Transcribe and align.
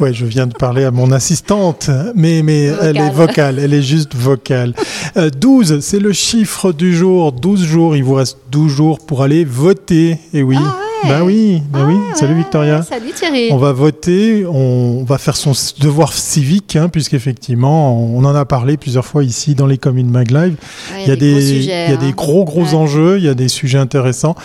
Ouais, 0.00 0.12
je 0.12 0.26
viens 0.26 0.46
de 0.46 0.54
parler 0.54 0.84
à 0.84 0.90
mon 0.90 1.12
assistante, 1.12 1.90
mais, 2.14 2.42
mais 2.42 2.64
elle 2.80 2.96
est 2.98 3.10
vocale, 3.10 3.58
elle 3.58 3.74
est 3.74 3.82
juste 3.82 4.14
vocale. 4.14 4.74
12, 5.16 5.80
c'est 5.80 6.00
le 6.00 6.12
chiffre 6.12 6.72
du 6.72 6.94
jour. 6.94 7.32
12 7.32 7.64
jours, 7.64 7.96
il 7.96 8.04
vous 8.04 8.14
reste 8.14 8.38
12 8.50 8.72
jours 8.72 8.98
pour 9.06 9.22
aller 9.22 9.44
voter. 9.44 10.18
Et 10.32 10.42
oui. 10.42 10.56
Ah 10.58 10.91
Ben 11.04 11.22
oui, 11.22 11.62
ben 11.70 11.86
oui. 11.86 11.96
Ah 12.12 12.14
Salut 12.14 12.34
ouais. 12.34 12.38
Victoria. 12.38 12.82
Salut 12.82 13.12
Thierry. 13.12 13.48
On 13.50 13.56
va 13.56 13.72
voter, 13.72 14.46
on 14.46 15.04
va 15.04 15.18
faire 15.18 15.36
son 15.36 15.52
devoir 15.80 16.12
civique, 16.12 16.76
hein, 16.76 16.88
puisqu'effectivement, 16.88 17.98
on 18.00 18.24
en 18.24 18.34
a 18.34 18.44
parlé 18.44 18.76
plusieurs 18.76 19.04
fois 19.04 19.24
ici 19.24 19.54
dans 19.54 19.66
les 19.66 19.78
communes 19.78 20.10
MagLive. 20.10 20.56
Ouais, 20.92 21.02
Il 21.02 21.08
y 21.08 21.10
a 21.10 21.16
des, 21.16 21.32
gros 21.32 21.40
sujets, 21.40 21.60
il 21.62 21.90
y 21.90 21.92
a 21.92 21.96
hein. 21.96 21.96
des 21.96 22.12
gros 22.12 22.44
gros 22.44 22.74
enjeux, 22.74 23.18
il 23.18 23.24
y 23.24 23.28
a 23.28 23.34
des 23.34 23.48
sujets 23.48 23.78
intéressants. 23.78 24.36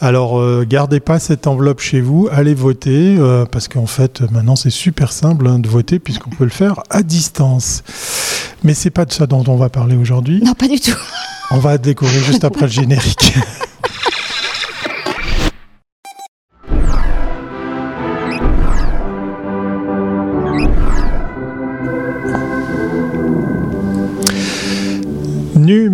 Alors, 0.00 0.38
euh, 0.38 0.64
gardez 0.68 1.00
pas 1.00 1.18
cette 1.18 1.46
enveloppe 1.46 1.80
chez 1.80 2.00
vous, 2.00 2.28
allez 2.30 2.54
voter, 2.54 3.16
euh, 3.18 3.44
parce 3.44 3.68
qu'en 3.68 3.86
fait, 3.86 4.20
maintenant, 4.30 4.56
c'est 4.56 4.70
super 4.70 5.12
simple 5.12 5.48
hein, 5.48 5.58
de 5.58 5.68
voter, 5.68 5.98
puisqu'on 5.98 6.30
peut 6.30 6.44
le 6.44 6.50
faire 6.50 6.80
à 6.90 7.02
distance. 7.02 7.82
Mais 8.62 8.74
c'est 8.74 8.90
pas 8.90 9.04
de 9.04 9.12
ça 9.12 9.26
dont 9.26 9.44
on 9.48 9.56
va 9.56 9.68
parler 9.68 9.96
aujourd'hui. 9.96 10.40
Non, 10.44 10.54
pas 10.54 10.68
du 10.68 10.78
tout. 10.78 10.96
On 11.50 11.58
va 11.58 11.76
découvrir 11.76 12.22
juste 12.22 12.44
après 12.44 12.66
le 12.66 12.72
générique. 12.72 13.34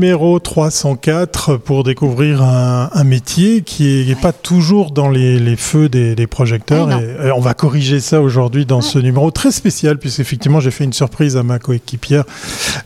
Numéro 0.01 0.39
304 0.39 1.59
pour 1.59 1.85
découvrir 1.85 2.43
un, 2.43 2.89
un 2.95 3.05
métier 3.05 3.61
qui 3.61 4.07
n'est 4.09 4.15
pas 4.15 4.33
toujours 4.33 4.93
dans 4.93 5.11
les, 5.11 5.39
les 5.39 5.57
feux 5.57 5.91
des, 5.91 6.15
des 6.15 6.27
projecteurs. 6.27 6.87
Ouais, 6.87 6.95
non. 6.95 7.01
et, 7.25 7.27
et 7.27 7.33
on 7.33 7.41
va 7.41 7.53
corriger 7.53 8.01
ça 8.01 8.23
aujourd'hui 8.23 8.65
dans 8.65 8.81
ce 8.81 8.99
numéro 8.99 9.31
très 9.31 9.51
spécial, 9.53 9.99
puisqu'effectivement 9.99 10.59
j'ai 10.59 10.71
fait 10.71 10.85
une 10.85 10.95
surprise 10.95 11.37
à 11.37 11.43
ma 11.43 11.59
coéquipière, 11.59 12.25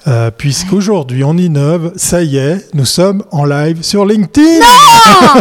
euh, 0.09 0.33
puisqu'aujourd'hui 0.37 1.23
on 1.23 1.37
innove, 1.37 1.92
ça 1.95 2.25
y 2.25 2.37
est, 2.37 2.67
nous 2.75 2.85
sommes 2.85 3.23
en 3.31 3.45
live 3.45 3.85
sur 3.85 4.05
LinkedIn. 4.05 4.65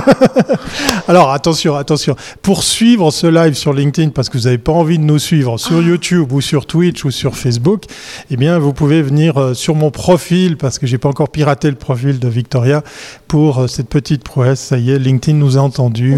Alors 1.07 1.31
attention, 1.31 1.75
attention, 1.75 2.15
pour 2.43 2.63
suivre 2.63 3.09
ce 3.09 3.25
live 3.25 3.55
sur 3.55 3.73
LinkedIn, 3.73 4.11
parce 4.11 4.29
que 4.29 4.37
vous 4.37 4.43
n'avez 4.43 4.59
pas 4.59 4.73
envie 4.73 4.99
de 4.99 5.03
nous 5.03 5.17
suivre 5.17 5.57
sur 5.57 5.81
YouTube 5.81 6.31
ou 6.33 6.39
sur 6.39 6.67
Twitch 6.67 7.03
ou 7.03 7.09
sur 7.09 7.35
Facebook, 7.35 7.85
eh 8.29 8.37
bien 8.37 8.59
vous 8.59 8.73
pouvez 8.73 9.01
venir 9.01 9.37
euh, 9.39 9.53
sur 9.55 9.73
mon 9.73 9.89
profil, 9.89 10.55
parce 10.55 10.77
que 10.77 10.85
j'ai 10.85 10.99
pas 10.99 11.09
encore 11.09 11.29
piraté 11.29 11.62
le 11.69 11.75
profil 11.77 12.19
de 12.19 12.27
Victoria, 12.27 12.83
pour 13.27 13.59
euh, 13.59 13.67
cette 13.67 13.89
petite 13.89 14.23
prouesse. 14.23 14.59
Ça 14.59 14.77
y 14.77 14.91
est, 14.91 14.99
LinkedIn 14.99 15.37
nous 15.37 15.57
a 15.57 15.61
entendus. 15.61 16.13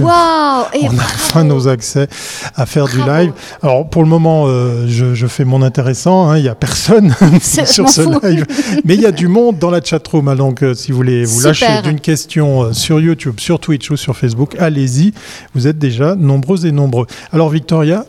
Et 0.74 0.88
On 0.88 0.98
a 0.98 1.04
enfin 1.04 1.44
nos 1.44 1.68
accès 1.68 2.08
à 2.56 2.66
faire 2.66 2.88
du 2.88 2.98
live. 3.00 3.32
Alors 3.62 3.90
pour 3.90 4.04
le 4.04 4.10
moment, 4.10 4.46
euh, 4.48 4.86
je, 4.88 5.14
je 5.14 5.28
fais 5.28 5.46
mon 5.46 5.62
intéressant. 5.62 6.30
hein, 6.30 6.38
Il 6.38 6.44
n'y 6.44 6.50
a 6.50 6.56
personne 6.56 7.14
sur 7.42 7.90
ce 7.90 8.02
live, 8.28 8.46
mais 8.84 8.96
il 8.96 9.02
y 9.02 9.06
a 9.06 9.12
du 9.12 9.28
monde 9.28 9.58
dans 9.60 9.70
la 9.72 9.82
chatroom. 9.82 10.28
hein, 10.28 10.36
donc 10.36 10.64
euh, 10.64 10.74
si 10.74 10.92
vous 10.92 10.98
voulez 10.98 11.26
vous 11.26 11.42
lâcher 11.42 11.66
d'une 11.84 12.00
question 12.00 12.64
euh, 12.64 12.74
sur 12.74 13.00
YouTube, 13.00 13.40
sur 13.40 13.60
Twitch 13.60 13.90
ou 13.92 13.98
sur 13.98 14.16
Facebook, 14.16 14.56
allez-y. 14.60 15.14
Vous 15.54 15.68
êtes 15.68 15.78
déjà 15.78 16.16
nombreux 16.16 16.66
et 16.66 16.72
nombreux. 16.72 17.06
Alors 17.32 17.50
Victoria. 17.50 18.06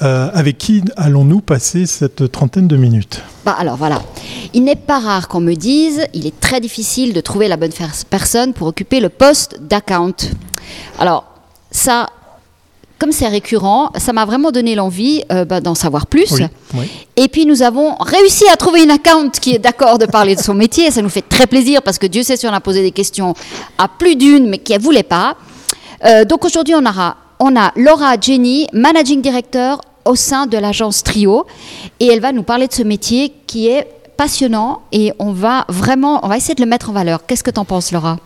Euh, 0.00 0.30
avec 0.32 0.58
qui 0.58 0.82
allons-nous 0.96 1.40
passer 1.40 1.86
cette 1.86 2.30
trentaine 2.30 2.68
de 2.68 2.76
minutes 2.76 3.22
Bah 3.44 3.56
alors 3.58 3.76
voilà. 3.76 4.02
Il 4.54 4.64
n'est 4.64 4.76
pas 4.76 5.00
rare 5.00 5.28
qu'on 5.28 5.40
me 5.40 5.54
dise, 5.54 6.06
il 6.14 6.26
est 6.26 6.38
très 6.38 6.60
difficile 6.60 7.12
de 7.12 7.20
trouver 7.20 7.48
la 7.48 7.56
bonne 7.56 7.72
personne 8.08 8.52
pour 8.52 8.68
occuper 8.68 9.00
le 9.00 9.08
poste 9.08 9.60
d'account. 9.60 10.14
Alors 10.98 11.24
ça, 11.70 12.08
comme 12.98 13.12
c'est 13.12 13.28
récurrent, 13.28 13.90
ça 13.96 14.12
m'a 14.12 14.24
vraiment 14.24 14.50
donné 14.50 14.74
l'envie 14.74 15.22
euh, 15.30 15.44
bah, 15.44 15.60
d'en 15.60 15.74
savoir 15.74 16.06
plus. 16.06 16.30
Oui, 16.32 16.44
oui. 16.74 16.90
Et 17.16 17.28
puis 17.28 17.46
nous 17.46 17.62
avons 17.62 17.94
réussi 18.00 18.44
à 18.52 18.56
trouver 18.56 18.82
une 18.82 18.90
account 18.90 19.30
qui 19.30 19.54
est 19.54 19.58
d'accord 19.58 19.98
de 19.98 20.06
parler 20.06 20.36
de 20.36 20.40
son 20.40 20.54
métier. 20.54 20.90
Ça 20.90 21.02
nous 21.02 21.08
fait 21.08 21.28
très 21.28 21.46
plaisir 21.46 21.82
parce 21.82 21.98
que 21.98 22.06
Dieu 22.06 22.22
sait 22.22 22.36
si 22.36 22.46
on 22.46 22.52
a 22.52 22.60
posé 22.60 22.82
des 22.82 22.92
questions 22.92 23.34
à 23.78 23.88
plus 23.88 24.16
d'une, 24.16 24.48
mais 24.48 24.58
qui 24.58 24.72
ne 24.74 24.78
voulait 24.78 25.02
pas. 25.02 25.36
Euh, 26.04 26.24
donc 26.24 26.44
aujourd'hui, 26.44 26.74
on, 26.76 26.84
aura, 26.86 27.16
on 27.40 27.56
a 27.56 27.72
Laura 27.76 28.14
Jenny, 28.20 28.66
managing 28.72 29.20
director 29.20 29.80
au 30.08 30.16
sein 30.16 30.46
de 30.46 30.56
l'agence 30.56 31.04
Trio, 31.04 31.46
et 32.00 32.06
elle 32.06 32.20
va 32.20 32.32
nous 32.32 32.42
parler 32.42 32.66
de 32.66 32.72
ce 32.72 32.82
métier 32.82 33.32
qui 33.46 33.68
est 33.68 33.86
passionnant 34.16 34.80
et 34.90 35.12
on 35.18 35.32
va 35.32 35.64
vraiment, 35.68 36.24
on 36.24 36.28
va 36.28 36.36
essayer 36.36 36.54
de 36.54 36.62
le 36.62 36.68
mettre 36.68 36.90
en 36.90 36.92
valeur. 36.92 37.26
Qu'est-ce 37.26 37.44
que 37.44 37.50
tu 37.50 37.60
en 37.60 37.64
penses, 37.64 37.92
Laura? 37.92 38.16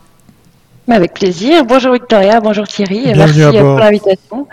Mais 0.88 0.96
Avec 0.96 1.14
plaisir. 1.14 1.64
Bonjour 1.64 1.92
Victoria, 1.92 2.40
bonjour 2.40 2.66
Thierry. 2.66 3.12
Bienvenue 3.12 3.38
Merci 3.38 3.58
euh, 3.58 3.60
pour 3.60 3.78
l'invitation. 3.78 4.48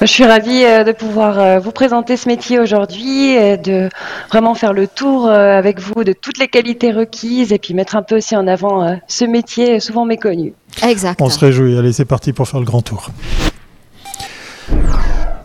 Je 0.00 0.06
suis 0.06 0.24
ravie 0.24 0.64
euh, 0.64 0.84
de 0.84 0.92
pouvoir 0.92 1.38
euh, 1.38 1.58
vous 1.58 1.72
présenter 1.72 2.16
ce 2.16 2.28
métier 2.28 2.60
aujourd'hui, 2.60 3.30
et 3.30 3.56
de 3.56 3.88
vraiment 4.28 4.54
faire 4.54 4.72
le 4.72 4.86
tour 4.86 5.28
avec 5.28 5.80
vous 5.80 6.04
de 6.04 6.12
toutes 6.12 6.38
les 6.38 6.48
qualités 6.48 6.92
requises 6.92 7.52
et 7.52 7.58
puis 7.58 7.74
mettre 7.74 7.96
un 7.96 8.02
peu 8.02 8.16
aussi 8.16 8.36
en 8.36 8.46
avant 8.46 8.98
ce 9.08 9.24
métier 9.24 9.80
souvent 9.80 10.04
méconnu. 10.04 10.52
Exact. 10.82 11.20
On 11.20 11.30
se 11.30 11.38
réjouit. 11.38 11.78
Allez, 11.78 11.92
c'est 11.92 12.04
parti 12.04 12.32
pour 12.32 12.48
faire 12.48 12.60
le 12.60 12.66
grand 12.66 12.82
tour. 12.82 13.10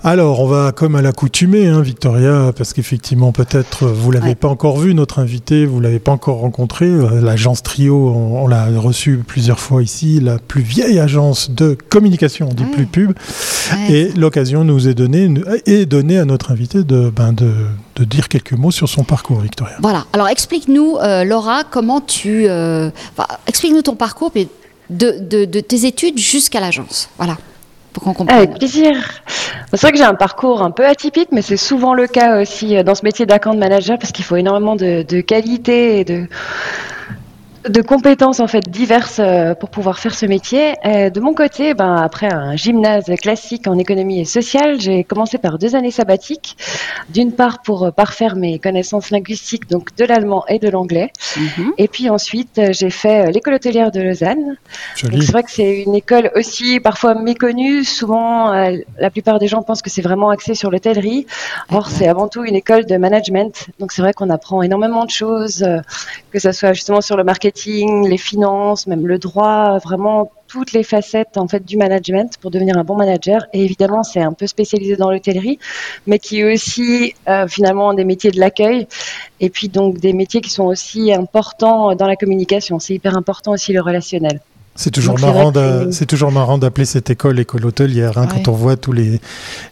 Alors, 0.04 0.40
on 0.40 0.48
va 0.48 0.72
comme 0.72 0.96
à 0.96 1.02
l'accoutumée, 1.04 1.68
hein, 1.68 1.82
Victoria, 1.82 2.52
parce 2.58 2.74
qu'effectivement, 2.74 3.32
peut-être 3.32 3.86
vous 3.86 4.10
l'avez 4.10 4.30
Ouais. 4.30 4.36
pas 4.36 4.48
encore 4.48 4.80
vu, 4.80 4.96
notre 4.96 5.20
invité, 5.20 5.68
vous 5.68 5.80
l'avez 5.80 6.00
pas 6.00 6.12
encore 6.12 6.38
rencontré. 6.40 6.86
Euh, 6.88 7.22
L'agence 7.22 7.62
Trio, 7.62 8.10
on, 8.10 8.42
on 8.44 8.48
l'a 8.48 8.66
reçu 8.80 9.18
plusieurs 9.26 9.60
fois 9.60 9.84
ici, 9.84 10.20
la 10.20 10.40
plus 10.40 10.64
vieille 10.64 11.00
agence 11.00 11.52
de 11.52 11.78
communication, 11.90 12.48
on 12.50 12.54
dit 12.56 12.64
Ouais. 12.64 12.70
plus 12.72 12.86
pub. 12.88 13.12
Ouais. 13.74 13.94
Et 13.94 14.10
l'occasion 14.14 14.64
nous 14.64 14.88
est 14.88 14.96
donnée, 14.96 15.32
est 15.68 15.86
donnée 15.86 16.18
à 16.18 16.26
notre 16.26 16.52
invité 16.52 16.84
de, 16.84 17.12
ben, 17.16 17.32
de, 17.32 17.52
de 17.96 18.04
dire 18.04 18.28
quelques 18.28 18.54
mots 18.54 18.72
sur 18.72 18.90
son 18.90 19.04
parcours, 19.04 19.40
Victoria. 19.42 19.76
Voilà. 19.84 20.06
Alors 20.14 20.30
explique-nous, 20.30 20.98
euh, 20.98 21.24
Laura, 21.26 21.64
comment 21.64 22.02
tu, 22.02 22.48
euh, 22.50 22.90
explique-nous 23.46 23.84
ton 23.84 23.96
parcours 23.96 24.32
puis 24.32 24.48
de, 24.90 25.14
de- 25.22 25.46
de 25.46 25.60
tes 25.60 25.86
études 25.86 26.18
jusqu'à 26.18 26.60
l'agence. 26.60 27.08
Voilà, 27.18 27.38
pour 27.94 28.14
qu'on. 28.14 28.26
Avec 28.28 28.58
plaisir. 28.58 28.92
C'est 29.74 29.82
vrai 29.82 29.92
que 29.92 29.98
j'ai 29.98 30.04
un 30.04 30.16
parcours 30.16 30.62
un 30.62 30.72
peu 30.72 30.86
atypique, 30.86 31.30
mais 31.32 31.42
c'est 31.42 31.58
souvent 31.58 31.94
le 31.94 32.08
cas 32.08 32.42
aussi 32.42 32.76
euh, 32.76 32.84
dans 32.84 32.96
ce 32.96 33.04
métier 33.04 33.26
d'account 33.26 33.56
manager 33.56 33.98
parce 33.98 34.12
qu'il 34.12 34.26
faut 34.26 34.36
énormément 34.36 34.76
de 34.76 35.22
qualité 35.22 36.00
et 36.00 36.06
de, 36.06 36.28
de 37.68 37.82
compétences 37.82 38.40
en 38.40 38.48
fait 38.48 38.70
diverses 38.70 39.20
euh, 39.20 39.54
pour 39.56 39.70
pouvoir 39.70 40.00
faire 40.00 40.16
ce 40.16 40.26
métier. 40.26 40.74
De 40.84 41.20
mon 41.20 41.34
côté, 41.34 41.74
ben, 41.74 41.96
après 41.96 42.32
un 42.32 42.56
gymnase 42.56 43.06
classique 43.22 43.68
en 43.68 43.78
économie 43.78 44.20
et 44.20 44.26
sociale, 44.26 44.80
j'ai 44.80 45.04
commencé 45.04 45.38
par 45.38 45.58
deux 45.58 45.76
années 45.76 45.92
sabbatiques. 45.92 46.58
D'une 47.10 47.34
part 47.34 47.62
pour 47.62 47.92
parfaire 47.94 48.36
mes 48.36 48.60
connaissances 48.60 49.10
linguistiques, 49.12 49.70
donc 49.70 49.96
de 49.96 50.06
l'allemand 50.06 50.44
et 50.48 50.60
de 50.60 50.70
l'anglais. 50.70 51.12
Mhm. 51.38 51.74
Et 51.78 51.88
puis 51.88 52.10
ensuite, 52.10 52.60
j'ai 52.72 52.90
fait 52.90 53.28
euh, 53.28 53.32
l'école 53.32 53.56
hôtelière 53.56 53.92
de 53.92 54.02
Lausanne. 54.02 54.58
C'est 54.96 55.32
vrai 55.32 55.44
que 55.44 55.52
c'est 55.52 55.82
une 55.82 55.96
école 55.96 56.32
aussi 56.36 56.80
parfois 56.80 57.16
méconnue. 57.16 57.84
Souvent, 57.84 58.54
euh, 58.54 58.78
la 58.98 59.10
plupart 59.10 59.40
des 59.40 59.48
gens 59.48 59.62
pensent 59.62 59.82
que 59.82 59.90
c'est 59.90 60.02
vraiment 60.02 60.30
axé 60.30 60.56
sur 60.56 60.72
l'hôtellerie. 60.72 61.26
Or, 61.70 61.90
c'est 61.90 62.08
avant 62.08 62.28
tout 62.28 62.44
une 62.44 62.56
école 62.56 62.86
de 62.86 62.98
management. 62.98 63.68
Donc 63.80 63.92
c'est 63.92 64.02
vrai 64.02 64.14
qu'on 64.14 64.30
apprend 64.30 64.62
énormément 64.62 65.06
de 65.06 65.12
choses, 65.12 65.66
que 66.32 66.40
ce 66.40 66.52
soit 66.52 66.74
justement 66.74 67.02
sur 67.02 67.18
le 67.18 67.24
marketing, 67.24 67.51
les 67.56 68.18
finances, 68.18 68.88
même 68.88 69.06
le 69.08 69.18
droit, 69.18 69.78
vraiment 69.80 70.32
toutes 70.48 70.74
les 70.74 70.84
facettes 70.84 71.38
en 71.38 71.48
fait 71.48 71.64
du 71.66 71.78
management 71.78 72.34
pour 72.42 72.52
devenir 72.52 72.78
un 72.78 72.84
bon 72.84 72.96
manager. 72.98 73.42
Et 73.54 73.64
évidemment, 73.64 74.04
c'est 74.04 74.20
un 74.22 74.34
peu 74.34 74.48
spécialisé 74.48 74.96
dans 74.98 75.10
l'hôtellerie, 75.12 75.60
mais 76.08 76.20
qui 76.20 76.40
est 76.40 76.54
aussi 76.54 77.14
euh, 77.30 77.48
finalement 77.48 77.94
des 77.94 78.04
métiers 78.04 78.32
de 78.32 78.40
l'accueil. 78.40 78.88
Et 79.40 79.50
puis 79.50 79.70
donc 79.70 80.00
des 80.00 80.14
métiers 80.14 80.42
qui 80.42 80.50
sont 80.50 80.66
aussi 80.66 81.14
importants 81.14 81.96
dans 81.96 82.08
la 82.08 82.16
communication. 82.18 82.80
C'est 82.80 82.94
hyper 82.96 83.16
important 83.18 83.52
aussi 83.52 83.72
le 83.74 83.82
relationnel. 83.82 84.40
C'est 84.76 84.90
toujours, 84.92 85.18
c'est 85.92 86.06
toujours 86.06 86.32
marrant 86.32 86.58
d'appeler 86.58 86.86
cette 86.86 87.10
école 87.10 87.38
école 87.40 87.66
hôtelière 87.66 88.18
hein, 88.18 88.22
Ouais. 88.22 88.42
quand 88.46 88.52
on 88.52 88.56
voit 88.56 88.78
tous 88.78 88.94
les, 88.94 89.20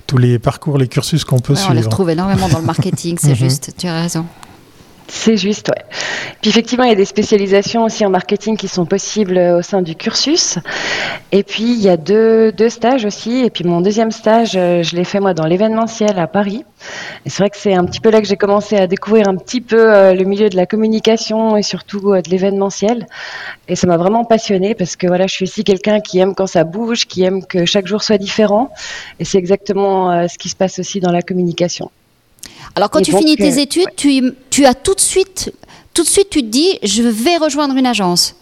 tous 0.07 0.18
les 0.18 0.39
parcours, 0.39 0.78
les 0.78 0.89
cursus 0.89 1.23
qu'on 1.23 1.39
peut 1.39 1.53
Ouais, 1.53 1.59
on 1.59 1.69
les 1.69 1.75
suivre. 1.78 1.85
retrouve 1.89 2.09
énormément 2.09 2.50
dans 2.50 2.59
le 2.59 2.66
marketing, 2.66 3.18
c'est 3.18 3.30
Mhm. 3.30 3.36
juste, 3.36 3.74
tu 3.77 3.88
as 3.88 4.01
raison. 4.01 4.25
C'est 5.11 5.38
juste, 5.38 5.69
ouais. 5.69 5.83
Puis 6.39 6.51
effectivement, 6.51 6.83
il 6.83 6.89
y 6.89 6.94
a 6.94 6.95
des 6.95 7.03
spécialisations 7.03 7.83
aussi 7.83 8.06
en 8.06 8.11
marketing 8.11 8.56
qui 8.56 8.67
sont 8.67 8.85
possibles 8.85 9.39
euh, 9.39 9.57
au 9.57 9.61
sein 9.63 9.81
du 9.81 9.95
cursus. 9.95 10.59
Et 11.31 11.41
puis, 11.41 11.63
il 11.63 11.81
y 11.81 11.89
a 11.89 11.97
deux, 11.97 12.51
deux 12.51 12.69
stages 12.69 13.06
aussi. 13.06 13.44
Et 13.44 13.50
puis, 13.50 13.63
mon 13.63 13.81
deuxième 13.81 14.11
stage, 14.11 14.51
euh, 14.56 14.83
je 14.83 14.95
l'ai 14.95 15.03
fait 15.03 15.19
moi 15.19 15.33
dans 15.33 15.47
l'événementiel 15.47 16.19
à 16.19 16.27
Paris. 16.27 16.63
Et 17.25 17.29
c'est 17.31 17.41
vrai 17.41 17.50
que 17.50 17.57
c'est 17.57 17.73
un 17.73 17.85
petit 17.85 18.00
peu 18.00 18.11
là 18.11 18.21
que 18.21 18.27
j'ai 18.27 18.38
commencé 18.38 18.77
à 18.77 18.85
découvrir 18.85 19.27
un 19.27 19.35
petit 19.35 19.61
peu 19.61 19.91
euh, 19.91 20.13
le 20.13 20.25
milieu 20.25 20.47
de 20.47 20.56
la 20.56 20.67
communication 20.67 21.57
et 21.57 21.63
surtout 21.63 22.13
de 22.13 22.29
l'événementiel. 22.29 23.07
Et 23.67 23.75
ça 23.75 23.88
m'a 23.88 23.97
vraiment 23.97 24.25
passionnée 24.25 24.75
parce 24.75 24.95
que 24.95 25.07
voilà, 25.07 25.25
je 25.25 25.33
suis 25.33 25.44
aussi 25.44 25.63
quelqu'un 25.63 26.01
qui 26.01 26.19
aime 26.19 26.35
quand 26.35 26.47
ça 26.47 26.63
bouge, 26.63 27.07
qui 27.07 27.23
aime 27.23 27.44
que 27.44 27.65
chaque 27.65 27.88
jour 27.88 28.03
soit 28.03 28.19
différent. 28.19 28.69
Et 29.19 29.25
c'est 29.25 29.39
exactement 29.39 30.27
ce 30.27 30.38
qui 30.38 30.50
se 30.50 30.55
passe 30.55 30.77
aussi 30.77 31.00
dans 31.00 31.12
la 31.12 31.23
communication. 31.23 31.89
Alors 32.75 32.89
quand 32.89 33.00
Et 33.00 33.04
tu 33.04 33.12
donc, 33.12 33.21
finis 33.21 33.36
tes 33.36 33.57
euh, 33.57 33.62
études, 33.62 33.89
tu, 33.95 34.33
tu 34.50 34.66
as 34.66 34.74
tout 34.74 34.94
de 34.94 35.00
suite, 35.00 35.54
tout 35.94 36.04
de 36.04 36.07
suite, 36.07 36.30
tu 36.30 36.42
te 36.42 36.48
dis, 36.48 36.80
je 36.83 37.04
vais 37.04 37.38
rejoindre 37.38 37.75
une 37.75 37.88
agence. 37.88 38.36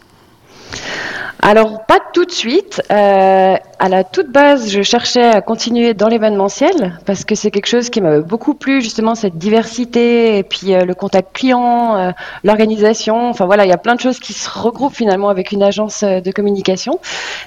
Alors, 1.42 1.86
pas 1.86 2.00
tout 2.14 2.26
de 2.26 2.32
suite. 2.32 2.82
Euh, 2.92 3.56
à 3.80 3.90
la 3.90 4.04
toute 4.04 4.32
base, 4.32 4.70
je 4.70 4.82
cherchais 4.82 5.24
à 5.24 5.42
continuer 5.42 5.94
dans 5.94 6.08
l'événementiel 6.08 7.00
parce 7.06 7.26
que 7.26 7.36
c'est 7.36 7.52
quelque 7.52 7.68
chose 7.68 7.90
qui 7.90 8.02
m'a 8.02 8.20
beaucoup 8.20 8.54
plu, 8.54 8.82
justement, 8.82 9.16
cette 9.16 9.38
diversité 9.38 10.38
et 10.40 10.44
puis 10.44 10.74
euh, 10.74 10.84
le 10.84 10.96
contact 10.96 11.36
client, 11.36 11.96
euh, 11.96 12.12
l'organisation. 12.44 13.30
Enfin 13.30 13.46
voilà, 13.46 13.66
il 13.66 13.70
y 13.70 13.74
a 13.74 13.78
plein 13.78 13.96
de 13.96 14.02
choses 14.02 14.20
qui 14.20 14.34
se 14.34 14.50
regroupent 14.50 14.96
finalement 14.96 15.30
avec 15.30 15.52
une 15.52 15.64
agence 15.64 16.04
de 16.04 16.32
communication. 16.32 17.00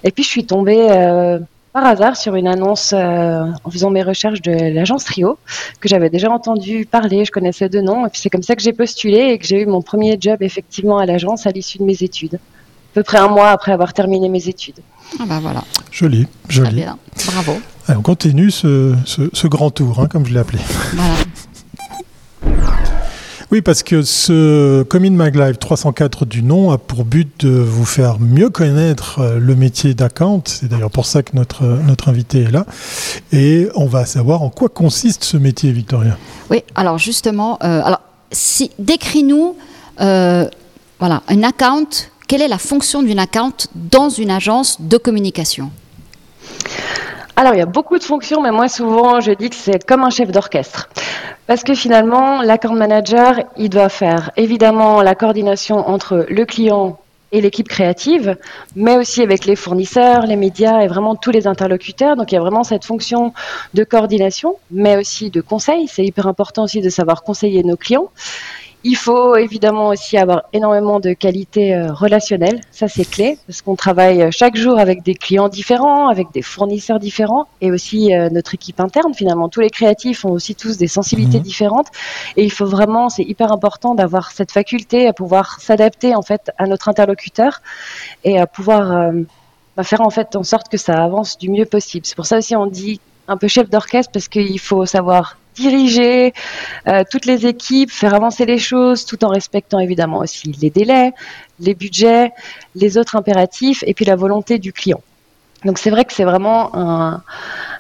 Et 0.05 0.13
puis, 0.13 0.23
je 0.23 0.29
suis 0.29 0.47
tombée 0.47 0.89
par 1.73 1.87
hasard 1.87 2.17
sur 2.17 2.35
une 2.35 2.49
annonce 2.49 2.93
en 2.93 3.71
faisant 3.71 3.91
mes 3.91 4.03
recherches 4.03 4.43
de 4.43 4.53
l'agence 4.75 5.05
Trio 5.05 5.39
que 5.81 5.89
j'avais 5.89 6.11
déjà 6.11 6.31
entendu 6.31 6.87
parler, 6.87 7.25
je 7.25 7.31
connaissais 7.31 7.69
de 7.69 7.81
nom 7.81 8.07
et 8.07 8.11
puis 8.11 8.21
c'est 8.21 8.31
comme 8.31 8.43
ça 8.43 8.57
que 8.57 8.63
j'ai 8.63 8.73
postulé 8.73 9.19
et 9.19 9.39
que 9.39 9.47
j'ai 9.47 9.63
eu 9.63 9.67
mon 9.67 9.83
premier 9.83 10.17
job 10.21 10.43
effectivement 10.43 10.99
à 10.99 11.07
l'agence 11.07 11.47
à 11.47 11.51
l'issue 11.51 11.79
de 11.79 11.85
mes 11.85 12.03
études 12.03 12.35
à 12.91 12.95
peu 12.95 13.03
près 13.05 13.19
un 13.19 13.29
mois 13.29 13.51
après 13.51 13.73
avoir 13.73 13.93
terminé 13.93 14.29
mes 14.29 14.49
études. 14.49 14.81
Ah 15.21 15.25
bah 15.27 15.39
voilà. 15.41 15.63
Joli, 15.93 16.27
joli. 16.49 16.75
bien. 16.75 16.99
Bravo. 17.27 17.61
on 17.89 18.03
continue 18.03 18.51
ce, 18.51 18.97
ce, 19.05 19.47
grand 19.47 19.71
tour, 19.71 20.01
hein, 20.01 20.07
comme 20.09 20.27
je 20.27 20.33
l'ai 20.33 20.41
appelé. 20.41 20.59
Voilà. 20.95 21.15
Oui, 23.53 23.63
parce 23.63 23.83
que 23.83 24.03
ce 24.03 24.85
Comin 24.85 25.11
Mag 25.11 25.35
Live 25.35 25.57
304 25.57 26.25
du 26.25 26.43
nom 26.43 26.71
a 26.71 26.79
pour 26.79 27.05
but 27.05 27.45
de 27.45 27.51
vous 27.51 27.85
faire 27.85 28.21
mieux 28.21 28.49
connaître 28.49 29.19
euh, 29.19 29.39
le 29.41 29.57
métier 29.57 29.95
d'account. 29.95 30.43
C'est 30.47 30.69
d'ailleurs 30.69 30.93
pour 30.93 31.05
ça 31.05 31.25
que 31.25 31.35
notre, 31.35 31.65
notre 31.65 32.09
invité 32.09 32.43
est 32.43 32.51
là. 32.53 32.65
Et 33.33 33.69
on 33.75 33.87
va 33.87 34.07
savoir 34.07 34.43
en 34.43 34.51
quoi 34.51 34.69
consiste 34.69 35.25
ce 35.25 35.37
métier, 35.37 35.73
Victoria. 35.73 36.17
Oui, 36.49 36.63
alors 36.77 36.99
justement, 36.99 37.59
euh, 37.65 37.83
si, 38.31 38.71
décris-nous 38.79 39.57
euh, 40.01 40.47
un 41.01 41.43
account 41.43 41.89
quelle 42.31 42.43
est 42.43 42.49
la 42.49 42.59
fonction 42.59 43.03
d'une 43.03 43.19
account 43.19 43.57
dans 43.75 44.09
une 44.09 44.31
agence 44.31 44.81
de 44.81 44.97
communication? 44.99 45.73
Alors, 47.41 47.55
il 47.55 47.59
y 47.59 47.63
a 47.63 47.67
beaucoup 47.67 47.97
de 47.97 48.05
fonctions, 48.05 48.43
mais 48.43 48.51
moi, 48.51 48.69
souvent, 48.69 49.19
je 49.21 49.33
dis 49.33 49.49
que 49.49 49.57
c'est 49.57 49.83
comme 49.83 50.05
un 50.05 50.11
chef 50.11 50.31
d'orchestre. 50.31 50.91
Parce 51.47 51.65
que 51.65 51.73
finalement, 51.73 52.43
l'account 52.43 52.75
manager, 52.75 53.41
il 53.57 53.71
doit 53.71 53.89
faire 53.89 54.31
évidemment 54.37 55.01
la 55.01 55.15
coordination 55.15 55.89
entre 55.89 56.27
le 56.29 56.45
client 56.45 56.99
et 57.33 57.41
l'équipe 57.41 57.67
créative, 57.67 58.37
mais 58.77 58.99
aussi 58.99 59.23
avec 59.23 59.47
les 59.47 59.57
fournisseurs, 59.57 60.27
les 60.27 60.37
médias 60.37 60.83
et 60.83 60.87
vraiment 60.87 61.17
tous 61.17 61.31
les 61.31 61.47
interlocuteurs. 61.47 62.15
Donc 62.15 62.31
il 62.31 62.35
y 62.35 62.39
a 62.39 62.43
vraiment 62.43 62.63
cette 62.63 62.85
fonction 62.85 63.33
de 63.73 63.85
coordination, 63.85 64.57
mais 64.71 64.99
aussi 64.99 65.31
de 65.31 65.41
conseil. 65.41 65.89
C'est 65.89 66.05
hyper 66.05 66.27
important 66.27 66.65
aussi 66.65 66.83
de 66.83 66.91
savoir 66.91 67.23
conseiller 67.23 67.63
nos 67.63 67.79
clients. 67.79 68.11
Il 68.83 68.97
faut 68.97 69.37
évidemment 69.37 69.89
aussi 69.89 70.17
avoir 70.17 70.45
énormément 70.55 71.01
de 71.01 71.13
qualité 71.13 71.75
euh, 71.75 71.93
relationnelle, 71.93 72.63
ça 72.71 72.89
c'est 72.89 73.05
clé, 73.05 73.37
parce 73.47 73.61
qu'on 73.61 73.77
travaille 73.77 74.23
euh, 74.23 74.31
chaque 74.31 74.57
jour 74.57 74.79
avec 74.79 75.03
des 75.03 75.15
clients 75.15 75.51
différents, 75.51 76.09
avec 76.09 76.33
des 76.33 76.41
fournisseurs 76.41 76.99
différents, 76.99 77.47
et 77.61 77.71
aussi 77.71 78.15
euh, 78.15 78.31
notre 78.31 78.55
équipe 78.55 78.81
interne 78.81 79.13
finalement. 79.13 79.51
Tous 79.51 79.61
les 79.61 79.69
créatifs 79.69 80.25
ont 80.25 80.31
aussi 80.31 80.55
tous 80.55 80.79
des 80.79 80.87
sensibilités 80.87 81.39
mhm. 81.39 81.45
différentes, 81.45 81.89
et 82.39 82.45
il 82.45 82.51
faut 82.51 82.65
vraiment, 82.65 83.11
c'est 83.11 83.23
hyper 83.23 83.53
important 83.53 83.95
d'avoir 83.95 84.31
cette 84.31 84.51
faculté 84.51 85.07
à 85.07 85.13
pouvoir 85.13 85.61
s'adapter 85.61 86.15
en 86.15 86.23
fait 86.23 86.51
à 86.57 86.67
notre 86.67 86.89
interlocuteur 86.89 87.61
et 88.25 88.39
à 88.39 88.47
pouvoir 88.47 89.13
bah, 89.77 89.83
faire 89.83 90.01
en 90.01 90.11
fait 90.11 90.37
en 90.37 90.43
sorte 90.43 90.71
que 90.71 90.79
ça 90.79 91.05
avance 91.05 91.37
du 91.37 91.51
mieux 91.51 91.67
possible. 91.67 92.07
C'est 92.07 92.17
pour 92.17 92.27
ça 92.27 92.39
aussi 92.39 92.57
on 92.57 92.67
dit 92.67 92.99
un 93.29 93.37
peu 93.37 93.47
chef 93.47 93.69
d'orchestre 93.69 94.11
parce 94.13 94.29
qu'il 94.29 94.59
faut 94.59 94.87
savoir 94.87 95.37
diriger 95.55 96.33
euh, 96.89 97.03
toutes 97.11 97.27
les 97.27 97.47
équipes, 97.47 97.91
faire 97.91 98.15
avancer 98.15 98.47
les 98.47 98.59
choses, 98.59 99.05
tout 99.05 99.25
en 99.25 99.29
respectant 99.29 99.79
évidemment 99.79 100.19
aussi 100.19 100.53
les 100.61 100.71
délais, 100.71 101.13
les 101.59 101.75
budgets, 101.75 102.33
les 102.75 102.99
autres 102.99 103.17
impératifs 103.17 103.85
et 103.87 103.95
puis 103.95 104.05
la 104.05 104.17
volonté 104.17 104.59
du 104.59 104.73
client. 104.73 105.01
Donc 105.65 105.79
c'est 105.79 105.91
vrai 105.91 106.05
que 106.05 106.13
c'est 106.13 106.25
vraiment 106.25 106.75
un, 106.75 107.23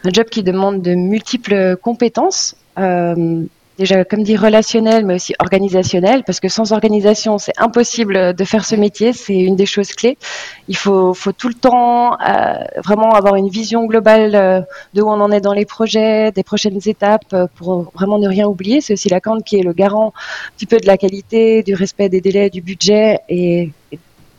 job 0.05 0.26
qui 0.26 0.43
demande 0.43 0.82
de 0.82 0.94
multiples 0.94 1.76
compétences. 1.76 2.56
Euh, 2.78 3.44
déjà, 3.81 4.05
comme 4.05 4.23
dit, 4.23 4.37
relationnel, 4.37 5.06
mais 5.06 5.15
aussi 5.15 5.35
organisationnel, 5.38 6.23
parce 6.25 6.38
que 6.38 6.49
sans 6.49 6.73
organisation, 6.73 7.38
c'est 7.38 7.59
impossible 7.59 8.35
de 8.35 8.44
faire 8.44 8.65
ce 8.67 8.77
métier. 8.77 9.12
C'est 9.15 9.38
une 9.38 9.56
des 9.56 9.67
choses 9.67 9.93
clés. 9.93 10.19
Il 10.69 10.77
faut, 10.77 11.15
tout 11.37 11.49
le 11.49 11.55
temps 11.55 12.12
euh, 12.21 12.55
vraiment 12.85 13.15
avoir 13.15 13.37
une 13.37 13.49
vision 13.49 13.87
globale 13.87 14.35
euh, 14.35 14.61
de 14.94 15.03
où 15.03 15.09
on 15.09 15.21
en 15.21 15.32
est 15.32 15.41
dans 15.41 15.55
les 15.55 15.65
projets, 15.65 16.31
des 16.31 16.44
prochaines 16.44 16.79
étapes, 16.85 17.32
euh, 17.32 17.47
pour 17.56 17.91
vraiment 17.94 18.19
ne 18.19 18.29
rien 18.29 18.47
oublier. 18.47 18.82
C'est 18.82 18.93
aussi 18.93 19.09
la 19.09 19.21
CAN 19.21 19.41
qui 19.41 19.59
est 19.59 19.62
le 19.62 19.73
garant 19.73 20.09
un 20.09 20.53
petit 20.56 20.67
peu 20.67 20.77
de 20.77 20.87
la 20.87 20.99
qualité, 20.99 21.62
du 21.62 21.75
respect 21.75 22.11
des 22.11 22.21
délais, 22.21 22.50
du 22.50 22.61
budget, 22.61 23.19
et, 23.29 23.71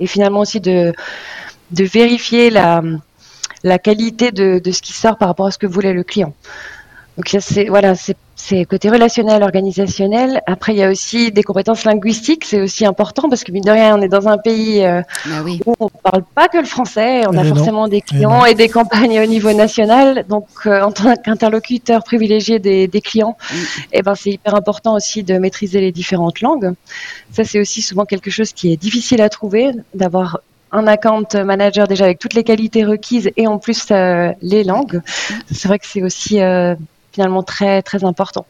finalement 0.06 0.42
aussi 0.42 0.60
de, 0.60 0.94
vérifier 1.72 2.52
la, 2.52 2.84
qualité 3.80 4.32
de 4.32 4.72
ce 4.72 4.82
qui 4.82 4.94
sort 4.94 5.18
par 5.18 5.28
rapport 5.28 5.48
à 5.48 5.52
ce 5.52 5.58
que 5.58 5.68
voulait 5.68 5.94
le 5.94 6.04
client. 6.04 6.34
Donc 7.22 7.38
c'est 7.40 7.66
voilà, 7.66 7.94
c'est 8.36 8.66
côté 8.66 8.90
relationnel, 8.90 9.44
organisationnel. 9.44 10.42
Après, 10.48 10.74
il 10.74 10.80
y 10.80 10.84
a 10.84 10.90
aussi 10.90 11.32
des 11.32 11.44
compétences 11.44 11.86
linguistiques, 11.86 12.46
c'est 12.46 12.60
aussi 12.60 12.84
important 12.84 13.30
parce 13.30 13.44
que 13.44 13.52
mine 13.52 13.64
de 13.64 13.70
rien, 13.70 13.96
on 13.96 14.02
est 14.02 14.08
dans 14.08 14.28
un 14.28 14.40
pays 14.40 14.84
euh, 14.84 15.04
bah 15.28 15.44
où 15.68 15.76
on 15.80 15.90
parle 15.90 16.24
pas 16.34 16.48
que 16.48 16.58
le 16.58 16.66
français, 16.66 17.28
on 17.28 17.38
a 17.38 17.44
forcément 17.44 17.88
des 17.88 18.02
clients 18.02 18.44
et, 18.46 18.56
des 18.56 18.70
campagnes 18.70 19.22
au 19.22 19.28
niveau 19.28 19.54
national. 19.54 20.26
Donc, 20.30 20.48
euh, 20.66 20.82
en 20.82 20.92
tant 20.92 21.14
qu'interlocuteur 21.16 22.04
privilégié 22.04 22.58
des, 22.58 23.02
clients, 23.02 23.38
eh 23.92 24.02
ben 24.02 24.16
c'est 24.16 24.32
hyper 24.32 24.56
important 24.56 24.96
aussi 24.96 25.22
de 25.22 25.38
maîtriser 25.38 25.80
les 25.80 25.92
différentes 25.92 26.42
langues. 26.42 26.74
Ça, 27.32 27.44
c'est 27.44 27.60
aussi 27.60 27.84
souvent 27.84 28.06
quelque 28.06 28.32
chose 28.32 28.52
qui 28.52 28.74
est 28.74 28.78
difficile 28.78 29.22
à 29.22 29.30
trouver, 29.30 29.74
d'avoir 29.94 30.40
un 30.72 30.88
account 30.88 31.28
manager 31.46 31.88
déjà 31.88 32.06
avec 32.06 32.18
toutes 32.18 32.34
les 32.34 32.44
qualités 32.44 32.84
requises 32.84 33.30
et 33.36 33.46
en 33.46 33.60
plus 33.60 33.86
euh, 33.92 34.32
les 34.42 34.64
langues. 34.64 35.02
C'est 35.52 35.68
vrai 35.68 35.78
que 35.78 35.86
c'est 35.86 36.02
aussi 36.02 36.40
finalement 37.12 37.44
très 37.44 37.82
très 37.82 38.04
important. 38.04 38.46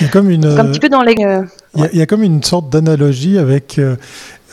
Il 0.00 0.04
y 0.04 0.06
a 0.06 0.10
comme 0.10 0.30
une, 0.30 0.46
un 0.46 0.64
petit 0.66 0.80
peu 0.80 0.88
dans 0.88 1.02
les. 1.02 1.16
Euh, 1.20 1.42
il, 1.92 1.98
y 1.98 2.02
a, 2.02 2.06
comme 2.06 2.22
une 2.22 2.42
sorte 2.42 2.70
d'analogie 2.70 3.38
avec 3.38 3.78
euh, 3.78 3.96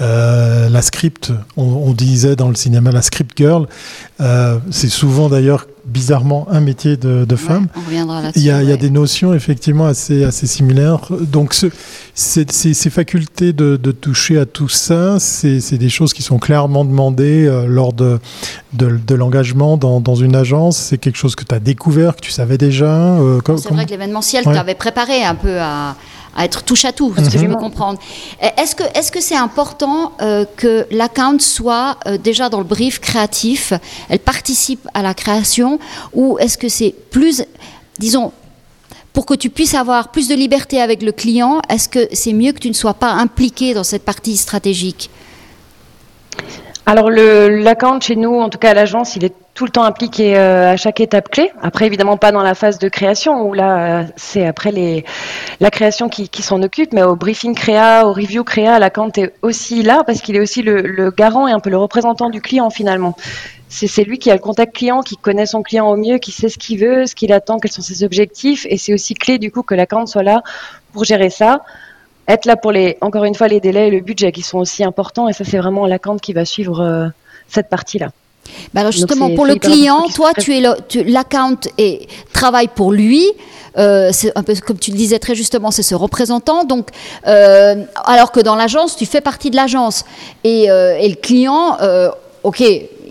euh, 0.01 0.69
la 0.69 0.81
script. 0.81 1.31
On, 1.55 1.91
disait 1.93 2.35
dans 2.35 2.49
le 2.49 2.55
cinéma 2.55 2.91
la 2.91 3.01
script 3.01 3.37
girl. 3.37 3.67
c'est 4.71 4.89
souvent 4.89 5.29
d'ailleurs 5.29 5.67
bizarrement 5.95 6.45
un 6.51 6.59
métier 6.59 6.97
de, 6.97 7.23
de 7.23 7.35
femme. 7.37 7.67
il 8.35 8.43
y 8.43 8.51
a, 8.51 8.61
il 8.61 8.67
y 8.67 8.73
a 8.73 8.75
des 8.75 8.89
notions 8.89 9.33
effectivement 9.33 9.85
assez, 9.85 10.25
assez 10.25 10.45
similaires. 10.45 10.99
Donc 11.21 11.53
ce, 11.53 11.67
ces, 12.13 12.89
facultés 12.89 13.53
de, 13.53 13.77
de, 13.77 13.91
toucher 13.93 14.37
à 14.37 14.45
tout 14.45 14.67
ça, 14.67 15.21
c'est 15.21 15.77
des 15.77 15.87
choses 15.87 16.11
qui 16.11 16.21
sont 16.21 16.37
clairement 16.37 16.83
demandées 16.83 17.45
euh, 17.45 17.65
lors 17.65 17.93
de, 17.93 18.19
de, 18.73 19.15
l'engagement 19.15 19.77
dans, 19.77 20.01
dans, 20.01 20.15
une 20.15 20.35
agence. 20.35 20.75
C'est 20.75 20.97
quelque 20.97 21.17
chose 21.17 21.35
que 21.35 21.45
tu 21.45 21.55
as 21.55 21.61
découvert, 21.61 22.17
que 22.17 22.21
tu 22.21 22.31
savais 22.31 22.57
déjà. 22.57 22.93
Euh, 22.93 23.39
c'est 23.55 23.71
vrai 23.71 23.85
que 23.85 23.91
l'événementiel, 23.91 24.43
tu 24.43 24.49
avais 24.49 24.75
préparé 24.75 25.23
un 25.23 25.35
peu 25.35 25.61
à 25.61 25.95
à 26.35 26.45
être 26.45 26.63
touche 26.63 26.85
à 26.85 26.91
tout, 26.91 27.13
ce 27.17 27.29
que 27.29 27.37
je 27.37 27.45
peux 27.45 27.55
comprendre. 27.55 27.99
Est-ce 28.39 28.75
que 28.75 28.83
est-ce 28.97 29.11
que 29.11 29.21
c'est 29.21 29.35
important 29.35 30.13
euh, 30.21 30.45
que 30.57 30.85
l'account 30.91 31.39
soit 31.39 31.97
déjà 32.23 32.49
dans 32.49 32.59
le 32.59 32.65
brief 32.65 32.99
créatif, 32.99 33.73
elle 34.09 34.19
participe 34.19 34.87
à 34.93 35.01
la 35.01 35.13
création, 35.13 35.79
ou 36.13 36.37
est-ce 36.39 36.57
que 36.57 36.69
c'est 36.69 36.93
plus, 37.09 37.43
disons, 37.99 38.31
pour 39.13 39.25
que 39.25 39.33
tu 39.33 39.49
puisses 39.49 39.75
avoir 39.75 40.09
plus 40.09 40.27
de 40.27 40.35
liberté 40.35 40.81
avec 40.81 41.01
le 41.01 41.13
client, 41.13 41.61
est-ce 41.69 41.87
que 41.87 42.07
c'est 42.11 42.33
mieux 42.33 42.51
que 42.51 42.59
tu 42.59 42.67
ne 42.67 42.73
sois 42.73 42.93
pas 42.93 43.11
impliqué 43.11 43.73
dans 43.73 43.85
cette 43.85 44.03
partie 44.03 44.35
stratégique? 44.35 45.09
Alors 46.85 47.09
l'account 47.09 48.01
chez 48.01 48.17
nous, 48.17 48.35
en 48.35 48.49
tout 48.49 48.57
cas 48.57 48.71
à 48.71 48.73
l'agence, 48.73 49.15
il 49.15 49.23
est 49.23 49.33
tout 49.55 49.65
le 49.65 49.71
temps 49.71 49.85
impliqué 49.85 50.37
euh, 50.37 50.73
à 50.73 50.77
chaque 50.77 50.99
étape 50.99 51.29
clé. 51.29 51.49
Après, 51.61 51.85
évidemment, 51.85 52.17
pas 52.17 52.31
dans 52.33 52.43
la 52.43 52.53
phase 52.53 52.77
de 52.77 52.89
création, 52.89 53.47
où 53.47 53.53
là, 53.53 54.01
euh, 54.01 54.03
c'est 54.17 54.45
après 54.45 54.71
les, 54.71 55.05
la 55.61 55.71
création 55.71 56.09
qui, 56.09 56.27
qui 56.29 56.43
s'en 56.43 56.61
occupe, 56.61 56.91
mais 56.91 57.03
au 57.03 57.15
briefing 57.15 57.55
créa, 57.55 58.05
au 58.05 58.11
review 58.11 58.43
créa, 58.43 58.77
l'account 58.79 59.11
est 59.15 59.33
aussi 59.41 59.81
là, 59.81 60.03
parce 60.05 60.21
qu'il 60.21 60.35
est 60.35 60.41
aussi 60.41 60.61
le, 60.61 60.81
le, 60.81 61.09
garant 61.09 61.47
et 61.47 61.53
un 61.53 61.61
peu 61.61 61.69
le 61.69 61.77
représentant 61.77 62.29
du 62.29 62.41
client 62.41 62.69
finalement 62.69 63.15
c'est 63.67 64.03
lui 64.03 64.19
qui 64.19 64.31
a 64.31 64.33
le 64.33 64.39
contact 64.39 64.73
client, 64.75 65.01
qui 65.01 65.17
connaît 65.17 65.45
son 65.45 65.61
client 65.61 65.89
au 65.89 65.97
mieux, 65.97 66.17
qui 66.17 66.31
sait 66.31 66.47
ce 66.47 66.57
qu'il 66.57 66.79
veut, 66.79 67.05
ce 67.05 67.15
qu'il 67.15 67.33
attend, 67.33 67.59
quels 67.59 67.71
sont 67.71 67.81
ses 67.81 68.03
objectifs. 68.03 68.65
Et 68.69 68.77
c'est 68.77 68.93
aussi 68.93 69.15
clé 69.15 69.37
du 69.37 69.51
coup 69.51 69.63
que 69.63 69.75
l'account 69.75 70.05
soit 70.05 70.23
là 70.23 70.43
pour 70.93 71.03
gérer 71.03 71.29
ça. 71.29 71.61
Être 72.27 72.45
là 72.45 72.55
pour 72.55 72.71
les, 72.71 72.97
encore 73.01 73.25
une 73.25 73.35
fois, 73.35 73.47
les 73.47 73.59
délais 73.59 73.89
et 73.89 73.91
le 73.91 73.99
budget 73.99 74.31
qui 74.31 74.43
sont 74.43 74.59
aussi 74.59 74.83
importants. 74.83 75.27
Et 75.27 75.33
ça, 75.33 75.43
c'est 75.43 75.57
vraiment 75.57 75.85
l'account 75.87 76.17
qui 76.17 76.31
va 76.31 76.45
suivre 76.45 76.79
euh, 76.79 77.07
cette 77.47 77.69
partie-là. 77.69 78.11
Bah 78.73 78.81
alors 78.81 78.91
justement, 78.91 79.33
pour 79.33 79.45
le 79.45 79.55
client, 79.55 80.05
toi, 80.13 80.31
tu 80.37 80.55
es 80.55 80.61
l'account 81.05 81.57
et 81.77 82.07
travaille 82.33 82.67
pour 82.67 82.91
lui. 82.91 83.25
Euh, 83.77 84.11
c'est 84.13 84.31
un 84.37 84.43
peu 84.43 84.55
comme 84.65 84.79
tu 84.79 84.91
le 84.91 84.97
disais 84.97 85.19
très 85.19 85.35
justement, 85.35 85.69
c'est 85.69 85.83
ce 85.83 85.95
représentant. 85.95 86.63
Donc, 86.63 86.89
euh, 87.27 87.83
alors 88.05 88.31
que 88.31 88.39
dans 88.39 88.55
l'agence, 88.55 88.95
tu 88.95 89.05
fais 89.05 89.21
partie 89.21 89.49
de 89.49 89.57
l'agence 89.57 90.05
et, 90.43 90.63
et, 90.63 91.09
le 91.09 91.15
client, 91.15 91.77
ok, 92.43 92.63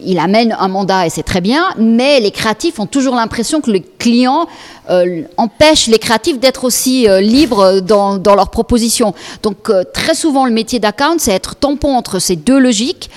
il 0.05 0.19
amène 0.19 0.57
un 0.59 0.69
mandat 0.69 1.07
et 1.07 1.11
c'est 1.11 1.23
très 1.23 1.41
bien, 1.41 1.65
mais 1.79 2.21
les 2.21 2.31
créatifs 2.31 2.79
ont 2.79 2.87
toujours 2.87 3.15
l'impression 3.15 3.61
que 3.61 3.71
le 3.71 3.81
client 3.99 4.47
euh, 4.91 5.23
empêche 5.37 5.87
les 5.87 5.99
créatifs 5.99 6.39
d'être 6.39 6.65
aussi 6.65 7.09
euh, 7.09 7.21
libres 7.21 7.81
dans, 7.81 8.19
leurs 8.25 8.51
propositions. 8.51 9.15
Donc 9.43 9.71
euh, 9.71 9.83
très 9.93 10.15
souvent, 10.15 10.45
le 10.45 10.53
métier 10.53 10.79
d'account, 10.79 11.17
c'est 11.19 11.33
être 11.33 11.55
tampon 11.57 11.97
entre 11.97 12.19
ces 12.19 12.37
deux 12.37 12.59
logiques, 12.59 13.11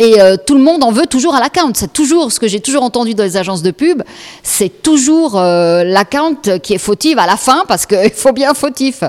Et 0.00 0.20
euh, 0.20 0.36
tout 0.36 0.54
le 0.56 0.60
monde 0.62 0.82
en 0.82 0.90
veut 0.90 1.06
toujours 1.06 1.34
à 1.36 1.40
l'account. 1.40 1.70
C'est 1.74 1.92
toujours 1.92 2.32
ce 2.32 2.40
que 2.40 2.48
j'ai 2.48 2.60
toujours 2.60 2.82
entendu 2.82 3.14
dans 3.14 3.22
les 3.22 3.36
agences 3.36 3.62
de 3.62 3.70
pub. 3.70 4.02
C'est 4.42 4.82
toujours 4.82 5.38
euh, 5.38 5.84
l'account 5.84 6.34
qui 6.62 6.74
est 6.74 6.78
fautive 6.78 7.18
à 7.20 7.26
la 7.26 7.36
fin 7.36 7.62
parce 7.68 7.86
qu'il 7.86 8.10
faut 8.14 8.32
bien 8.32 8.54
fautif. 8.54 9.04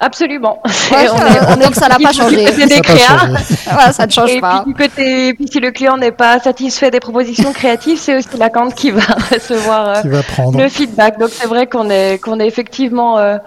Absolument. 0.00 0.62
Ouais, 0.92 1.08
on 1.10 1.16
est- 1.26 1.64
donc 1.64 1.74
ça 1.74 1.88
n'a 1.88 1.96
pas 1.98 2.12
changé. 2.12 2.36
Des 2.36 2.52
Ça 2.52 2.62
a 2.62 2.68
pas 2.68 2.82
créas. 2.82 3.92
ça 3.92 4.06
ne 4.06 4.10
change 4.12 4.30
Et 4.30 4.40
pas. 4.40 4.62
puis, 4.64 4.72
du 4.72 4.78
côté, 4.80 5.34
puis 5.34 5.48
si 5.50 5.58
le 5.58 5.72
client 5.72 5.96
n'est 5.96 6.12
pas 6.12 6.38
satisfait 6.38 6.92
des 6.92 7.00
propositions 7.00 7.52
créatives, 7.52 7.98
c'est 7.98 8.16
aussi 8.16 8.28
l'account 8.38 8.70
qui 8.70 8.92
va 8.92 9.00
recevoir 9.32 9.88
euh, 9.88 10.02
Qui 10.02 10.08
va 10.08 10.22
prendre. 10.22 10.56
le 10.56 10.68
feedback. 10.68 11.18
Donc 11.18 11.30
c'est 11.32 11.48
vrai 11.48 11.66
qu'on 11.66 11.90
est 11.90 12.18
qu'on 12.22 12.38
est 12.38 12.46
effectivement 12.46 13.18
euh, 13.18 13.38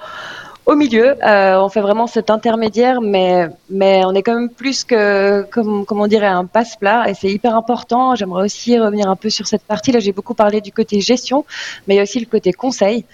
au 0.71 0.75
milieu. 0.75 1.17
Euh, 1.23 1.59
on 1.59 1.69
fait 1.69 1.81
vraiment 1.81 2.07
cet 2.07 2.29
intermédiaire, 2.29 3.01
mais 3.01 3.49
mais 3.69 4.03
on 4.05 4.13
est 4.13 4.23
quand 4.23 4.35
même 4.35 4.49
plus 4.49 4.83
que 4.83 5.43
comme 5.51 5.85
comme 5.85 5.99
on 5.99 6.07
dirait 6.07 6.27
un 6.27 6.45
passe-plat 6.45 7.09
et 7.09 7.13
c'est 7.13 7.29
hyper 7.29 7.55
important. 7.55 8.15
J'aimerais 8.15 8.45
aussi 8.45 8.79
revenir 8.79 9.09
un 9.09 9.17
peu 9.17 9.29
sur 9.29 9.47
cette 9.47 9.63
partie. 9.63 9.91
Là, 9.91 9.99
j'ai 9.99 10.13
beaucoup 10.13 10.33
parlé 10.33 10.61
du 10.61 10.71
côté 10.71 11.01
gestion, 11.01 11.45
mais 11.85 11.95
il 11.95 11.97
y 11.97 11.99
a 11.99 12.03
aussi 12.03 12.19
le 12.19 12.25
côté 12.25 12.53
conseil. 12.53 13.05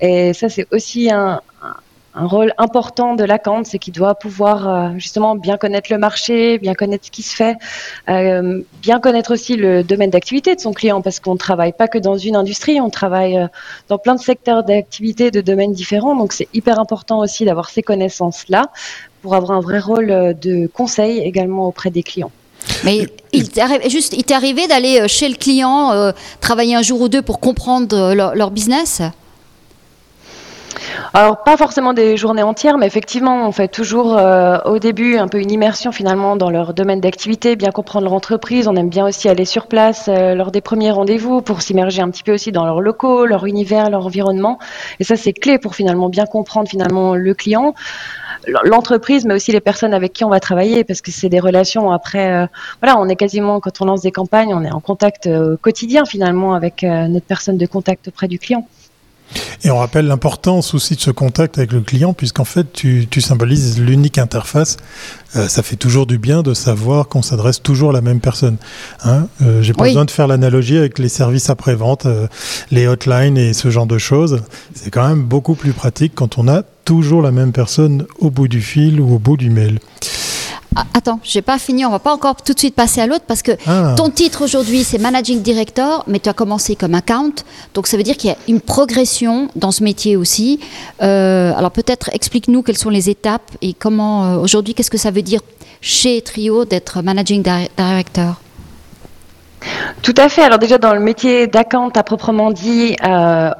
Et 0.00 0.34
ça, 0.34 0.48
c'est 0.48 0.66
aussi 0.72 1.10
un 1.10 1.40
un- 2.16 2.26
rôle 2.26 2.52
important 2.58 3.14
de 3.14 3.24
l'account, 3.24 3.64
c'est 3.64 3.78
qu'il 3.78 3.92
doit 3.92 4.14
pouvoir 4.14 4.68
euh, 4.68 4.88
justement 4.96 5.36
bien 5.36 5.56
connaître 5.56 5.92
le 5.92 5.98
marché, 5.98 6.58
bien 6.58 6.74
connaître 6.74 7.06
ce 7.06 7.10
qui 7.10 7.22
se 7.22 7.34
fait, 7.34 7.56
euh, 8.08 8.62
bien 8.82 9.00
connaître 9.00 9.32
aussi 9.32 9.56
le 9.56 9.82
domaine 9.84 10.10
d'activité 10.10 10.54
de 10.54 10.60
son 10.60 10.72
client, 10.72 11.02
parce 11.02 11.20
qu'on 11.20 11.34
ne 11.34 11.38
travaille 11.38 11.72
pas 11.72 11.88
que 11.88 11.98
dans 11.98 12.16
une 12.16 12.36
industrie, 12.36 12.80
on 12.80 12.90
travaille 12.90 13.36
euh, 13.36 13.46
dans 13.88 13.98
plein 13.98 14.14
de 14.14 14.20
secteurs 14.20 14.64
d'activité, 14.64 15.30
de 15.30 15.40
domaines 15.40 15.72
différents. 15.72 16.16
Donc 16.16 16.32
c'est 16.32 16.48
hyper 16.54 16.80
important 16.80 17.20
aussi 17.20 17.44
d'avoir 17.44 17.68
ces 17.68 17.82
connaissances-là 17.82 18.70
pour 19.22 19.34
avoir 19.34 19.58
un 19.58 19.60
vrai 19.60 19.78
rôle 19.78 20.34
de 20.40 20.66
conseil 20.68 21.18
également 21.18 21.66
auprès 21.66 21.90
des 21.90 22.02
clients. 22.02 22.30
Mais 22.84 23.06
il 23.32 23.48
t'est 23.50 24.32
arrivé 24.32 24.66
d'aller 24.66 25.08
chez 25.08 25.28
le 25.28 25.34
client, 25.34 26.12
travailler 26.40 26.74
un 26.74 26.82
jour 26.82 27.00
ou 27.00 27.08
deux 27.08 27.22
pour 27.22 27.40
comprendre 27.40 28.14
leur 28.14 28.50
business? 28.50 29.02
Alors 31.12 31.42
pas 31.42 31.56
forcément 31.56 31.92
des 31.92 32.16
journées 32.16 32.42
entières, 32.42 32.78
mais 32.78 32.86
effectivement, 32.86 33.46
on 33.46 33.52
fait 33.52 33.68
toujours 33.68 34.16
euh, 34.18 34.58
au 34.64 34.78
début 34.78 35.16
un 35.16 35.28
peu 35.28 35.40
une 35.40 35.50
immersion 35.50 35.92
finalement 35.92 36.36
dans 36.36 36.50
leur 36.50 36.74
domaine 36.74 37.00
d'activité, 37.00 37.56
bien 37.56 37.70
comprendre 37.70 38.04
leur 38.04 38.12
entreprise. 38.12 38.68
On 38.68 38.76
aime 38.76 38.88
bien 38.88 39.06
aussi 39.06 39.28
aller 39.28 39.44
sur 39.44 39.66
place 39.66 40.08
euh, 40.08 40.34
lors 40.34 40.50
des 40.50 40.60
premiers 40.60 40.90
rendez-vous 40.90 41.42
pour 41.42 41.62
s'immerger 41.62 42.02
un 42.02 42.10
petit 42.10 42.22
peu 42.22 42.34
aussi 42.34 42.52
dans 42.52 42.64
leurs 42.64 42.80
locaux, 42.80 43.26
leur 43.26 43.46
univers, 43.46 43.90
leur 43.90 44.06
environnement. 44.06 44.58
Et 45.00 45.04
ça, 45.04 45.16
c'est 45.16 45.32
clé 45.32 45.58
pour 45.58 45.74
finalement 45.74 46.08
bien 46.08 46.26
comprendre 46.26 46.68
finalement 46.68 47.14
le 47.14 47.34
client, 47.34 47.74
l'entreprise, 48.64 49.24
mais 49.24 49.34
aussi 49.34 49.52
les 49.52 49.60
personnes 49.60 49.94
avec 49.94 50.12
qui 50.12 50.24
on 50.24 50.30
va 50.30 50.40
travailler, 50.40 50.84
parce 50.84 51.00
que 51.00 51.10
c'est 51.10 51.28
des 51.28 51.40
relations. 51.40 51.90
Après, 51.92 52.32
euh, 52.32 52.46
voilà, 52.82 52.98
on 52.98 53.08
est 53.08 53.16
quasiment 53.16 53.60
quand 53.60 53.80
on 53.80 53.86
lance 53.86 54.02
des 54.02 54.12
campagnes, 54.12 54.54
on 54.54 54.64
est 54.64 54.72
en 54.72 54.80
contact 54.80 55.28
quotidien 55.62 56.04
finalement 56.04 56.54
avec 56.54 56.82
notre 56.82 57.26
personne 57.26 57.56
de 57.56 57.66
contact 57.66 58.08
auprès 58.08 58.28
du 58.28 58.38
client. 58.38 58.66
Et 59.64 59.70
on 59.70 59.78
rappelle 59.78 60.06
l'importance 60.06 60.74
aussi 60.74 60.94
de 60.94 61.00
ce 61.00 61.10
contact 61.10 61.58
avec 61.58 61.72
le 61.72 61.80
client, 61.80 62.12
puisqu'en 62.12 62.44
fait, 62.44 62.72
tu, 62.72 63.06
tu 63.10 63.20
symbolises 63.20 63.80
l'unique 63.80 64.18
interface. 64.18 64.76
Euh, 65.34 65.48
ça 65.48 65.62
fait 65.62 65.76
toujours 65.76 66.06
du 66.06 66.18
bien 66.18 66.42
de 66.42 66.54
savoir 66.54 67.08
qu'on 67.08 67.22
s'adresse 67.22 67.62
toujours 67.62 67.90
à 67.90 67.92
la 67.92 68.00
même 68.00 68.20
personne. 68.20 68.56
Hein 69.04 69.26
euh, 69.42 69.62
J'ai 69.62 69.72
pas 69.72 69.82
Oui. 69.84 69.88
besoin 69.90 70.04
de 70.04 70.10
faire 70.10 70.26
l'analogie 70.28 70.76
avec 70.78 70.98
les 70.98 71.08
services 71.08 71.50
après-vente, 71.50 72.06
euh, 72.06 72.28
les 72.70 72.86
hotlines 72.86 73.36
et 73.36 73.52
ce 73.52 73.70
genre 73.70 73.86
de 73.86 73.98
choses. 73.98 74.42
C'est 74.74 74.90
quand 74.90 75.06
même 75.08 75.22
beaucoup 75.22 75.54
plus 75.54 75.72
pratique 75.72 76.12
quand 76.14 76.38
on 76.38 76.48
a 76.48 76.62
toujours 76.84 77.20
la 77.20 77.32
même 77.32 77.52
personne 77.52 78.06
au 78.20 78.30
bout 78.30 78.48
du 78.48 78.60
fil 78.62 79.00
ou 79.00 79.14
au 79.14 79.18
bout 79.18 79.36
du 79.36 79.50
mail. 79.50 79.80
Ah, 80.78 80.84
Attends, 80.92 81.20
j'ai 81.22 81.40
pas 81.40 81.58
fini, 81.58 81.86
on 81.86 81.90
va 81.90 81.98
pas 81.98 82.12
encore 82.12 82.36
tout 82.36 82.52
de 82.52 82.58
suite 82.58 82.74
passer 82.74 83.00
à 83.00 83.06
l'autre 83.06 83.24
parce 83.26 83.40
que 83.42 83.52
Ah. 83.66 83.94
ton 83.96 84.10
titre 84.10 84.44
aujourd'hui 84.44 84.84
c'est 84.84 84.98
Managing 84.98 85.40
Director, 85.40 86.04
mais 86.06 86.18
tu 86.20 86.28
as 86.28 86.34
commencé 86.34 86.76
comme 86.76 86.94
account, 86.94 87.32
donc 87.74 87.86
ça 87.86 87.96
veut 87.96 88.02
dire 88.02 88.16
qu'il 88.16 88.28
y 88.28 88.32
a 88.32 88.36
une 88.48 88.60
progression 88.60 89.48
dans 89.56 89.70
ce 89.72 89.82
métier 89.82 90.16
aussi. 90.16 90.60
Euh, 91.02 91.52
alors 91.56 91.70
peut-être 91.70 92.10
explique-nous 92.12 92.62
quelles 92.62 92.76
sont 92.76 92.90
les 92.90 93.08
étapes 93.08 93.50
et 93.62 93.72
comment 93.72 94.24
euh, 94.24 94.36
aujourd'hui, 94.36 94.74
qu'est-ce 94.74 94.90
que 94.90 94.98
ça 94.98 95.10
veut 95.10 95.22
dire 95.22 95.40
chez 95.80 96.20
Trio 96.20 96.64
d'être 96.66 97.00
Managing 97.02 97.42
Di- 97.42 97.70
Director? 97.78 98.34
Tout 100.02 100.14
à 100.18 100.28
fait. 100.28 100.42
Alors 100.42 100.58
déjà 100.58 100.78
dans 100.78 100.92
le 100.94 101.00
métier 101.00 101.46
d'account 101.46 101.88
à 101.94 102.02
proprement 102.02 102.50
dit, 102.52 102.96
euh, 103.04 103.50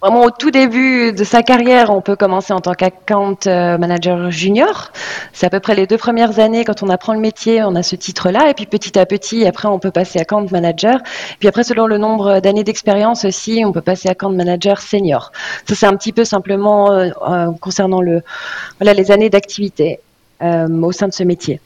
vraiment 0.00 0.22
au 0.22 0.30
tout 0.30 0.50
début 0.50 1.12
de 1.12 1.24
sa 1.24 1.42
carrière, 1.42 1.90
on 1.90 2.00
peut 2.00 2.16
commencer 2.16 2.52
en 2.52 2.60
tant 2.60 2.74
qu'account 2.74 3.36
euh, 3.46 3.78
manager 3.78 4.30
junior. 4.30 4.92
C'est 5.32 5.46
à 5.46 5.50
peu 5.50 5.60
près 5.60 5.74
les 5.74 5.86
deux 5.86 5.96
premières 5.96 6.38
années 6.38 6.64
quand 6.64 6.82
on 6.82 6.88
apprend 6.88 7.14
le 7.14 7.20
métier, 7.20 7.62
on 7.64 7.74
a 7.74 7.82
ce 7.82 7.96
titre-là. 7.96 8.48
Et 8.50 8.54
puis 8.54 8.66
petit 8.66 8.98
à 8.98 9.06
petit, 9.06 9.46
après, 9.46 9.68
on 9.68 9.78
peut 9.78 9.90
passer 9.90 10.20
account 10.20 10.46
manager. 10.50 11.00
Puis 11.38 11.48
après, 11.48 11.64
selon 11.64 11.86
le 11.86 11.98
nombre 11.98 12.40
d'années 12.40 12.64
d'expérience 12.64 13.24
aussi, 13.24 13.64
on 13.66 13.72
peut 13.72 13.80
passer 13.80 14.08
account 14.08 14.30
manager 14.30 14.80
senior. 14.80 15.32
Ça, 15.68 15.74
c'est 15.74 15.86
un 15.86 15.96
petit 15.96 16.12
peu 16.12 16.24
simplement 16.24 16.92
euh, 16.92 17.10
euh, 17.28 17.50
concernant 17.60 18.00
les 18.00 19.10
années 19.10 19.30
d'activité 19.30 20.00
au 20.40 20.92
sein 20.92 21.08
de 21.08 21.12
ce 21.12 21.24
métier. 21.24 21.60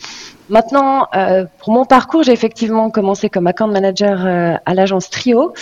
Maintenant, 0.52 1.08
euh, 1.16 1.46
pour 1.60 1.72
mon 1.72 1.86
parcours, 1.86 2.24
j'ai 2.24 2.32
effectivement 2.32 2.90
commencé 2.90 3.30
comme 3.30 3.46
account 3.46 3.68
manager 3.68 4.26
euh, 4.26 4.54
à 4.66 4.74
l'agence 4.74 5.08
Trio. 5.08 5.54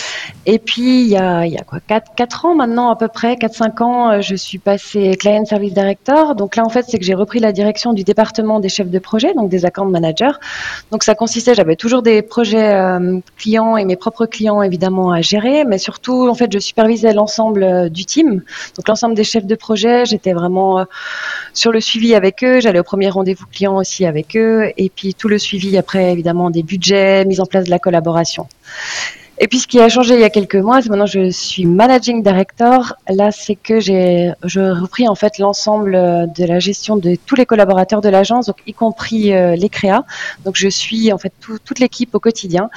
Et 0.46 0.58
puis, 0.58 1.02
il 1.02 1.06
y 1.06 1.16
a, 1.16 1.46
il 1.46 1.52
y 1.52 1.56
a 1.56 1.62
quoi, 1.62 1.78
4, 1.86 2.16
4 2.16 2.46
ans 2.46 2.56
maintenant 2.56 2.90
à 2.90 2.96
peu 2.96 3.06
près, 3.06 3.34
4-5 3.34 3.82
ans, 3.84 4.10
euh, 4.10 4.20
je 4.20 4.34
suis 4.34 4.58
passée 4.58 5.16
Client 5.16 5.44
Service 5.44 5.74
Director. 5.74 6.34
Donc 6.34 6.56
là, 6.56 6.64
en 6.64 6.70
fait, 6.70 6.86
c'est 6.88 6.98
que 6.98 7.04
j'ai 7.04 7.14
repris 7.14 7.38
la 7.38 7.52
direction 7.52 7.92
du 7.92 8.02
département 8.02 8.58
des 8.58 8.68
chefs 8.68 8.90
de 8.90 8.98
projet, 8.98 9.32
donc 9.32 9.48
des 9.48 9.64
account 9.64 9.84
managers. 9.84 10.32
Donc 10.90 11.04
ça 11.04 11.14
consistait, 11.14 11.54
j'avais 11.54 11.76
toujours 11.76 12.02
des 12.02 12.20
projets 12.20 12.76
clients 13.38 13.76
et 13.76 13.84
mes 13.84 13.94
propres 13.94 14.26
clients 14.26 14.60
évidemment 14.60 15.12
à 15.12 15.20
gérer, 15.20 15.64
mais 15.64 15.78
surtout, 15.78 16.28
en 16.28 16.34
fait, 16.34 16.52
je 16.52 16.58
supervisais 16.58 17.12
l'ensemble 17.12 17.90
du 17.90 18.04
team. 18.06 18.42
Donc 18.76 18.88
l'ensemble 18.88 19.14
des 19.14 19.22
chefs 19.22 19.46
de 19.46 19.54
projet, 19.54 20.04
j'étais 20.04 20.32
vraiment 20.32 20.84
sur 21.54 21.70
le 21.70 21.80
suivi 21.80 22.16
avec 22.16 22.42
eux. 22.42 22.58
J'allais 22.58 22.80
au 22.80 22.84
premier 22.84 23.08
rendez-vous 23.08 23.46
client 23.46 23.76
aussi 23.76 24.04
avec 24.04 24.36
eux. 24.36 24.72
Et 24.82 24.88
puis 24.88 25.12
tout 25.12 25.28
le 25.28 25.38
suivi 25.38 25.76
après, 25.76 26.10
évidemment, 26.10 26.48
des 26.48 26.62
budgets, 26.62 27.26
mise 27.26 27.38
en 27.40 27.44
place 27.44 27.66
de 27.66 27.70
la 27.70 27.78
collaboration. 27.78 28.48
Et 29.42 29.48
puis 29.48 29.58
ce 29.58 29.66
qui 29.66 29.80
a 29.80 29.88
changé 29.88 30.14
il 30.14 30.20
y 30.20 30.24
a 30.24 30.28
quelques 30.28 30.54
mois, 30.56 30.82
c'est 30.82 30.90
maintenant 30.90 31.06
je 31.06 31.30
suis 31.30 31.64
managing 31.64 32.22
director. 32.22 32.92
Là, 33.08 33.30
c'est 33.30 33.54
que 33.54 33.80
j'ai 33.80 34.32
je 34.44 34.60
repris 34.60 35.08
en 35.08 35.14
fait 35.14 35.38
l'ensemble 35.38 35.94
euh, 35.94 36.26
de 36.26 36.44
la 36.44 36.58
gestion 36.58 36.96
de 36.98 37.16
tous 37.24 37.36
les 37.36 37.46
collaborateurs 37.46 38.02
de 38.02 38.10
l'agence, 38.10 38.46
donc 38.46 38.56
y 38.66 38.74
compris 38.74 39.32
euh, 39.32 39.56
les 39.56 39.70
créas. 39.70 40.04
Donc 40.44 40.56
je 40.56 40.68
suis 40.68 41.10
en 41.10 41.16
fait 41.16 41.32
tout- 41.40 41.58
toute 41.64 41.78
l'équipe 41.78 42.14
au 42.14 42.20
quotidien. 42.20 42.68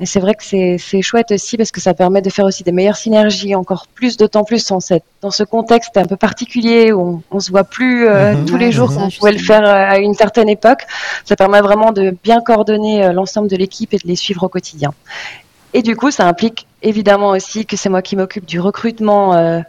Et 0.00 0.06
c'est 0.06 0.18
vrai 0.18 0.34
que 0.34 0.42
c'est 0.42 1.02
chouette 1.02 1.30
aussi 1.30 1.56
parce 1.56 1.70
que 1.70 1.80
ça 1.80 1.94
permet 1.94 2.22
de 2.22 2.30
faire 2.30 2.46
aussi 2.46 2.64
des 2.64 2.72
meilleures 2.72 2.96
synergies, 2.96 3.54
encore 3.54 3.86
plus, 3.94 4.16
d'autant 4.16 4.42
plus 4.44 4.66
dans, 4.66 4.80
cette, 4.80 5.04
dans 5.20 5.30
ce 5.30 5.44
contexte 5.44 5.96
un 5.96 6.06
peu 6.06 6.16
particulier 6.16 6.90
où 6.90 7.22
on, 7.30 7.36
on 7.36 7.38
se 7.38 7.50
voit 7.52 7.64
plus 7.64 8.08
euh, 8.08 8.34
Mhm. 8.34 8.46
tous 8.46 8.56
les 8.56 8.72
jours 8.72 8.88
c'est 8.90 8.96
comme 8.98 9.10
ça, 9.10 9.16
on 9.16 9.18
pouvait 9.20 9.32
le 9.32 9.38
faire 9.38 9.64
à 9.64 9.98
une 9.98 10.14
certaine 10.14 10.48
époque. 10.48 10.80
Ça 11.24 11.36
permet 11.36 11.60
vraiment 11.60 11.92
de 11.92 12.16
bien 12.24 12.40
coordonner 12.40 13.12
l'ensemble 13.12 13.46
de 13.48 13.56
l'équipe 13.56 13.94
et 13.94 13.98
de 13.98 14.08
les 14.08 14.16
suivre 14.16 14.42
au 14.42 14.48
quotidien. 14.48 14.92
Et 15.72 15.82
du 15.82 15.96
coup, 15.96 16.10
ça 16.10 16.26
implique 16.26 16.66
évidemment 16.82 17.30
aussi 17.30 17.66
que 17.66 17.76
c'est 17.76 17.88
moi 17.88 18.02
qui 18.02 18.16
m'occupe 18.16 18.44
du 18.44 18.60
recrutement 18.60 19.34
euh, 19.34 19.60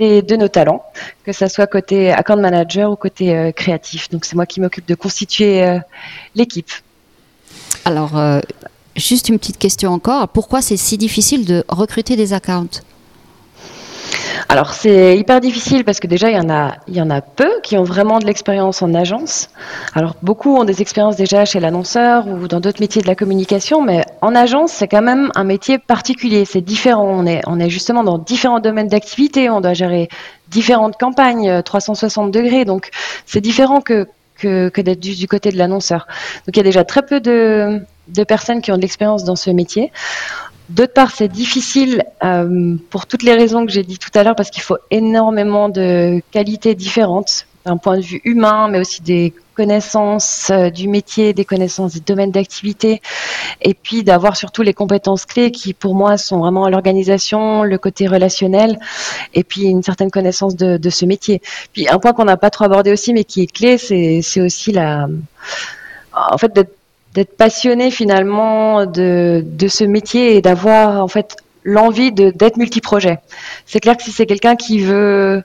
de 0.00 0.36
nos 0.36 0.48
talents, 0.48 0.84
que 1.24 1.32
ça 1.32 1.48
soit 1.48 1.66
côté 1.66 2.10
account 2.10 2.36
manager 2.36 2.90
ou 2.90 2.96
côté 2.96 3.36
euh, 3.36 3.52
créatif. 3.52 4.10
Donc 4.10 4.24
c'est 4.24 4.34
moi 4.34 4.46
qui 4.46 4.60
m'occupe 4.60 4.86
de 4.86 4.94
constituer 4.94 5.62
euh, 5.62 5.78
l'équipe. 6.34 6.70
Alors, 7.84 8.12
juste 8.96 9.28
une 9.28 9.38
petite 9.38 9.58
question 9.58 9.92
encore, 9.92 10.28
pourquoi 10.28 10.62
c'est 10.62 10.78
si 10.78 10.96
difficile 10.96 11.44
de 11.44 11.64
recruter 11.68 12.16
des 12.16 12.32
accounts? 12.32 12.80
Alors 14.48 14.72
c'est 14.72 15.16
hyper 15.16 15.40
difficile 15.40 15.84
parce 15.84 16.00
que 16.00 16.06
déjà 16.06 16.30
il 16.30 16.36
y 16.36 17.00
en 17.00 17.10
a 17.10 17.20
peu 17.20 17.50
qui 17.62 17.76
ont 17.76 17.82
vraiment 17.84 18.18
de 18.18 18.26
l'expérience 18.26 18.82
en 18.82 18.94
agence. 18.94 19.50
Alors 19.94 20.14
beaucoup 20.22 20.56
ont 20.56 20.64
des 20.64 20.80
expériences 20.82 21.16
déjà 21.16 21.44
chez 21.44 21.60
l'annonceur 21.60 22.26
ou 22.26 22.48
dans 22.48 22.60
d'autres 22.60 22.80
métiers 22.80 23.02
de 23.02 23.06
la 23.06 23.14
communication, 23.14 23.82
mais 23.82 24.04
en 24.20 24.34
agence 24.34 24.72
c'est 24.72 24.88
quand 24.88 25.02
même 25.02 25.30
un 25.34 25.44
métier 25.44 25.78
particulier. 25.78 26.44
C'est 26.44 26.60
différent. 26.60 27.24
On 27.46 27.60
est 27.60 27.70
justement 27.70 28.04
dans 28.04 28.18
différents 28.18 28.60
domaines 28.60 28.88
d'activité. 28.88 29.50
On 29.50 29.60
doit 29.60 29.74
gérer 29.74 30.08
différentes 30.48 30.96
campagnes 30.98 31.48
euh, 31.48 31.62
360 31.62 32.30
degrés. 32.30 32.64
Donc 32.64 32.90
c'est 33.26 33.40
différent 33.40 33.80
que 33.80 34.06
d'être 34.42 35.00
du, 35.00 35.14
du 35.14 35.28
côté 35.28 35.50
de 35.50 35.58
l'annonceur. 35.58 36.06
Donc 36.46 36.54
il 36.54 36.56
y 36.56 36.60
a 36.60 36.64
déjà 36.64 36.84
très 36.84 37.02
peu 37.02 37.20
de 37.20 37.80
personnes 38.26 38.60
qui 38.60 38.72
ont 38.72 38.76
de 38.76 38.82
l'expérience 38.82 39.24
dans 39.24 39.36
ce 39.36 39.50
métier. 39.50 39.90
D'autre 40.70 40.94
part, 40.94 41.10
c'est 41.10 41.28
difficile 41.28 42.04
euh, 42.24 42.76
pour 42.88 43.06
toutes 43.06 43.22
les 43.22 43.34
raisons 43.34 43.66
que 43.66 43.72
j'ai 43.72 43.82
dit 43.82 43.98
tout 43.98 44.10
à 44.14 44.22
l'heure, 44.22 44.34
parce 44.34 44.50
qu'il 44.50 44.62
faut 44.62 44.78
énormément 44.90 45.68
de 45.68 46.22
qualités 46.30 46.74
différentes, 46.74 47.46
d'un 47.66 47.76
point 47.76 47.98
de 47.98 48.02
vue 48.02 48.22
humain, 48.24 48.68
mais 48.68 48.80
aussi 48.80 49.02
des 49.02 49.34
connaissances 49.54 50.50
euh, 50.50 50.70
du 50.70 50.88
métier, 50.88 51.34
des 51.34 51.44
connaissances 51.44 51.94
des 51.94 52.00
domaines 52.00 52.30
d'activité, 52.30 53.02
et 53.60 53.74
puis 53.74 54.04
d'avoir 54.04 54.36
surtout 54.36 54.62
les 54.62 54.72
compétences 54.72 55.26
clés 55.26 55.50
qui, 55.50 55.74
pour 55.74 55.94
moi, 55.94 56.16
sont 56.16 56.38
vraiment 56.38 56.68
l'organisation, 56.70 57.62
le 57.62 57.76
côté 57.76 58.06
relationnel, 58.06 58.78
et 59.34 59.44
puis 59.44 59.64
une 59.64 59.82
certaine 59.82 60.10
connaissance 60.10 60.56
de, 60.56 60.78
de 60.78 60.90
ce 60.90 61.04
métier. 61.04 61.42
Puis 61.74 61.88
un 61.90 61.98
point 61.98 62.14
qu'on 62.14 62.24
n'a 62.24 62.38
pas 62.38 62.50
trop 62.50 62.64
abordé 62.64 62.90
aussi, 62.90 63.12
mais 63.12 63.24
qui 63.24 63.42
est 63.42 63.52
clé, 63.52 63.76
c'est 63.76 64.40
aussi 64.40 64.72
la, 64.72 65.08
en 66.14 66.38
fait, 66.38 66.54
d'être 66.54 66.74
d'être 67.14 67.36
passionné 67.36 67.90
finalement 67.90 68.86
de, 68.86 69.44
ce 69.68 69.84
métier 69.84 70.36
et 70.36 70.42
d'avoir 70.42 71.02
en 71.02 71.08
fait 71.08 71.36
l'envie 71.62 72.12
d'être 72.12 72.56
multiprojet. 72.56 73.18
C'est 73.66 73.80
clair 73.80 73.96
que 73.96 74.02
si 74.02 74.10
c'est 74.10 74.26
quelqu'un 74.26 74.56
qui 74.56 74.80
veut 74.80 75.44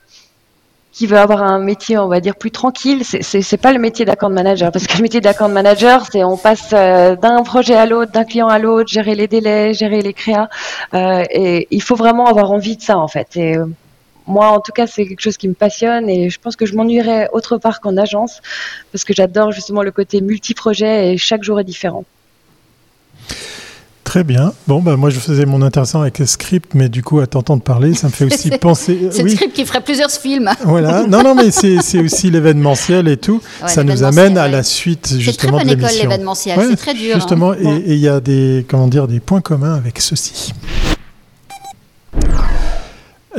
avoir 1.14 1.44
un 1.44 1.60
métier, 1.60 1.98
on 2.00 2.08
va 2.08 2.20
dire, 2.20 2.36
plus 2.36 2.52
tranquille, 2.52 3.04
c'est 3.04 3.62
pas 3.62 3.72
le 3.72 3.80
métier 3.80 4.04
d'account 4.04 4.30
manager. 4.30 4.72
Parce 4.72 4.88
que 4.88 4.98
le 4.98 5.04
métier 5.04 5.22
d'account 5.22 5.48
manager, 5.48 6.06
c'est 6.12 6.24
on 6.24 6.38
passe 6.38 6.72
euh, 6.74 7.16
d'un 7.16 7.44
projet 7.44 7.76
à 7.76 7.86
l'autre, 7.86 8.12
d'un 8.12 8.26
client 8.26 8.48
à 8.48 8.58
l'autre, 8.58 8.90
gérer 8.90 9.14
les 9.14 9.28
délais, 9.28 9.74
gérer 9.74 10.02
les 10.02 10.14
créas. 10.14 10.50
Euh, 10.96 11.24
et 11.30 11.68
il 11.70 11.84
faut 11.84 11.96
vraiment 11.96 12.26
avoir 12.26 12.52
envie 12.52 12.78
de 12.78 12.82
ça, 12.82 12.98
en 12.98 13.08
fait. 13.08 13.30
Euh, 13.38 13.66
moi, 14.30 14.52
en 14.52 14.62
tout 14.62 14.72
cas, 14.72 14.88
c'est 14.88 15.06
quelque 15.06 15.22
chose 15.22 15.38
qui 15.38 15.48
me 15.48 15.54
passionne 15.54 16.10
et 16.10 16.30
je 16.30 16.40
pense 16.40 16.56
que 16.56 16.66
je 16.66 16.76
m'ennuierais 16.76 17.30
autre 17.34 17.58
part 17.58 17.82
qu'en 17.82 17.98
agence 17.98 18.42
parce 18.92 19.04
que 19.04 19.14
j'adore 19.14 19.52
justement 19.52 19.84
le 19.84 19.92
côté 19.92 20.22
multiprojet 20.22 21.14
et 21.14 21.18
chaque 21.18 21.44
jour 21.44 21.60
est 21.60 21.64
différent. 21.64 22.06
Très 24.04 24.24
bien. 24.24 24.54
Bon, 24.68 24.82
bah, 24.82 24.96
moi, 24.98 25.12
je 25.12 25.20
faisais 25.20 25.46
mon 25.46 25.62
intéressant 25.62 26.02
avec 26.02 26.18
le 26.18 26.26
script, 26.26 26.74
mais 26.74 26.90
du 26.90 27.04
coup, 27.04 27.20
à 27.20 27.28
t'entendre 27.28 27.62
parler, 27.62 27.94
ça 27.94 28.08
me 28.08 28.12
fait 28.12 28.26
aussi 28.26 28.50
penser. 28.62 29.10
C'est 29.12 29.22
le 29.22 29.30
script 29.30 29.54
qui 29.54 29.66
ferait 29.66 29.82
plusieurs 29.82 30.10
films. 30.10 30.50
Voilà. 30.64 31.06
Non, 31.08 31.22
non, 31.22 31.36
mais 31.36 31.52
c'est 31.52 32.00
aussi 32.00 32.32
l'événementiel 32.32 33.08
et 33.08 33.18
tout. 33.18 33.40
ça 33.68 33.84
nous 33.84 34.04
amène 34.04 34.38
à 34.38 34.48
la 34.48 34.64
suite, 34.64 35.14
justement, 35.20 35.60
de 35.60 35.66
l'émission. 35.66 35.88
C'est 35.88 35.94
très 35.94 36.06
bonne 36.08 36.08
école, 36.08 36.10
l'événementiel. 36.10 36.60
c'est 36.72 36.76
très 36.76 36.94
dur. 36.96 37.16
Justement, 37.16 37.52
hein. 37.52 37.82
et 37.86 37.94
il 37.94 38.00
y 38.00 38.08
a 38.08 38.20
des, 38.20 38.66
comment 38.68 38.88
dire, 38.88 39.08
des 39.08 39.20
points 39.20 39.42
communs 39.42 39.76
avec 39.76 40.00
ceci 40.00 40.54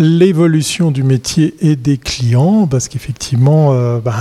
l'évolution 0.00 0.90
du 0.90 1.02
métier 1.02 1.54
et 1.60 1.76
des 1.76 1.98
clients, 1.98 2.66
parce 2.66 2.88
qu'effectivement, 2.88 3.74
euh, 3.74 3.98
bah, 3.98 4.14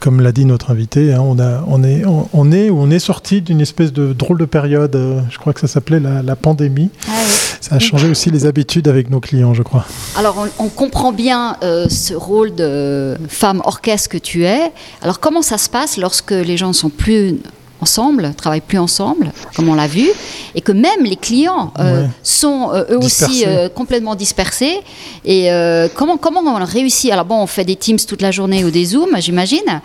comme 0.00 0.22
l'a 0.22 0.32
dit 0.32 0.46
notre 0.46 0.70
invité, 0.70 1.12
hein, 1.12 1.20
on, 1.20 1.38
a, 1.38 1.62
on, 1.66 1.84
est, 1.84 2.04
on, 2.06 2.50
est, 2.50 2.70
on 2.70 2.90
est 2.90 2.98
sorti 2.98 3.42
d'une 3.42 3.60
espèce 3.60 3.92
de 3.92 4.14
drôle 4.14 4.38
de 4.38 4.46
période, 4.46 4.96
euh, 4.96 5.20
je 5.30 5.36
crois 5.36 5.52
que 5.52 5.60
ça 5.60 5.68
s'appelait 5.68 6.00
la, 6.00 6.36
pandémie. 6.36 6.90
Ah 7.08 7.12
ça 7.60 7.76
a 7.76 7.78
changé 7.78 8.08
aussi 8.08 8.30
les 8.30 8.46
habitudes 8.46 8.88
avec 8.88 9.10
nos 9.10 9.20
clients, 9.20 9.52
je 9.52 9.62
crois. 9.62 9.84
Alors, 10.16 10.46
on, 10.58 10.68
comprend 10.68 11.12
bien 11.12 11.56
euh, 11.62 11.88
ce 11.88 12.14
rôle 12.14 12.54
de 12.54 13.16
femme 13.28 13.60
orchestre 13.64 14.08
que 14.08 14.18
tu 14.18 14.44
es. 14.44 14.72
Alors, 15.02 15.20
comment 15.20 15.42
ça 15.42 15.58
se 15.58 15.68
passe 15.68 15.98
lorsque 15.98 16.30
les 16.30 16.56
gens 16.56 16.72
sont 16.72 16.90
plus 16.90 17.40
ensemble, 17.80 18.32
travaillent 18.36 18.60
plus 18.60 18.78
ensemble, 18.78 19.32
comme 19.54 19.68
on 19.68 19.74
l'a 19.74 19.86
vu, 19.86 20.08
et 20.54 20.60
que 20.60 20.72
même 20.72 21.04
les 21.04 21.16
clients 21.16 21.72
euh, 21.78 22.06
sont 22.22 22.70
euh, 22.72 22.84
eux 22.90 22.98
aussi 22.98 23.44
euh, 23.46 23.68
complètement 23.68 24.14
dispersés. 24.14 24.80
Et 25.24 25.48
comment, 25.94 26.16
comment 26.16 26.40
on 26.40 26.64
réussit? 26.64 27.10
Alors 27.12 27.24
bon, 27.24 27.42
on 27.42 27.46
fait 27.46 27.64
des 27.64 27.76
Teams 27.76 27.98
toute 27.98 28.22
la 28.22 28.30
journée 28.30 28.64
ou 28.64 28.70
des 28.70 28.84
Zooms, 28.86 29.16
j'imagine. 29.18 29.80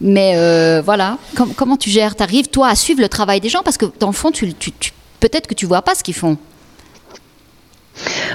Mais 0.00 0.80
voilà, 0.80 1.18
comment 1.56 1.76
tu 1.76 1.90
gères? 1.90 2.14
Tu 2.16 2.22
arrives, 2.22 2.48
toi, 2.48 2.68
à 2.68 2.74
suivre 2.74 3.00
le 3.00 3.08
travail 3.08 3.40
des 3.40 3.48
gens? 3.48 3.62
Parce 3.62 3.76
que 3.76 3.86
dans 3.98 4.08
le 4.08 4.12
fond, 4.12 4.30
tu, 4.30 4.52
peut-être 5.20 5.46
que 5.46 5.54
tu 5.54 5.66
vois 5.66 5.82
pas 5.82 5.94
ce 5.94 6.02
qu'ils 6.02 6.14
font. 6.14 6.36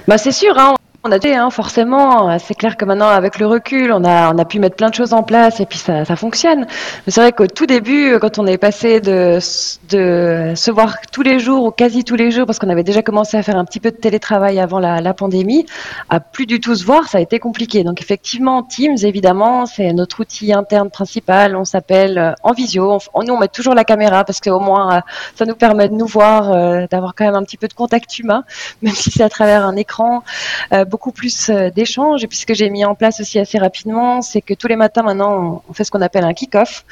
Bah 0.08 0.18
c'est 0.18 0.32
sûr, 0.32 0.58
hein, 0.58 0.76
on 1.06 1.12
a 1.14 1.18
hein, 1.26 1.50
forcément, 1.50 2.38
c'est 2.40 2.56
clair 2.56 2.76
que 2.76 2.84
maintenant, 2.84 3.08
avec 3.08 3.40
le 3.40 3.48
recul, 3.48 3.94
on 3.94 4.04
a, 4.04 4.34
on 4.34 4.38
a 4.38 4.44
pu 4.44 4.60
mettre 4.60 4.76
plein 4.76 4.90
de 4.90 4.96
choses 4.96 5.14
en 5.14 5.24
place 5.24 5.62
et 5.62 5.66
puis 5.66 5.80
ça, 5.80 6.04
ça 6.04 6.18
fonctionne. 6.18 6.66
Mais 7.06 7.12
c'est 7.12 7.22
vrai 7.22 7.32
qu'au 7.32 7.48
tout 7.48 7.66
début, 7.66 8.18
quand 8.20 8.38
on 8.38 8.46
est 8.46 8.58
passé 8.58 9.00
de, 9.00 9.40
de 9.90 10.54
se 10.56 10.72
voir 10.72 10.98
tous 11.14 11.22
les 11.22 11.40
jours 11.40 11.64
ou 11.64 11.72
quasi 11.72 12.04
tous 12.04 12.16
les 12.16 12.32
jours, 12.32 12.46
parce 12.46 12.60
qu'on 12.60 12.70
avait 12.70 12.84
déjà 12.84 13.02
commencé 13.02 13.38
à 13.38 13.44
faire 13.44 13.56
un 13.56 13.64
petit 13.64 13.80
peu 13.80 13.92
de 13.92 13.96
télétravail 13.96 14.60
avant 14.60 14.80
la, 14.80 15.00
la 15.00 15.14
pandémie, 15.14 15.66
à 16.10 16.20
plus 16.20 16.46
du 16.46 16.60
tout 16.60 16.76
se 16.76 16.84
voir, 16.84 17.08
ça 17.08 17.20
a 17.20 17.22
été 17.22 17.40
compliqué. 17.40 17.86
Donc 17.86 18.02
effectivement, 18.02 18.62
Teams, 18.64 18.98
évidemment, 19.02 19.66
c'est 19.66 19.94
notre 19.94 20.20
outil 20.20 20.52
interne 20.52 20.90
principal. 20.90 21.56
On 21.56 21.64
s'appelle 21.64 22.18
euh, 22.18 22.34
en 22.44 22.52
visio. 22.52 23.00
On, 23.14 23.24
nous, 23.24 23.34
on 23.34 23.40
met 23.40 23.48
toujours 23.48 23.74
la 23.74 23.86
caméra 23.86 24.26
parce 24.26 24.42
qu'au 24.42 24.60
moins, 24.60 24.98
euh, 24.98 25.02
ça 25.36 25.46
nous 25.46 25.56
permet 25.56 25.88
de 25.88 25.94
nous 25.94 26.08
voir, 26.08 26.52
euh, 26.52 26.88
d'avoir 26.92 27.16
quand 27.16 27.24
même 27.24 27.36
un 27.36 27.44
petit 27.44 27.58
peu 27.58 27.70
de 27.70 27.74
contact 27.74 28.20
humain, 28.20 28.44
même 28.82 28.94
si 28.94 29.12
c'est 29.12 29.24
à 29.24 29.30
travers 29.30 29.66
un 29.66 29.78
écran 29.78 30.24
beaucoup 30.90 31.12
plus 31.12 31.50
euh, 31.50 31.70
d'échanges. 31.70 32.24
Et 32.24 32.28
puis 32.28 32.38
ce 32.38 32.46
que 32.46 32.54
j'ai 32.54 32.70
mis 32.70 32.84
en 32.84 32.96
place 32.96 33.22
aussi 33.22 33.40
assez 33.40 33.58
rapidement, 33.58 34.22
c'est 34.22 34.42
que 34.42 34.54
tous 34.54 34.68
les 34.68 34.76
matins 34.76 35.04
maintenant, 35.04 35.64
on 35.70 35.74
fait 35.74 35.84
ce 35.84 35.92
qu'on 35.92 36.02
appelle 36.02 36.26
un 36.26 36.34
kick-off. 36.34 36.84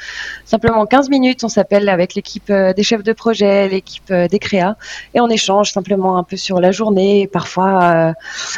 Simplement 0.44 0.86
15 0.86 1.10
minutes, 1.10 1.44
on 1.44 1.48
s'appelle 1.48 1.88
avec 1.88 2.14
l'équipe 2.14 2.48
euh, 2.50 2.72
des 2.72 2.82
chefs 2.82 3.02
de 3.02 3.12
projet, 3.12 3.68
l'équipe 3.68 4.10
euh, 4.10 4.28
des 4.28 4.38
créas, 4.38 4.76
et 5.14 5.20
on 5.20 5.28
échange 5.28 5.72
simplement 5.72 6.16
un 6.16 6.22
peu 6.22 6.36
sur 6.36 6.60
la 6.60 6.70
journée, 6.70 7.28
parfois 7.30 8.14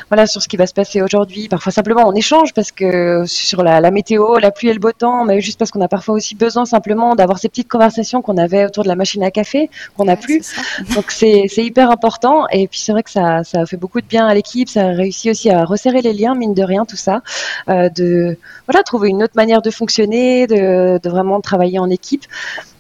voilà 0.09 0.27
sur 0.27 0.43
ce 0.43 0.49
qui 0.49 0.57
va 0.57 0.67
se 0.67 0.75
passer 0.75 1.03
aujourd'hui. 1.03 1.49
Parfois 1.49 1.73
simplement 1.73 2.07
on 2.07 2.14
échange 2.14 2.53
parce 2.55 2.71
que 2.73 3.25
sur 3.27 3.62
la, 3.62 3.91
météo, 3.91 4.37
la 4.38 4.51
pluie 4.51 4.69
et 4.69 4.75
le 4.75 4.79
beau 4.79 4.93
temps, 4.93 5.25
mais 5.25 5.41
juste 5.41 5.59
parce 5.59 5.71
qu'on 5.71 5.81
a 5.81 5.88
parfois 5.88 6.14
aussi 6.14 6.35
besoin 6.35 6.64
simplement 6.64 7.14
d'avoir 7.14 7.38
ces 7.38 7.49
petites 7.49 7.69
conversations 7.69 8.23
qu'on 8.23 8.37
avait 8.37 8.67
autour 8.67 8.85
de 8.85 8.88
la 8.88 8.97
machine 8.97 9.23
à 9.23 9.31
café, 9.31 9.71
qu'on 9.97 10.05
n'a 10.05 10.17
plus. 10.17 10.55
Donc 10.95 11.11
c'est 11.11 11.47
hyper 11.57 11.91
important. 11.91 12.47
Et 12.49 12.69
puis 12.69 12.79
c'est 12.79 12.93
vrai 12.93 13.03
que 13.03 13.11
ça, 13.11 13.45
ça 13.45 13.64
fait 13.67 13.77
beaucoup 13.77 14.01
de 14.01 14.07
bien 14.07 14.27
à 14.27 14.35
l'équipe, 14.35 14.69
ça 14.69 14.88
a 14.88 14.93
réussi 15.31 15.49
aussi 15.49 15.51
à 15.51 15.64
resserrer 15.64 16.03
les 16.03 16.12
liens, 16.12 16.35
mine 16.35 16.55
de 16.55 16.62
rien, 16.62 16.85
tout 16.85 16.97
ça, 16.97 17.23
euh, 17.69 17.88
de 17.88 18.37
voilà 18.66 18.83
trouver 18.83 19.09
une 19.09 19.23
autre 19.23 19.35
manière 19.37 19.62
de 19.62 19.71
fonctionner, 19.71 20.47
de, 20.47 20.99
de 21.03 21.11
vraiment 21.11 21.40
travailler 21.40 21.79
en 21.79 21.88
équipe. 21.88 22.25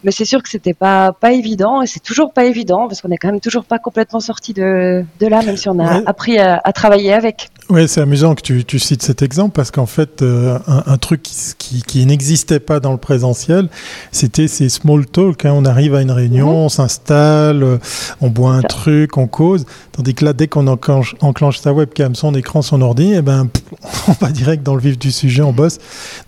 Mais 0.02 0.12
c'est 0.12 0.24
sûr 0.24 0.42
que 0.42 0.48
c'était 0.48 0.74
pas 0.74 1.12
pas 1.12 1.32
évident 1.32 1.82
et 1.82 1.86
c'est 1.86 2.00
toujours 2.00 2.32
pas 2.32 2.44
évident 2.44 2.88
parce 2.88 3.00
qu'on 3.00 3.10
est 3.10 3.18
quand 3.18 3.28
même 3.28 3.40
toujours 3.40 3.64
pas 3.64 3.78
complètement 3.78 4.20
sorti 4.20 4.52
de, 4.54 5.04
de 5.20 5.26
là, 5.26 5.42
même 5.42 5.56
si 5.56 5.68
on 5.68 5.78
a 5.78 6.02
appris 6.06 6.38
à, 6.38 6.60
à, 6.62 6.72
travailler 6.72 7.12
avec. 7.12 7.50
Oui, 7.70 7.86
c'est 7.86 8.00
amusant 8.00 8.34
que 8.34 8.42
tu, 8.42 8.64
tu, 8.64 8.80
cites 8.80 9.00
cet 9.00 9.22
exemple 9.22 9.52
parce 9.54 9.70
qu'en 9.70 9.86
fait, 9.86 10.22
euh, 10.22 10.58
un, 10.66 10.82
un, 10.86 10.98
truc 10.98 11.22
qui, 11.22 11.36
qui, 11.56 11.82
qui 11.82 12.04
n'existait 12.04 12.58
pas 12.58 12.80
dans 12.80 12.90
le 12.90 12.98
présentiel, 12.98 13.68
c'était 14.10 14.48
ces 14.48 14.68
small 14.68 15.06
talk. 15.06 15.44
Hein. 15.44 15.52
On 15.54 15.64
arrive 15.64 15.94
à 15.94 16.02
une 16.02 16.10
réunion, 16.10 16.50
mhm. 16.50 16.56
on 16.56 16.68
s'installe, 16.68 17.62
euh, 17.62 17.78
on 18.20 18.28
boit 18.28 18.54
un 18.54 18.62
truc, 18.62 19.16
on 19.16 19.28
cause. 19.28 19.66
Tandis 19.92 20.14
que 20.14 20.24
là, 20.24 20.32
dès 20.32 20.48
qu'on 20.48 20.66
enclenche, 20.66 21.14
enclenche, 21.20 21.60
sa 21.60 21.72
webcam, 21.72 22.16
son 22.16 22.34
écran, 22.34 22.62
son 22.62 22.82
ordi, 22.82 23.12
eh 23.14 23.22
ben, 23.22 23.48
on 24.08 24.12
va 24.12 24.30
direct 24.30 24.64
dans 24.64 24.74
le 24.74 24.80
vif 24.80 24.98
du 24.98 25.12
sujet, 25.12 25.42
on 25.42 25.52
bosse. 25.52 25.78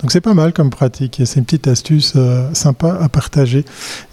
Donc 0.00 0.12
c'est 0.12 0.20
pas 0.20 0.34
mal 0.34 0.52
comme 0.52 0.70
pratique. 0.70 1.22
C'est 1.24 1.40
une 1.40 1.44
petite 1.44 1.66
astuce 1.66 2.12
euh, 2.14 2.48
sympa 2.54 2.98
à 3.00 3.08
partager. 3.08 3.64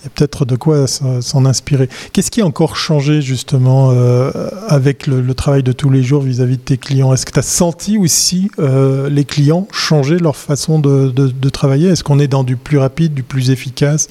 Il 0.01 0.05
y 0.05 0.07
a 0.07 0.09
peut-être 0.09 0.45
de 0.45 0.55
quoi 0.55 0.87
s'en 0.87 1.45
inspirer. 1.45 1.89
Qu'est-ce 2.11 2.31
qui 2.31 2.41
a 2.41 2.45
encore 2.45 2.75
changé 2.75 3.21
justement 3.21 3.91
euh, 3.91 4.31
avec 4.67 5.07
le, 5.07 5.33
travail 5.33 5.61
de 5.61 5.71
tous 5.71 5.89
les 5.89 6.03
jours 6.03 6.21
vis-à-vis 6.21 6.57
de 6.57 6.61
tes 6.61 6.77
clients? 6.77 7.13
Est-ce 7.19 7.25
que 7.25 7.33
tu 7.33 7.39
as 7.39 7.41
senti 7.41 7.97
aussi 7.97 8.49
euh, 8.59 9.09
les 9.09 9.25
clients 9.25 9.67
changer 9.73 10.19
leur 10.19 10.37
façon 10.37 10.79
de, 10.79 11.49
travailler? 11.49 11.89
Est-ce 11.89 12.01
qu'on 12.01 12.17
est 12.17 12.29
dans 12.29 12.45
du 12.45 12.55
plus 12.55 12.77
rapide, 12.77 13.13
du 13.13 13.23
plus 13.23 13.51
efficace 13.51 14.07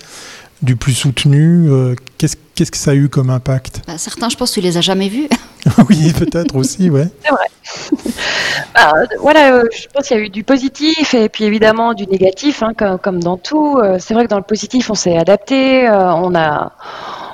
du 0.60 0.76
plus 0.76 0.92
soutenu? 0.92 1.70
Euh, 1.70 1.94
Qu'est-ce 2.18 2.70
que 2.70 2.76
ça 2.76 2.90
a 2.90 2.94
eu 2.94 3.08
comme 3.08 3.30
impact? 3.30 3.80
Bah, 3.86 3.96
Certains, 3.96 4.28
je 4.28 4.36
pense, 4.36 4.52
tu 4.52 4.60
les 4.60 4.76
as 4.76 4.82
jamais 4.82 5.08
vus. 5.08 5.26
oui, 5.88 6.12
peut-être 6.12 6.54
aussi, 6.54 6.90
ouais. 6.90 7.06
C'est 7.24 7.30
vrai. 7.30 8.12
Bah, 8.74 8.92
voilà, 9.20 9.54
euh, 9.54 9.64
je 9.74 9.86
pense 9.86 10.08
qu'il 10.08 10.16
y 10.18 10.20
a 10.20 10.22
eu 10.22 10.28
du 10.28 10.44
positif 10.44 11.14
et 11.14 11.30
puis 11.30 11.44
évidemment 11.44 11.94
du 11.94 12.06
négatif, 12.06 12.62
hein, 12.62 12.74
comme, 12.74 13.22
dans 13.22 13.38
tout. 13.38 13.80
C'est 13.98 14.12
vrai 14.12 14.24
que 14.24 14.28
dans 14.28 14.36
le 14.36 14.42
positif, 14.42 14.90
on 14.90 14.94
s'est 14.94 15.16
adapté, 15.16 15.88
on 15.88 16.34
a, 16.34 16.72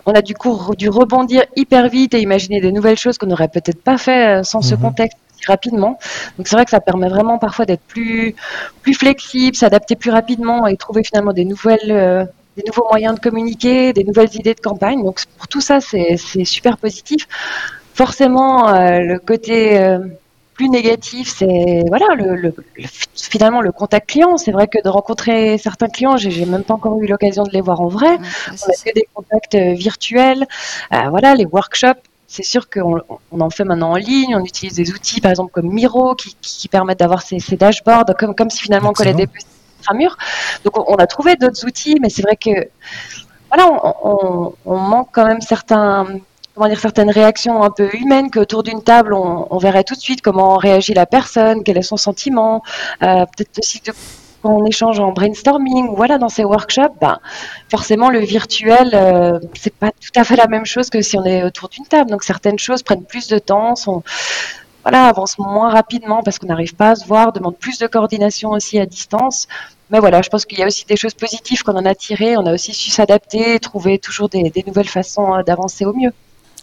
on 0.06 0.12
a 0.12 0.22
du 0.22 0.34
coup 0.34 0.56
dû 0.78 0.88
rebondir 0.88 1.42
hyper 1.56 1.88
vite 1.88 2.14
et 2.14 2.20
imaginer 2.20 2.60
des 2.60 2.70
nouvelles 2.70 2.96
choses 2.96 3.18
qu'on 3.18 3.26
n'aurait 3.26 3.48
peut-être 3.48 3.82
pas 3.82 3.98
fait 3.98 4.44
sans 4.44 4.62
ce 4.62 4.74
mhm. 4.74 4.80
contexte 4.80 5.18
rapidement. 5.46 5.98
Donc 6.38 6.48
c'est 6.48 6.56
vrai 6.56 6.64
que 6.64 6.70
ça 6.70 6.80
permet 6.80 7.08
vraiment 7.08 7.38
parfois 7.38 7.64
d'être 7.64 7.82
plus 7.82 8.34
plus 8.82 8.94
flexible, 8.94 9.56
s'adapter 9.56 9.96
plus 9.96 10.10
rapidement 10.10 10.66
et 10.66 10.76
trouver 10.76 11.02
finalement 11.04 11.32
des 11.32 11.44
nouvelles 11.44 12.28
des 12.56 12.62
nouveaux 12.66 12.86
moyens 12.88 13.14
de 13.14 13.20
communiquer, 13.20 13.92
des 13.92 14.04
nouvelles 14.04 14.34
idées 14.34 14.54
de 14.54 14.60
campagne. 14.60 15.02
Donc 15.02 15.20
pour 15.38 15.48
tout 15.48 15.60
ça, 15.60 15.80
c'est 15.80 16.16
super 16.44 16.78
positif. 16.78 17.26
Forcément, 17.94 18.68
euh, 18.68 18.98
le 19.00 19.18
côté 19.18 19.78
euh, 19.78 19.98
plus 20.54 20.68
négatif, 20.68 21.32
c'est 21.36 21.84
voilà 21.86 22.06
le, 22.16 22.54
finalement 23.14 23.60
le 23.60 23.72
contact 23.72 24.10
client. 24.10 24.36
C'est 24.36 24.52
vrai 24.52 24.66
que 24.66 24.82
de 24.82 24.88
rencontrer 24.88 25.58
certains 25.58 25.88
clients, 25.88 26.16
j'ai 26.16 26.44
même 26.46 26.64
pas 26.64 26.74
encore 26.74 27.00
eu 27.00 27.06
l'occasion 27.06 27.44
de 27.44 27.50
les 27.50 27.60
voir 27.60 27.80
en 27.80 27.88
vrai. 27.88 28.18
on 28.50 28.52
a 28.52 28.76
fait 28.76 28.92
des 28.94 29.08
contacts 29.14 29.54
euh, 29.54 29.74
virtuels, 29.74 30.46
voilà 30.90 31.34
les 31.34 31.46
workshops. 31.46 32.02
C'est 32.36 32.42
sûr 32.42 32.68
qu'on 32.68 33.00
on 33.30 33.40
en 33.40 33.50
fait 33.50 33.62
maintenant 33.62 33.92
en 33.92 33.96
ligne. 33.96 34.34
On 34.34 34.44
utilise 34.44 34.74
des 34.74 34.90
outils, 34.90 35.20
par 35.20 35.30
exemple 35.30 35.52
comme 35.52 35.68
Miro, 35.72 36.16
qui, 36.16 36.36
qui 36.40 36.66
permettent 36.66 36.98
d'avoir 36.98 37.22
ces, 37.22 37.38
ces, 37.38 37.56
dashboards, 37.56 38.06
comme 38.18 38.34
comme 38.34 38.50
si 38.50 38.60
finalement 38.60 38.90
on 38.90 38.92
collait 38.92 39.14
des 39.14 39.28
mur. 39.92 40.16
Donc 40.64 40.90
on, 40.90 40.96
a 40.96 41.06
trouvé 41.06 41.36
d'autres 41.36 41.64
outils, 41.64 41.98
mais 42.00 42.08
c'est 42.08 42.22
vrai 42.22 42.36
que 42.36 42.50
voilà, 43.50 43.68
on, 44.02 44.52
manque 44.64 45.10
quand 45.12 45.26
même 45.26 45.40
certains 45.40 46.06
comment 46.56 46.68
dire, 46.68 46.80
certaines 46.80 47.10
réactions 47.10 47.62
un 47.62 47.70
peu 47.70 47.88
humaines 47.94 48.32
qu'autour 48.32 48.64
d'une 48.64 48.82
table, 48.82 49.14
on, 49.14 49.58
verrait 49.58 49.84
tout 49.84 49.94
de 49.94 50.00
suite 50.00 50.20
comment 50.20 50.56
réagit 50.56 50.94
la 50.94 51.06
personne, 51.06 51.62
quel 51.62 51.78
est 51.78 51.82
son 51.82 51.96
sentiment, 51.96 52.62
euh, 53.02 53.26
peut-être 53.26 53.58
aussi 53.60 53.80
quand 54.44 54.52
on 54.54 54.66
échange 54.66 55.00
en 55.00 55.12
brainstorming, 55.12 55.94
voilà, 55.96 56.18
dans 56.18 56.28
ces 56.28 56.44
workshops, 56.44 56.94
ben, 57.00 57.18
forcément 57.70 58.10
le 58.10 58.18
virtuel, 58.20 58.90
euh, 58.92 59.40
c'est 59.54 59.74
pas 59.74 59.90
tout 59.90 60.20
à 60.20 60.22
fait 60.22 60.36
la 60.36 60.48
même 60.48 60.66
chose 60.66 60.90
que 60.90 61.00
si 61.00 61.16
on 61.16 61.24
est 61.24 61.42
autour 61.42 61.70
d'une 61.70 61.86
table. 61.86 62.10
Donc 62.10 62.22
certaines 62.22 62.58
choses 62.58 62.82
prennent 62.82 63.06
plus 63.06 63.28
de 63.28 63.38
temps, 63.38 63.74
sont 63.74 64.02
voilà, 64.82 65.06
avancent 65.06 65.38
moins 65.38 65.70
rapidement 65.70 66.22
parce 66.22 66.38
qu'on 66.38 66.48
n'arrive 66.48 66.74
pas 66.74 66.90
à 66.90 66.94
se 66.94 67.06
voir, 67.06 67.32
demande 67.32 67.56
plus 67.56 67.78
de 67.78 67.86
coordination 67.86 68.50
aussi 68.50 68.78
à 68.78 68.84
distance 68.84 69.48
mais 69.90 69.98
voilà, 70.00 70.22
je 70.22 70.28
pense 70.28 70.44
qu'il 70.44 70.58
y 70.58 70.62
a 70.62 70.66
aussi 70.66 70.84
des 70.86 70.96
choses 70.96 71.14
positives 71.14 71.62
qu'on 71.62 71.76
en 71.76 71.84
a 71.84 71.94
tirées. 71.94 72.36
On 72.36 72.46
a 72.46 72.54
aussi 72.54 72.72
su 72.72 72.90
s'adapter, 72.90 73.60
trouver 73.60 73.98
toujours 73.98 74.28
des, 74.28 74.50
des 74.50 74.64
nouvelles 74.66 74.88
façons 74.88 75.42
d'avancer 75.46 75.84
au 75.84 75.92
mieux. 75.92 76.12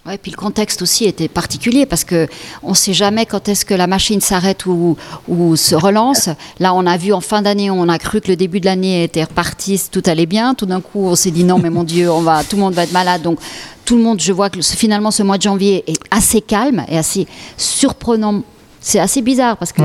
Ouais, 0.04 0.18
puis 0.18 0.32
le 0.32 0.38
contexte 0.38 0.82
aussi 0.82 1.06
était 1.06 1.28
particulier 1.28 1.86
parce 1.86 2.04
que 2.04 2.28
on 2.64 2.70
ne 2.70 2.76
sait 2.76 2.94
jamais 2.94 3.28
quand 3.28 3.48
est-ce 3.48 3.66
que 3.66 3.76
la 3.76 3.86
machine 3.86 4.20
s'arrête 4.20 4.66
ou, 4.66 4.98
ou, 5.28 5.56
se 5.56 5.76
relance. 5.76 6.28
Là, 6.60 6.74
on 6.74 6.88
a 6.88 6.98
vu 6.98 7.14
en 7.14 7.22
fin 7.22 7.44
d'année, 7.44 7.70
on 7.70 7.88
a 7.88 8.00
cru 8.00 8.20
que 8.20 8.30
le 8.30 8.36
début 8.36 8.60
de 8.60 8.66
l'année 8.66 9.04
était 9.04 9.24
reparti, 9.24 9.80
tout 9.92 10.02
allait 10.08 10.26
bien. 10.26 10.56
Tout 10.56 10.66
d'un 10.66 10.82
coup, 10.82 11.06
on 11.06 11.16
s'est 11.16 11.30
dit 11.30 11.44
non, 11.44 11.60
mais 11.60 11.70
mon 11.70 11.84
Dieu, 11.84 12.10
on 12.10 12.22
va, 12.22 12.44
tout 12.44 12.56
le 12.56 12.64
monde 12.64 12.74
va 12.74 12.84
être 12.84 12.94
malade. 12.94 13.22
Donc, 13.22 13.38
tout 13.86 13.96
le 13.96 14.02
monde, 14.02 14.20
je 14.20 14.34
vois 14.34 14.50
que 14.50 14.60
finalement, 14.64 15.12
ce 15.12 15.22
mois 15.22 15.38
de 15.38 15.44
janvier 15.44 15.84
est 15.86 16.00
assez 16.10 16.42
calme 16.42 16.84
et 16.90 16.98
assez 16.98 17.28
surprenant 17.56 18.42
c'est 18.82 19.00
assez 19.00 19.22
bizarre 19.22 19.58
parce 19.58 19.72
que 19.72 19.82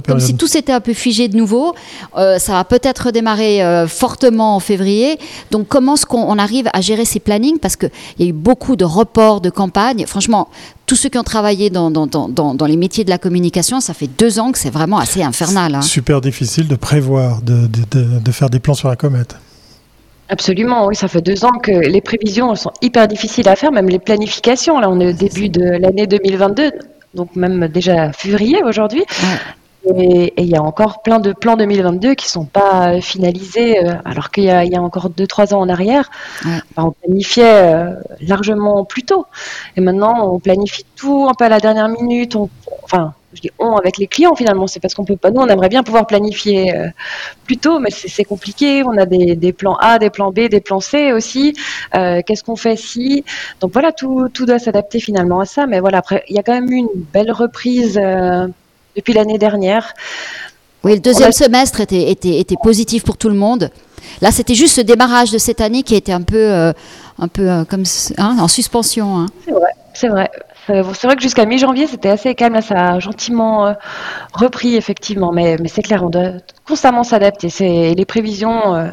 comme 0.00 0.20
si 0.20 0.36
tout 0.36 0.46
s'était 0.46 0.72
un 0.72 0.80
peu 0.80 0.94
figé 0.94 1.28
de 1.28 1.36
nouveau. 1.36 1.74
Euh, 2.16 2.38
ça 2.38 2.52
va 2.52 2.64
peut-être 2.64 3.06
redémarrer 3.06 3.62
euh, 3.62 3.88
fortement 3.88 4.56
en 4.56 4.60
février. 4.60 5.18
Donc 5.50 5.66
comment 5.66 5.94
est-ce 5.94 6.06
qu'on 6.06 6.38
arrive 6.38 6.68
à 6.72 6.80
gérer 6.80 7.04
ces 7.04 7.18
plannings? 7.18 7.58
Parce 7.58 7.76
qu'il 7.76 7.90
y 8.20 8.22
a 8.24 8.26
eu 8.26 8.32
beaucoup 8.32 8.76
de 8.76 8.84
reports 8.84 9.40
de 9.40 9.50
campagne. 9.50 10.06
Franchement, 10.06 10.48
tous 10.86 10.94
ceux 10.94 11.08
qui 11.08 11.18
ont 11.18 11.24
travaillé 11.24 11.70
dans, 11.70 11.90
dans, 11.90 12.06
dans, 12.06 12.28
dans, 12.28 12.66
les 12.66 12.76
métiers 12.76 13.02
de 13.02 13.10
la 13.10 13.18
communication, 13.18 13.80
ça 13.80 13.94
fait 13.94 14.06
deux 14.06 14.38
ans 14.38 14.52
que 14.52 14.58
c'est 14.58 14.70
vraiment 14.70 14.98
assez 14.98 15.24
infernal. 15.24 15.74
Hein. 15.74 15.82
Super 15.82 16.20
difficile 16.20 16.68
de 16.68 16.76
prévoir, 16.76 17.42
de, 17.42 17.66
de, 17.66 18.20
de, 18.20 18.32
faire 18.32 18.48
des 18.48 18.60
plans 18.60 18.74
sur 18.74 18.88
la 18.88 18.96
comète. 18.96 19.34
Absolument, 20.28 20.86
oui, 20.86 20.94
ça 20.94 21.08
fait 21.08 21.20
deux 21.20 21.44
ans 21.44 21.58
que 21.60 21.72
les 21.72 22.00
prévisions 22.00 22.54
sont 22.54 22.72
hyper 22.82 23.08
difficiles 23.08 23.48
à 23.48 23.56
faire, 23.56 23.72
même 23.72 23.88
les 23.88 23.98
planifications. 23.98 24.78
Là, 24.78 24.88
on 24.88 25.00
est 25.00 25.08
au 25.08 25.12
début 25.12 25.48
de 25.48 25.62
l'année 25.62 26.06
2022 26.06 26.70
donc 27.16 27.34
même 27.34 27.66
déjà 27.68 28.12
février 28.12 28.62
aujourd'hui. 28.62 29.04
Et 29.94 30.34
il 30.36 30.48
y 30.48 30.56
a 30.56 30.62
encore 30.62 31.02
plein 31.02 31.20
de 31.20 31.32
plans 31.32 31.56
2022 31.56 32.14
qui 32.14 32.28
sont 32.28 32.44
pas 32.44 33.00
finalisés, 33.00 33.84
euh, 33.86 33.94
alors 34.04 34.30
qu'il 34.30 34.44
y, 34.44 34.50
a 34.50 34.82
encore 34.82 35.10
2-3 35.10 35.54
ans 35.54 35.60
en 35.60 35.68
arrière, 35.68 36.10
on 36.76 36.90
planifiait 36.90 37.74
euh, 37.74 37.94
largement 38.20 38.84
plus 38.84 39.04
tôt. 39.04 39.26
Et 39.76 39.80
maintenant, 39.80 40.32
on 40.32 40.40
planifie 40.40 40.84
tout 40.96 41.28
un 41.30 41.34
peu 41.34 41.44
à 41.44 41.48
la 41.48 41.60
dernière 41.60 41.88
minute. 41.88 42.34
On, 42.34 42.50
enfin, 42.82 43.14
je 43.36 43.42
dis 43.42 43.50
on 43.58 43.76
avec 43.76 43.98
les 43.98 44.06
clients 44.06 44.34
finalement, 44.34 44.66
c'est 44.66 44.80
parce 44.80 44.94
qu'on 44.94 45.04
peut 45.04 45.16
pas. 45.16 45.30
Nous, 45.30 45.40
on 45.40 45.46
aimerait 45.46 45.68
bien 45.68 45.82
pouvoir 45.82 46.06
planifier 46.06 46.74
euh, 46.74 46.88
plus 47.44 47.58
tôt, 47.58 47.78
mais 47.78 47.90
c'est 47.90 48.24
compliqué. 48.24 48.82
On 48.84 48.96
a 48.96 49.06
des, 49.06 49.36
des, 49.36 49.52
plans 49.52 49.76
A, 49.76 49.98
des 49.98 50.10
plans 50.10 50.32
B, 50.32 50.48
des 50.48 50.60
plans 50.60 50.80
C 50.80 51.12
aussi. 51.12 51.54
Euh, 51.94 52.22
Qu'est-ce 52.26 52.42
qu'on 52.42 52.56
fait 52.56 52.76
si? 52.76 53.24
Donc 53.60 53.72
voilà, 53.72 53.92
tout, 53.92 54.28
tout 54.32 54.46
doit 54.46 54.58
s'adapter 54.58 55.00
finalement 55.00 55.40
à 55.40 55.44
ça. 55.44 55.66
Mais 55.66 55.80
voilà, 55.80 55.98
après, 55.98 56.24
il 56.28 56.36
y 56.36 56.38
a 56.38 56.42
quand 56.42 56.54
même 56.54 56.70
eu 56.70 56.76
une 56.76 56.88
belle 56.94 57.30
reprise 57.30 57.98
euh, 58.02 58.48
depuis 58.96 59.12
l'année 59.12 59.38
dernière. 59.38 59.92
Oui, 60.82 60.94
le 60.94 61.00
deuxième 61.00 61.32
semestre 61.32 61.80
était, 61.80 62.10
était, 62.10 62.38
était, 62.38 62.56
positif 62.62 63.04
pour 63.04 63.16
tout 63.16 63.28
le 63.28 63.34
monde. 63.34 63.70
Là, 64.22 64.30
c'était 64.30 64.54
juste 64.54 64.76
ce 64.76 64.80
démarrage 64.80 65.32
de 65.32 65.38
cette 65.38 65.60
année 65.60 65.82
qui 65.82 65.96
était 65.96 66.12
un 66.12 66.22
peu, 66.22 66.72
un 67.18 67.28
peu 67.28 67.64
comme 67.68 67.82
hein, 68.18 68.36
en 68.38 68.46
suspension. 68.46 69.18
Hein. 69.18 69.26
C'est 69.44 69.50
vrai, 69.50 69.65
c'est 69.96 70.08
vrai. 70.08 70.30
Euh, 70.68 70.82
c'est 70.94 71.06
vrai 71.06 71.16
que 71.16 71.22
jusqu'à 71.22 71.46
mi-janvier, 71.46 71.86
c'était 71.86 72.10
assez 72.10 72.34
calme. 72.34 72.54
Là, 72.54 72.62
ça 72.62 72.94
a 72.94 72.98
gentiment 72.98 73.66
euh, 73.66 73.72
repris, 74.32 74.76
effectivement. 74.76 75.32
Mais, 75.32 75.56
c'est 75.68 75.82
clair, 75.82 76.04
on 76.04 76.10
doit 76.10 76.32
constamment 76.66 77.02
s'adapter. 77.02 77.48
Les 77.94 78.04
prévisions, 78.04 78.92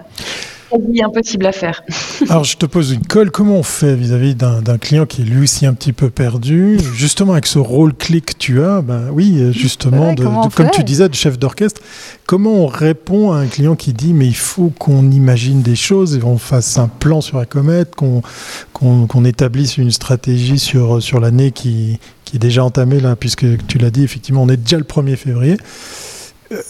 impossible 1.03 1.45
à 1.45 1.51
faire. 1.51 1.83
Alors, 2.29 2.43
je 2.43 2.57
te 2.57 2.65
pose 2.65 2.91
une 2.91 3.05
colle. 3.05 3.31
Comment 3.31 3.55
on 3.55 3.63
fait 3.63 3.95
vis-à-vis 3.95 4.35
d'un 4.35 4.77
client 4.77 5.05
qui 5.05 5.21
est 5.21 5.25
lui 5.25 5.43
aussi 5.43 5.65
un 5.65 5.73
petit 5.73 5.93
peu 5.93 6.09
perdu? 6.09 6.77
Justement, 6.95 7.33
avec 7.33 7.45
ce 7.45 7.59
rôle 7.59 7.93
clé 7.93 8.21
que 8.21 8.33
tu 8.37 8.63
as, 8.63 8.81
ben 8.81 9.09
oui, 9.11 9.51
justement, 9.53 10.13
de, 10.13 10.23
comme 10.55 10.69
tu 10.71 10.83
disais, 10.83 11.09
de 11.09 11.13
chef 11.13 11.37
d'orchestre, 11.37 11.81
comment 12.25 12.53
on 12.53 12.67
répond 12.67 13.31
à 13.31 13.37
un 13.37 13.47
client 13.47 13.75
qui 13.75 13.93
dit 13.93 14.13
mais 14.13 14.27
il 14.27 14.35
faut 14.35 14.71
qu'on 14.77 15.11
imagine 15.11 15.61
des 15.61 15.75
choses 15.75 16.15
et 16.15 16.19
qu'on 16.19 16.37
fasse 16.37 16.77
un 16.77 16.87
plan 16.87 17.21
sur 17.21 17.37
la 17.37 17.45
comète, 17.45 17.95
qu'on 17.95 19.25
établisse 19.25 19.77
une 19.77 19.91
stratégie 19.91 20.59
sur, 20.59 21.01
sur 21.01 21.19
l'année 21.19 21.51
qui, 21.51 21.99
qui 22.25 22.37
est 22.37 22.39
déjà 22.39 22.63
entamée, 22.63 22.99
là, 22.99 23.15
puisque 23.15 23.45
tu 23.67 23.77
l'as 23.77 23.91
dit, 23.91 24.03
effectivement, 24.03 24.43
on 24.43 24.49
est 24.49 24.57
déjà 24.57 24.77
le 24.77 24.83
1er 24.83 25.15
février. 25.15 25.57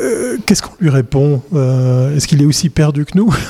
Euh, 0.02 0.38
qu'est-ce 0.46 0.62
qu'on 0.62 0.74
lui 0.80 0.90
répond? 0.90 1.42
Euh, 1.54 2.16
Est-ce 2.16 2.28
qu'il 2.28 2.42
est 2.42 2.46
aussi 2.46 2.70
perdu 2.70 3.06
que 3.06 3.18
nous? 3.18 3.34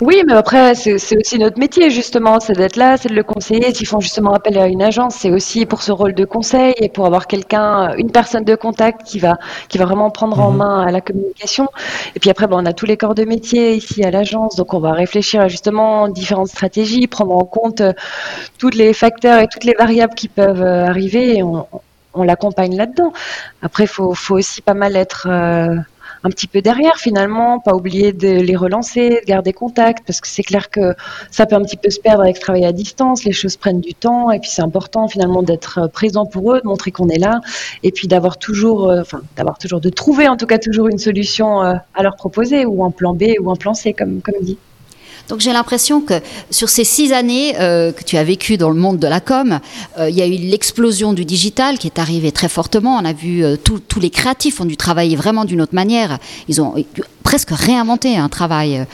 oui, 0.00 0.22
mais 0.26 0.32
après, 0.32 0.74
c'est 0.74 0.94
aussi 1.16 1.38
notre 1.38 1.58
métier, 1.58 1.90
justement, 1.90 2.40
c'est 2.40 2.54
d'être 2.54 2.76
là, 2.76 2.96
c'est 2.96 3.08
de 3.08 3.14
le 3.14 3.22
conseiller. 3.22 3.72
S'ils 3.72 3.86
font 3.86 4.00
justement 4.00 4.32
appel 4.32 4.58
à 4.58 4.66
une 4.66 4.82
agence, 4.82 5.14
c'est 5.14 5.30
aussi 5.30 5.66
pour 5.66 5.82
ce 5.82 5.92
rôle 5.92 6.14
de 6.14 6.24
conseil 6.24 6.74
et 6.78 6.88
pour 6.88 7.06
avoir 7.06 7.26
quelqu'un, 7.28 7.94
une 7.96 8.10
personne 8.10 8.44
de 8.44 8.56
contact 8.56 9.04
qui 9.04 9.20
va, 9.20 9.38
qui 9.68 9.78
va 9.78 9.84
vraiment 9.84 10.10
prendre 10.10 10.40
en 10.40 10.50
mhm. 10.50 10.58
main 10.58 10.90
la 10.90 11.00
communication. 11.00 11.68
Et 12.16 12.20
puis 12.20 12.28
après, 12.30 12.48
bon, 12.48 12.60
on 12.60 12.66
a 12.66 12.72
tous 12.72 12.86
les 12.86 12.96
corps 12.96 13.14
de 13.14 13.24
métier 13.24 13.74
ici 13.76 14.02
à 14.02 14.10
l'agence, 14.10 14.56
donc 14.56 14.74
on 14.74 14.80
va 14.80 14.92
réfléchir 14.92 15.40
à 15.40 15.48
justement 15.48 16.08
différentes 16.08 16.48
stratégies, 16.48 17.06
prendre 17.06 17.36
en 17.36 17.44
compte 17.44 17.80
euh, 17.80 17.92
tous 18.58 18.70
les 18.70 18.92
facteurs 18.94 19.40
et 19.40 19.48
toutes 19.48 19.64
les 19.64 19.74
variables 19.78 20.14
qui 20.14 20.28
peuvent 20.28 20.62
euh, 20.62 20.86
arriver 20.86 21.36
et 21.36 21.42
on, 21.42 21.66
on 22.14 22.22
l'accompagne 22.22 22.76
là-dedans. 22.76 23.12
Après, 23.62 23.84
il 23.84 23.88
faut, 23.88 24.14
faut, 24.14 24.36
aussi 24.36 24.62
pas 24.62 24.74
mal 24.74 24.96
être... 24.96 25.26
Euh, 25.30 25.76
un 26.24 26.30
petit 26.30 26.46
peu 26.46 26.62
derrière 26.62 26.96
finalement, 26.96 27.60
pas 27.60 27.74
oublier 27.74 28.12
de 28.12 28.40
les 28.40 28.56
relancer, 28.56 29.10
de 29.10 29.26
garder 29.26 29.52
contact, 29.52 30.04
parce 30.06 30.20
que 30.20 30.26
c'est 30.26 30.42
clair 30.42 30.70
que 30.70 30.94
ça 31.30 31.46
peut 31.46 31.54
un 31.54 31.62
petit 31.62 31.76
peu 31.76 31.90
se 31.90 32.00
perdre 32.00 32.22
avec 32.22 32.36
ce 32.36 32.40
travail 32.40 32.64
à 32.64 32.72
distance, 32.72 33.24
les 33.24 33.32
choses 33.32 33.56
prennent 33.56 33.80
du 33.80 33.94
temps, 33.94 34.30
et 34.30 34.40
puis 34.40 34.50
c'est 34.50 34.62
important 34.62 35.06
finalement 35.06 35.42
d'être 35.42 35.88
présent 35.92 36.24
pour 36.24 36.54
eux, 36.54 36.60
de 36.62 36.66
montrer 36.66 36.90
qu'on 36.90 37.08
est 37.10 37.18
là, 37.18 37.40
et 37.82 37.92
puis 37.92 38.08
d'avoir 38.08 38.38
toujours, 38.38 38.90
euh, 38.90 39.02
enfin 39.02 39.20
d'avoir 39.36 39.58
toujours, 39.58 39.80
de 39.80 39.90
trouver 39.90 40.26
en 40.28 40.36
tout 40.36 40.46
cas 40.46 40.58
toujours 40.58 40.88
une 40.88 40.98
solution 40.98 41.62
euh, 41.62 41.74
à 41.94 42.02
leur 42.02 42.16
proposer, 42.16 42.64
ou 42.64 42.84
un 42.84 42.90
plan 42.90 43.12
B 43.14 43.24
ou 43.40 43.50
un 43.50 43.56
plan 43.56 43.74
C 43.74 43.92
comme, 43.92 44.22
comme 44.22 44.40
dit. 44.40 44.58
Donc 45.28 45.40
j'ai 45.40 45.52
l'impression 45.52 46.00
que 46.00 46.14
sur 46.50 46.68
ces 46.68 46.84
six 46.84 47.12
années 47.12 47.54
euh, 47.58 47.92
que 47.92 48.04
tu 48.04 48.16
as 48.16 48.24
vécues 48.24 48.56
dans 48.56 48.68
le 48.68 48.76
monde 48.78 48.98
de 48.98 49.06
la 49.06 49.20
com, 49.20 49.58
euh, 49.98 50.10
il 50.10 50.16
y 50.16 50.22
a 50.22 50.26
eu 50.26 50.32
l'explosion 50.32 51.12
du 51.12 51.24
digital 51.24 51.78
qui 51.78 51.86
est 51.86 51.98
arrivée 51.98 52.32
très 52.32 52.48
fortement. 52.48 52.96
On 52.96 53.04
a 53.04 53.12
vu 53.12 53.42
euh, 53.42 53.56
tous 53.56 54.00
les 54.00 54.10
créatifs 54.10 54.60
ont 54.60 54.66
dû 54.66 54.76
travailler 54.76 55.16
vraiment 55.16 55.44
d'une 55.44 55.62
autre 55.62 55.74
manière. 55.74 56.18
Ils 56.48 56.60
ont 56.60 56.74
presque 57.22 57.50
réinventé 57.50 58.16
un 58.16 58.28
travail 58.28 58.84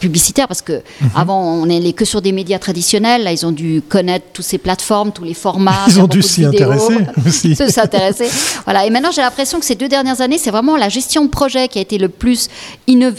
publicitaire 0.00 0.48
parce 0.48 0.60
que 0.60 0.74
mhm. 0.74 1.10
avant 1.16 1.42
on 1.42 1.66
n'allait 1.66 1.94
que 1.94 2.04
sur 2.04 2.20
des 2.20 2.32
médias 2.32 2.58
traditionnels. 2.58 3.24
Là 3.24 3.32
ils 3.32 3.46
ont 3.46 3.52
dû 3.52 3.82
connaître 3.88 4.26
toutes 4.34 4.44
ces 4.44 4.58
plateformes, 4.58 5.12
tous 5.12 5.24
les 5.24 5.34
formats. 5.34 5.86
Ils 5.88 6.00
ont 6.00 6.06
dû 6.06 6.22
s'y 6.22 6.44
intéresser 6.44 6.98
aussi. 7.26 7.56
s'intéresser. 7.56 8.28
voilà. 8.64 8.84
Et 8.84 8.90
maintenant 8.90 9.10
j'ai 9.12 9.22
l'impression 9.22 9.58
que 9.60 9.64
ces 9.64 9.76
deux 9.76 9.88
dernières 9.88 10.20
années 10.20 10.38
c'est 10.38 10.50
vraiment 10.50 10.76
la 10.76 10.90
gestion 10.90 11.24
de 11.24 11.30
projet 11.30 11.68
qui 11.68 11.78
a 11.78 11.82
été 11.82 11.96
le 11.96 12.10
plus 12.10 12.48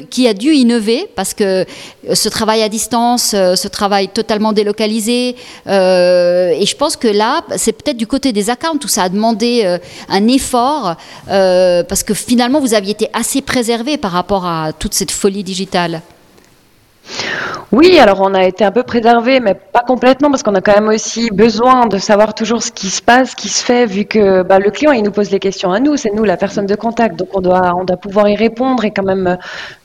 qui 0.09 0.27
a 0.27 0.33
dû 0.33 0.53
innover 0.53 1.07
parce 1.15 1.33
que 1.33 1.65
ce 2.11 2.29
travail 2.29 2.61
à 2.61 2.69
distance, 2.69 3.33
euh, 3.33 3.55
ce 3.55 3.67
travail 3.67 4.09
totalement 4.09 4.53
délocalisé. 4.53 5.35
Euh, 5.67 6.49
et 6.49 6.65
je 6.65 6.75
pense 6.75 6.95
que 6.95 7.07
là, 7.07 7.41
c'est 7.57 7.73
peut-être 7.73 7.97
du 7.97 8.07
côté 8.07 8.33
des 8.33 8.49
accounts 8.49 8.79
où 8.83 8.87
ça 8.87 9.03
a 9.03 9.09
demandé 9.09 9.77
un 10.09 10.27
effort, 10.27 10.95
parce 11.27 12.03
que 12.03 12.13
finalement, 12.13 12.59
vous 12.59 12.73
aviez 12.73 12.91
été 12.91 13.09
assez 13.13 13.41
préservé 13.41 13.97
par 13.97 14.11
rapport 14.11 14.45
à 14.45 14.73
toute 14.73 14.93
cette 14.93 15.11
folie 15.11 15.43
digitale. 15.43 16.01
Oui, 17.71 17.97
alors 17.97 18.21
on 18.21 18.33
a 18.35 18.43
été 18.43 18.63
un 18.63 18.71
peu 18.71 18.83
préservé, 18.83 19.39
mais 19.39 19.55
pas 19.55 19.81
complètement, 19.81 20.29
parce 20.29 20.43
qu'on 20.43 20.53
a 20.53 20.61
quand 20.61 20.75
même 20.75 20.89
aussi 20.89 21.31
besoin 21.31 21.87
de 21.87 21.97
savoir 21.97 22.35
toujours 22.35 22.61
ce 22.61 22.71
qui 22.71 22.89
se 22.89 23.01
passe, 23.01 23.31
ce 23.31 23.35
qui 23.35 23.49
se 23.49 23.63
fait, 23.63 23.85
vu 23.85 24.05
que 24.05 24.43
bah, 24.43 24.59
le 24.59 24.69
client, 24.69 24.91
il 24.91 25.03
nous 25.03 25.11
pose 25.11 25.31
les 25.31 25.39
questions 25.39 25.71
à 25.71 25.79
nous, 25.79 25.97
c'est 25.97 26.13
nous 26.13 26.23
la 26.23 26.37
personne 26.37 26.67
de 26.67 26.75
contact, 26.75 27.17
donc 27.17 27.29
on 27.33 27.41
doit, 27.41 27.73
on 27.75 27.83
doit 27.83 27.97
pouvoir 27.97 28.29
y 28.29 28.35
répondre 28.35 28.85
et 28.85 28.91
quand 28.91 29.03
même 29.03 29.37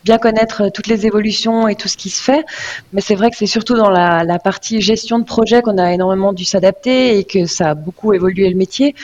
bien 0.05 0.19
connaître 0.19 0.69
toutes 0.69 0.87
les 0.87 1.07
évolutions 1.07 1.67
et 1.67 1.77
tout 1.77 1.89
ce 1.89 1.97
qui 1.97 2.11
se 2.11 2.23
fait. 2.23 2.45
Mais 2.93 3.01
c'est 3.01 3.15
vrai 3.15 3.31
que 3.31 3.37
c'est 3.37 3.47
surtout 3.47 3.75
dans 3.75 3.91
la, 3.91 4.23
la 4.23 4.39
partie 4.39 4.81
gestion 4.81 5.19
de 5.19 5.25
projet 5.25 5.63
qu'on 5.63 5.79
a 5.79 5.93
énormément 5.93 6.33
dû 6.33 6.45
s'adapter 6.45 7.19
et 7.19 7.25
que 7.25 7.47
ça 7.47 7.71
a 7.71 7.75
beaucoup 7.75 8.13
évolué 8.13 8.51
le 8.51 8.57
métier 8.57 8.95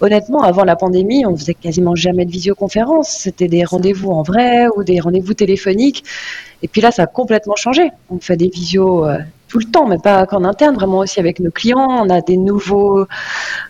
honnêtement, 0.00 0.42
avant 0.42 0.64
la 0.64 0.76
pandémie, 0.76 1.24
on 1.26 1.36
faisait 1.36 1.54
quasiment 1.54 1.94
jamais 1.94 2.24
de 2.24 2.30
visioconférence. 2.30 3.08
C'était 3.08 3.48
des 3.48 3.64
rendez-vous 3.64 4.10
en 4.10 4.22
vrai 4.22 4.66
ou 4.76 4.84
des 4.84 5.00
rendez-vous 5.00 5.34
téléphoniques. 5.34 6.04
Et 6.62 6.68
puis 6.68 6.80
là, 6.80 6.90
ça 6.90 7.02
a 7.02 7.06
complètement 7.06 7.56
changé. 7.56 7.90
On 8.10 8.18
fait 8.18 8.36
des 8.36 8.48
visios 8.48 9.06
euh, 9.06 9.18
tout 9.48 9.58
le 9.58 9.64
temps, 9.64 9.86
mais 9.86 9.98
pas 9.98 10.26
qu'en 10.26 10.44
interne, 10.44 10.74
vraiment 10.74 10.98
aussi 10.98 11.20
avec 11.20 11.40
nos 11.40 11.50
clients. 11.50 11.88
On 11.88 12.10
a 12.10 12.20
des 12.20 12.36
nouveaux, 12.36 13.06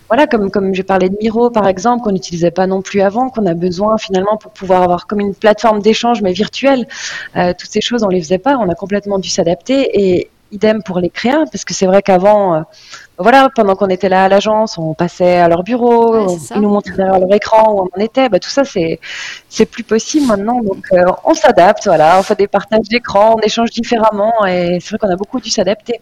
voilà, 0.09 0.27
comme 0.27 0.51
comme 0.51 0.75
j'ai 0.75 0.83
parlé 0.83 1.09
de 1.09 1.17
Miro 1.21 1.51
par 1.51 1.67
exemple, 1.67 2.03
qu'on 2.05 2.12
n'utilisait 2.12 2.51
pas 2.51 2.67
non 2.67 2.83
plus 2.83 3.01
avant, 3.01 3.29
qu'on 3.29 3.47
a 3.47 3.55
besoin 3.55 3.99
finalement 3.99 4.37
pour 4.37 4.53
pouvoir 4.53 4.83
avoir 4.83 5.07
comme 5.07 5.21
une 5.21 5.35
plateforme 5.35 5.81
d'échange 5.81 6.23
mais 6.23 6.33
virtuelle. 6.33 6.87
Euh, 7.37 7.53
toutes 7.59 7.71
ces 7.71 7.81
choses, 7.81 8.03
on 8.05 8.09
les 8.09 8.21
faisait 8.21 8.39
pas. 8.39 8.57
On 8.57 8.69
a 8.69 8.75
complètement 8.75 9.19
dû 9.19 9.29
s'adapter 9.29 9.91
et 9.93 10.31
idem 10.53 10.83
pour 10.83 11.01
les 11.01 11.11
créas, 11.11 11.45
parce 11.51 11.65
que 11.65 11.75
c'est 11.75 11.87
vrai 11.87 12.03
qu'avant, 12.03 12.55
euh, 12.55 12.61
voilà, 13.19 13.49
pendant 13.55 13.77
qu'on 13.77 13.89
était 13.89 14.09
là 14.09 14.25
à 14.25 14.29
l'agence, 14.29 14.77
on 14.79 14.95
passait 14.95 15.39
à 15.39 15.49
leur 15.49 15.63
bureau, 15.63 16.29
ils 16.55 16.61
nous 16.61 16.69
montraient 16.69 16.97
derrière 16.97 17.19
leur 17.19 17.33
écran 17.35 17.73
où 17.73 17.81
on 17.81 17.99
en 17.99 18.05
était. 18.05 18.29
Bah, 18.29 18.39
tout 18.39 18.51
ça, 18.51 18.65
c'est 18.65 19.01
c'est 19.49 19.67
plus 19.67 19.85
possible 19.85 20.27
maintenant. 20.27 20.61
Donc, 20.63 20.85
euh, 20.93 21.05
on 21.25 21.35
s'adapte, 21.35 21.87
voilà, 21.87 22.19
on 22.19 22.23
fait 22.23 22.37
des 22.37 22.49
partages 22.49 22.89
d'écran, 22.89 23.35
on 23.37 23.41
échange 23.41 23.71
différemment, 23.71 24.45
et 24.47 24.79
c'est 24.81 24.91
vrai 24.91 24.99
qu'on 24.99 25.13
a 25.13 25.17
beaucoup 25.17 25.41
dû 25.41 25.51
s'adapter. 25.51 26.01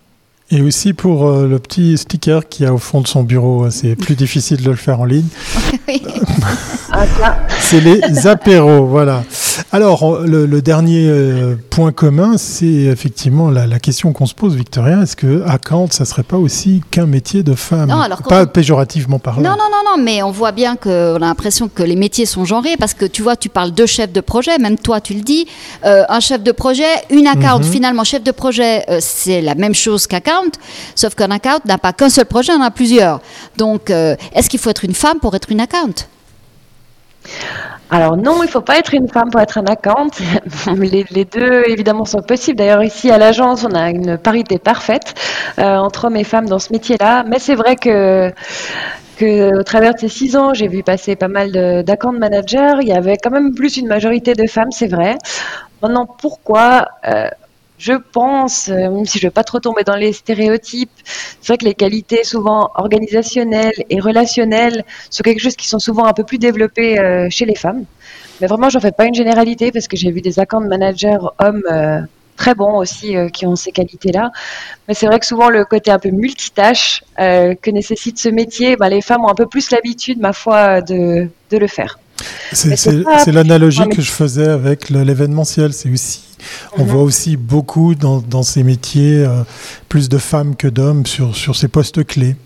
Et 0.51 0.61
aussi 0.61 0.93
pour 0.93 1.27
euh, 1.27 1.47
le 1.49 1.59
petit 1.59 1.97
sticker 1.97 2.49
qui 2.49 2.67
a 2.67 2.75
au 2.75 2.79
fond 2.79 3.01
de 3.01 3.09
son 3.09 3.23
bureau, 3.23 3.71
c'est 3.71 3.97
plus 3.97 4.15
difficile 4.15 4.63
de 4.63 4.71
le 4.71 4.77
faire 4.77 5.01
en 5.01 5.05
ligne. 5.05 5.27
Ah, 6.97 7.39
c'est 7.59 7.81
les 7.81 8.29
apéros, 8.29 8.87
voilà. 8.87 9.25
Alors, 9.73 10.21
le, 10.25 10.63
dernier 10.63 11.07
euh, 11.09 11.57
point 11.71 11.91
commun, 11.91 12.37
c'est 12.39 12.67
effectivement 12.67 13.51
la, 13.51 13.79
question 13.81 14.13
qu'on 14.13 14.27
se 14.27 14.35
pose, 14.35 14.55
Victoria. 14.55 15.03
Est-ce 15.03 15.17
que 15.17 15.43
account, 15.47 15.89
ça 15.91 16.05
serait 16.05 16.23
pas 16.23 16.37
aussi 16.37 16.83
qu'un 16.91 17.07
métier 17.07 17.43
de 17.43 17.55
femme? 17.55 17.89
Non, 17.89 18.01
alors 18.01 18.23
Pas 18.23 18.47
péjorativement 18.47 19.19
parlant. 19.19 19.43
Non, 19.43 19.51
non, 19.51 19.69
non, 19.71 19.97
non, 19.97 20.03
mais 20.03 20.23
on 20.23 20.31
voit 20.31 20.53
bien 20.53 20.77
qu'on 20.77 21.17
a 21.17 21.19
l'impression 21.19 21.69
que 21.69 21.83
les 21.83 21.97
métiers 21.97 22.27
sont 22.27 22.45
genrés 22.45 22.77
parce 22.79 22.95
que 22.95 23.05
tu 23.05 23.23
vois, 23.23 23.35
tu 23.37 23.49
parles 23.49 23.73
de 23.73 23.87
chef 23.87 24.13
de 24.13 24.21
projet, 24.21 24.59
même 24.59 24.79
toi, 24.79 25.01
tu 25.01 25.15
le 25.15 25.23
dis. 25.23 25.47
Euh, 25.85 26.05
un 26.09 26.21
chef 26.21 26.43
de 26.43 26.53
projet, 26.53 26.85
une 27.11 27.27
account. 27.27 27.59
Mhm. 27.59 27.65
Finalement, 27.65 28.05
chef 28.05 28.23
de 28.23 28.31
projet, 28.31 28.85
euh, 28.89 28.99
c'est 29.01 29.41
la 29.41 29.55
même 29.57 29.75
chose 29.75 30.07
qu'account, 30.07 30.44
sauf 30.95 31.15
qu'un 31.15 31.31
account 31.31 31.61
n'a 31.65 31.79
pas 31.79 31.93
qu'un 31.93 32.11
seul 32.11 32.27
projet, 32.27 32.53
on 32.53 32.61
en 32.61 32.63
a 32.63 32.71
plusieurs. 32.71 33.21
Donc, 33.57 33.91
est-ce 33.91 34.49
qu'il 34.49 34.61
faut 34.61 34.71
être 34.71 34.85
une 34.85 34.95
femme 34.95 35.19
pour 35.21 35.35
être 35.35 35.51
une 35.51 35.61
account? 35.61 35.95
Alors 37.91 38.17
non, 38.17 38.43
il 38.43 38.47
ne 38.47 38.51
faut 38.51 38.61
pas 38.61 38.79
être 38.79 38.95
une 38.95 39.09
femme 39.09 39.31
pour 39.31 39.41
être 39.41 39.59
un 39.59 39.67
account. 39.67 40.09
Les, 40.77 41.25
deux, 41.25 41.63
évidemment, 41.69 42.05
sont 42.05 42.23
possibles. 42.23 42.59
D'ailleurs, 42.59 42.83
ici 42.83 43.11
à 43.11 43.19
l'agence, 43.19 43.65
on 43.65 43.75
a 43.75 43.91
une 43.91 44.19
parité 44.19 44.59
parfaite 44.59 45.15
euh, 45.59 45.77
entre 45.77 46.07
hommes 46.07 46.17
et 46.17 46.25
femmes 46.25 46.47
dans 46.47 46.59
ce 46.59 46.73
métier-là. 46.73 47.25
Mais 47.29 47.39
c'est 47.39 47.55
vrai 47.55 47.77
que, 47.77 48.33
que 49.19 49.61
au 49.61 49.63
travers 49.63 49.95
de 49.95 49.99
ces 50.01 50.09
six 50.09 50.37
ans, 50.37 50.55
j'ai 50.55 50.67
vu 50.67 50.83
passer 50.83 51.15
pas 51.15 51.29
mal 51.29 51.53
d'account 51.85 52.19
managers. 52.19 52.79
Il 52.81 52.89
y 52.89 52.93
avait 52.93 53.17
quand 53.17 53.31
même 53.31 53.55
plus 53.55 53.77
une 53.77 53.87
majorité 53.87 54.35
de 54.35 54.47
femmes, 54.49 54.71
c'est 54.71 54.89
vrai. 54.89 55.17
Maintenant, 55.83 56.07
pourquoi 56.07 56.87
euh, 57.07 57.29
je 57.79 57.93
pense, 57.93 58.69
euh, 58.69 58.91
même 58.91 59.05
si 59.05 59.19
je 59.19 59.27
ne 59.27 59.29
veux 59.31 59.33
pas 59.33 59.45
trop 59.45 59.59
tomber 59.59 59.83
dans 59.83 59.97
les 59.97 60.13
stéréotypes, 60.13 60.91
c'est 61.05 61.49
vrai 61.49 61.59
que 61.59 61.65
les 61.65 61.75
qualités 61.75 62.25
souvent 62.25 62.71
organisationnelles 62.77 63.85
et 63.91 64.01
relationnelles 64.01 64.85
sont 65.11 65.23
quelque 65.23 65.41
chose 65.41 65.57
qui 65.57 65.69
sont 65.69 65.81
souvent 65.81 66.05
un 66.05 66.13
peu 66.13 66.25
plus 66.25 66.39
développées 66.39 66.99
euh, 66.99 67.29
chez 67.31 67.47
les 67.47 67.57
femmes. 67.57 67.85
Mais 68.41 68.47
vraiment, 68.47 68.69
j'en 68.69 68.81
fais 68.81 68.93
pas 68.93 69.07
une 69.07 69.15
généralité 69.15 69.73
parce 69.73 69.89
que 69.89 69.97
j'ai 69.97 70.11
vu 70.11 70.21
des 70.21 70.39
account 70.39 70.61
managers 70.61 71.19
hommes 71.39 71.63
euh, 71.71 72.01
très 72.37 72.55
bons 72.55 72.79
aussi 72.79 73.15
qui 73.33 73.47
ont 73.47 73.55
ces 73.55 73.71
qualités-là. 73.71 74.33
Mais 74.89 74.95
c'est 74.95 75.07
vrai 75.07 75.21
que 75.21 75.27
souvent 75.27 75.49
le 75.49 75.65
côté 75.65 75.93
un 75.93 76.01
peu 76.01 76.11
multitâche 76.11 77.05
que 77.17 77.71
nécessite 77.71 78.19
ce 78.19 78.29
métier, 78.29 78.75
ben, 78.75 78.89
les 78.89 79.03
femmes 79.03 79.25
ont 79.25 79.29
un 79.29 79.37
peu 79.37 79.47
plus 79.47 79.71
l'habitude, 79.71 80.19
ma 80.19 80.33
foi, 80.33 80.81
de 80.81 81.29
le 81.53 81.67
faire. 81.69 81.97
C'est 82.53 83.33
l'analogie 83.33 83.89
que 83.89 84.03
je 84.03 84.11
faisais 84.11 84.49
avec 84.49 84.91
l'événementiel. 84.91 85.73
C'est 85.73 85.91
aussi 85.91 86.25
on 86.77 86.83
mhm. 86.83 86.89
voit 86.89 87.03
aussi 87.03 87.37
beaucoup 87.37 87.95
dans, 87.95 88.43
ces 88.43 88.63
métiers 88.63 89.25
euh, 89.25 89.43
plus 89.89 90.09
de 90.09 90.19
femmes 90.19 90.57
que 90.57 90.69
d'hommes 90.69 91.07
sur, 91.07 91.35
sur 91.35 91.57
ces 91.57 91.69
postes 91.69 92.05
clés. 92.05 92.37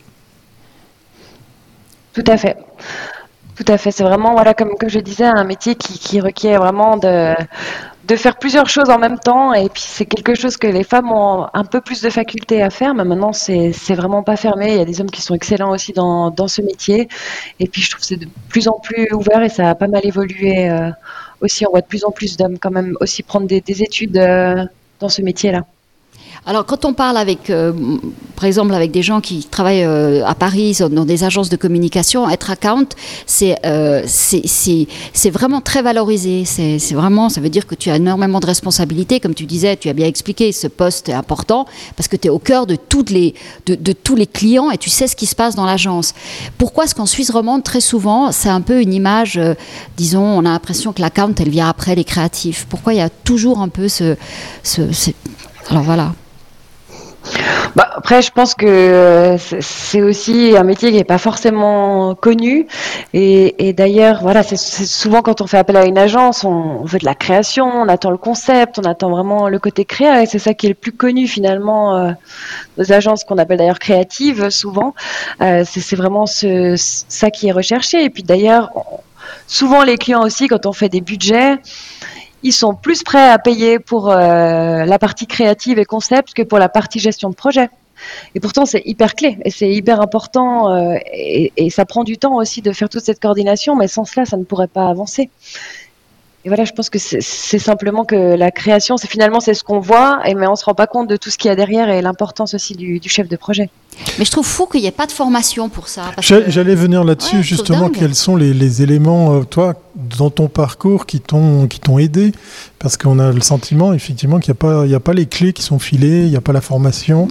Tout 2.12 2.24
à 2.26 2.36
fait. 2.36 2.56
Tout 3.56 3.72
à 3.72 3.78
fait. 3.78 3.90
C'est 3.90 4.04
vraiment, 4.04 4.32
voilà, 4.32 4.54
comme, 4.54 4.74
je 4.86 4.98
disais, 5.00 5.24
un 5.24 5.44
métier 5.44 5.74
qui, 5.74 6.20
requiert 6.20 6.60
vraiment 6.60 6.96
de, 6.96 7.34
de 8.08 8.16
faire 8.16 8.36
plusieurs 8.38 8.68
choses 8.68 8.88
en 8.88 8.98
même 8.98 9.18
temps. 9.18 9.52
Et 9.52 9.68
puis, 9.68 9.82
c'est 9.86 10.06
quelque 10.06 10.34
chose 10.34 10.56
que 10.56 10.66
les 10.66 10.82
femmes 10.82 11.12
ont 11.12 11.46
un 11.52 11.64
peu 11.64 11.80
plus 11.82 12.00
de 12.00 12.08
faculté 12.08 12.62
à 12.62 12.70
faire. 12.70 12.94
Mais 12.94 13.04
maintenant, 13.04 13.32
c'est 13.34 13.94
vraiment 13.94 14.22
pas 14.22 14.36
fermé. 14.36 14.72
Il 14.72 14.78
y 14.78 14.80
a 14.80 14.84
des 14.86 15.00
hommes 15.00 15.10
qui 15.10 15.20
sont 15.20 15.34
excellents 15.34 15.70
aussi 15.70 15.92
dans, 15.92 16.48
ce 16.48 16.62
métier. 16.62 17.08
Et 17.60 17.68
puis, 17.68 17.82
je 17.82 17.90
trouve 17.90 18.00
que 18.00 18.06
c'est 18.06 18.16
de 18.16 18.28
plus 18.48 18.66
en 18.66 18.78
plus 18.80 19.12
ouvert 19.12 19.42
et 19.42 19.50
ça 19.50 19.70
a 19.70 19.74
pas 19.74 19.88
mal 19.88 20.04
évolué. 20.04 20.70
Euh, 20.70 20.90
aussi, 21.42 21.66
on 21.66 21.70
voit 21.70 21.82
de 21.82 21.86
plus 21.86 22.04
en 22.04 22.10
plus 22.10 22.36
d'hommes 22.36 22.58
quand 22.58 22.70
même 22.70 22.96
aussi 23.00 23.22
prendre 23.22 23.46
des, 23.46 23.62
études 23.82 24.16
euh, 24.16 24.64
dans 25.00 25.10
ce 25.10 25.20
métier-là. 25.20 25.64
Alors, 26.46 26.64
quand 26.64 26.84
on 26.84 26.94
parle 26.94 27.16
avec, 27.16 27.50
euh, 27.50 27.72
par 28.34 28.44
exemple, 28.44 28.72
avec 28.72 28.90
des 28.90 29.02
gens 29.02 29.20
qui 29.20 29.44
travaillent 29.44 29.84
euh, 29.84 30.24
à 30.24 30.34
Paris 30.34 30.78
dans 30.90 31.04
des 31.04 31.24
agences 31.24 31.50
de 31.50 31.56
communication, 31.56 32.28
être 32.30 32.50
account, 32.50 32.86
c'est 33.26 33.56
c'est 34.06 35.30
vraiment 35.30 35.60
très 35.60 35.82
valorisé. 35.82 36.44
C'est 36.46 36.94
vraiment, 36.94 37.28
ça 37.28 37.40
veut 37.40 37.50
dire 37.50 37.66
que 37.66 37.74
tu 37.74 37.90
as 37.90 37.96
énormément 37.96 38.40
de 38.40 38.46
responsabilités. 38.46 39.20
Comme 39.20 39.34
tu 39.34 39.44
disais, 39.44 39.76
tu 39.76 39.88
as 39.88 39.92
bien 39.92 40.06
expliqué, 40.06 40.52
ce 40.52 40.68
poste 40.68 41.08
est 41.08 41.14
important 41.14 41.66
parce 41.96 42.08
que 42.08 42.16
tu 42.16 42.28
es 42.28 42.30
au 42.30 42.38
cœur 42.38 42.66
de, 42.66 42.76
toutes 42.76 43.10
les, 43.10 43.34
de, 43.66 43.74
de, 43.74 43.92
tous 43.92 44.16
les 44.16 44.26
clients 44.26 44.70
et 44.70 44.78
tu 44.78 44.88
sais 44.90 45.06
ce 45.06 45.16
qui 45.16 45.26
se 45.26 45.34
passe 45.34 45.54
dans 45.54 45.66
l'agence. 45.66 46.14
Pourquoi 46.56 46.84
est-ce 46.84 46.94
qu'en 46.94 47.06
Suisse 47.06 47.30
romande, 47.30 47.62
très 47.62 47.80
souvent, 47.80 48.32
c'est 48.32 48.48
un 48.48 48.60
peu 48.60 48.80
une 48.80 48.94
image, 48.94 49.38
disons, 49.96 50.24
on 50.24 50.40
a 50.40 50.50
l'impression 50.50 50.92
que 50.92 51.02
l'account, 51.02 51.34
elle 51.38 51.50
vient 51.50 51.68
après 51.68 51.94
les 51.94 52.04
créatifs? 52.04 52.66
Pourquoi 52.70 52.94
il 52.94 52.98
y 52.98 53.02
a 53.02 53.10
toujours 53.10 53.60
un 53.60 53.68
peu 53.68 53.88
ce, 53.88 54.16
ce 54.62 54.82
alors 55.70 55.82
voilà. 55.82 56.12
Bah, 57.76 57.88
après, 57.94 58.22
je 58.22 58.30
pense 58.30 58.54
que 58.54 58.66
euh, 58.66 59.36
c'est 59.38 60.00
aussi 60.00 60.56
un 60.56 60.64
métier 60.64 60.90
qui 60.90 60.96
n'est 60.96 61.04
pas 61.04 61.18
forcément 61.18 62.14
connu. 62.14 62.66
Et, 63.12 63.72
d'ailleurs, 63.72 64.20
voilà, 64.22 64.42
c'est 64.42 64.56
souvent 64.56 65.22
quand 65.22 65.40
on 65.40 65.46
fait 65.46 65.58
appel 65.58 65.76
à 65.76 65.84
une 65.84 65.98
agence, 65.98 66.44
on, 66.44 66.84
veut 66.84 66.98
de 66.98 67.04
la 67.04 67.14
création, 67.14 67.66
on 67.66 67.88
attend 67.88 68.10
le 68.10 68.16
concept, 68.16 68.78
on 68.78 68.84
attend 68.84 69.10
vraiment 69.10 69.48
le 69.48 69.58
côté 69.58 69.84
créa. 69.84 70.22
Et 70.22 70.26
c'est 70.26 70.38
ça 70.38 70.54
qui 70.54 70.66
est 70.66 70.70
le 70.70 70.74
plus 70.74 70.92
connu 70.92 71.26
finalement 71.26 71.96
euh, 71.96 72.10
nos 72.78 72.92
agences 72.92 73.24
qu'on 73.24 73.38
appelle 73.38 73.58
d'ailleurs 73.58 73.78
créatives 73.78 74.50
souvent. 74.50 74.94
Euh, 75.42 75.64
c'est 75.66 75.96
vraiment 75.96 76.26
ça 76.26 77.30
qui 77.30 77.48
est 77.48 77.52
recherché. 77.52 78.04
Et 78.04 78.10
puis 78.10 78.22
d'ailleurs, 78.22 78.70
souvent 79.46 79.82
les 79.82 79.98
clients 79.98 80.22
aussi, 80.24 80.48
quand 80.48 80.66
on 80.66 80.72
fait 80.72 80.88
des 80.88 81.00
budgets, 81.00 81.58
ils 82.42 82.52
sont 82.52 82.74
plus 82.74 83.02
prêts 83.02 83.30
à 83.30 83.38
payer 83.38 83.78
pour 83.78 84.10
euh, 84.10 84.84
la 84.84 84.98
partie 84.98 85.26
créative 85.26 85.78
et 85.78 85.84
concept 85.84 86.34
que 86.34 86.42
pour 86.42 86.58
la 86.58 86.68
partie 86.68 86.98
gestion 86.98 87.30
de 87.30 87.34
projet. 87.34 87.68
Et 88.34 88.40
pourtant, 88.40 88.64
c'est 88.64 88.82
hyper 88.84 89.14
clé 89.14 89.38
et 89.44 89.50
c'est 89.50 89.70
hyper 89.70 90.00
important 90.00 90.70
euh, 90.70 90.94
et, 91.12 91.52
et, 91.56 91.68
ça 91.68 91.84
prend 91.84 92.04
du 92.04 92.16
temps 92.16 92.36
aussi 92.36 92.62
de 92.62 92.72
faire 92.72 92.88
toute 92.88 93.04
cette 93.04 93.20
coordination, 93.20 93.74
mais 93.74 93.88
sans 93.88 94.04
cela, 94.04 94.24
ça 94.24 94.36
ne 94.36 94.44
pourrait 94.44 94.68
pas 94.68 94.88
avancer. 94.88 95.30
Et 96.44 96.48
voilà, 96.48 96.64
je 96.64 96.72
pense 96.72 96.88
que 96.88 96.98
c'est 97.00 97.58
simplement 97.58 98.04
que 98.04 98.36
la 98.36 98.52
création, 98.52 98.96
c'est 98.96 99.08
finalement 99.08 99.40
c'est 99.40 99.54
ce 99.54 99.64
qu'on 99.64 99.80
voit, 99.80 100.20
et 100.24 100.34
mais 100.34 100.46
on 100.46 100.54
se 100.54 100.64
rend 100.64 100.74
pas 100.74 100.86
compte 100.86 101.08
de 101.08 101.16
tout 101.16 101.30
ce 101.30 101.38
qu'il 101.38 101.48
y 101.48 101.52
a 101.52 101.56
derrière 101.56 101.90
et 101.90 102.00
l'importance 102.00 102.54
aussi 102.54 102.74
du, 102.74 103.00
chef 103.06 103.28
de 103.28 103.36
projet. 103.36 103.70
Mais 104.18 104.24
je 104.24 104.30
trouve 104.30 104.46
fou 104.46 104.66
qu'il 104.66 104.80
n'y 104.82 104.86
ait 104.86 104.92
pas 104.92 105.06
de 105.06 105.12
formation 105.12 105.68
pour 105.68 105.88
ça. 105.88 106.12
J'allais 106.20 106.76
venir 106.76 107.02
là-dessus 107.02 107.42
justement. 107.42 107.88
Quels 107.88 108.14
sont 108.14 108.36
les, 108.36 108.82
éléments, 108.82 109.34
euh, 109.34 109.42
toi, 109.42 109.74
dans 109.96 110.30
ton 110.30 110.46
parcours, 110.46 111.06
qui 111.06 111.20
t'ont 111.20 111.66
qui 111.66 111.80
t'ont 111.80 111.98
aidé? 111.98 112.30
Parce 112.78 112.96
qu'on 112.96 113.18
a 113.18 113.32
le 113.32 113.40
sentiment, 113.40 113.92
effectivement, 113.92 114.38
qu'il 114.38 114.52
n'y 114.52 114.58
a 114.58 114.60
pas 114.60 114.86
il 114.86 114.94
a 114.94 115.00
pas 115.00 115.14
les 115.14 115.26
clés 115.26 115.52
qui 115.52 115.62
sont 115.62 115.80
filées, 115.80 116.20
il 116.20 116.30
n'y 116.30 116.36
a 116.36 116.40
pas 116.40 116.52
la 116.52 116.60
formation. 116.60 117.26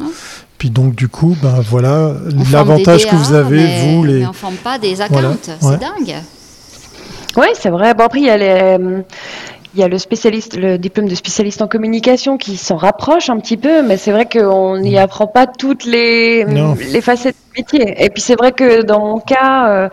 Puis 0.57 0.69
donc 0.69 0.95
du 0.95 1.07
coup, 1.07 1.37
ben 1.41 1.61
voilà 1.61 2.13
l'avantage 2.51 3.07
que 3.07 3.15
vous 3.15 3.31
avez, 3.33 3.85
vous 3.85 4.03
les. 4.03 4.19
Mais 4.19 4.27
on 4.27 4.33
forme 4.33 4.55
pas 4.55 4.77
des 4.77 4.99
accounts, 4.99 5.37
c'est 5.43 5.79
dingue. 5.79 6.17
Oui, 7.37 7.47
c'est 7.53 7.69
vrai. 7.69 7.93
Bon, 7.93 8.03
après, 8.03 8.19
il 8.19 8.25
y 8.25 8.29
a 8.29 8.37
les. 8.37 8.77
Il 9.73 9.81
y 9.81 9.83
a 9.83 9.87
le 9.87 9.99
spécialiste, 9.99 10.57
le 10.57 10.79
diplôme 10.79 11.07
de 11.07 11.13
spécialiste 11.13 11.61
en 11.61 11.67
communication 11.67 12.37
qui 12.37 12.57
s'en 12.57 12.77
rapproche 12.77 13.29
un 13.29 13.37
petit 13.39 13.57
peu, 13.57 13.83
mais 13.83 13.97
c'est 13.97 14.11
vrai 14.11 14.27
qu'on 14.27 14.79
n'y 14.79 14.97
apprend 14.97 15.27
pas 15.27 15.45
toutes 15.45 15.85
les, 15.85 16.45
les 16.45 17.01
facettes 17.01 17.35
du 17.53 17.61
métier. 17.61 18.03
Et 18.03 18.09
puis 18.09 18.21
c'est 18.23 18.33
vrai 18.35 18.53
que 18.53 18.81
dans 18.81 19.05
mon 19.05 19.19
cas, 19.19 19.69
euh, 19.69 19.89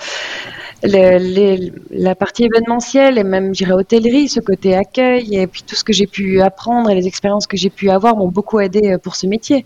la 1.90 2.14
partie 2.14 2.44
événementielle 2.44 3.18
et 3.18 3.24
même, 3.24 3.54
je 3.54 3.64
dirais, 3.64 3.72
hôtellerie, 3.72 4.28
ce 4.28 4.40
côté 4.40 4.74
accueil 4.74 5.36
et 5.36 5.46
puis 5.46 5.62
tout 5.62 5.74
ce 5.74 5.84
que 5.84 5.92
j'ai 5.92 6.06
pu 6.06 6.40
apprendre 6.40 6.90
et 6.90 6.94
les 6.94 7.06
expériences 7.06 7.46
que 7.46 7.56
j'ai 7.56 7.70
pu 7.70 7.90
avoir 7.90 8.16
m'ont 8.16 8.28
beaucoup 8.28 8.60
aidé 8.60 8.92
euh, 8.92 8.98
pour 8.98 9.16
ce 9.16 9.26
métier. 9.26 9.64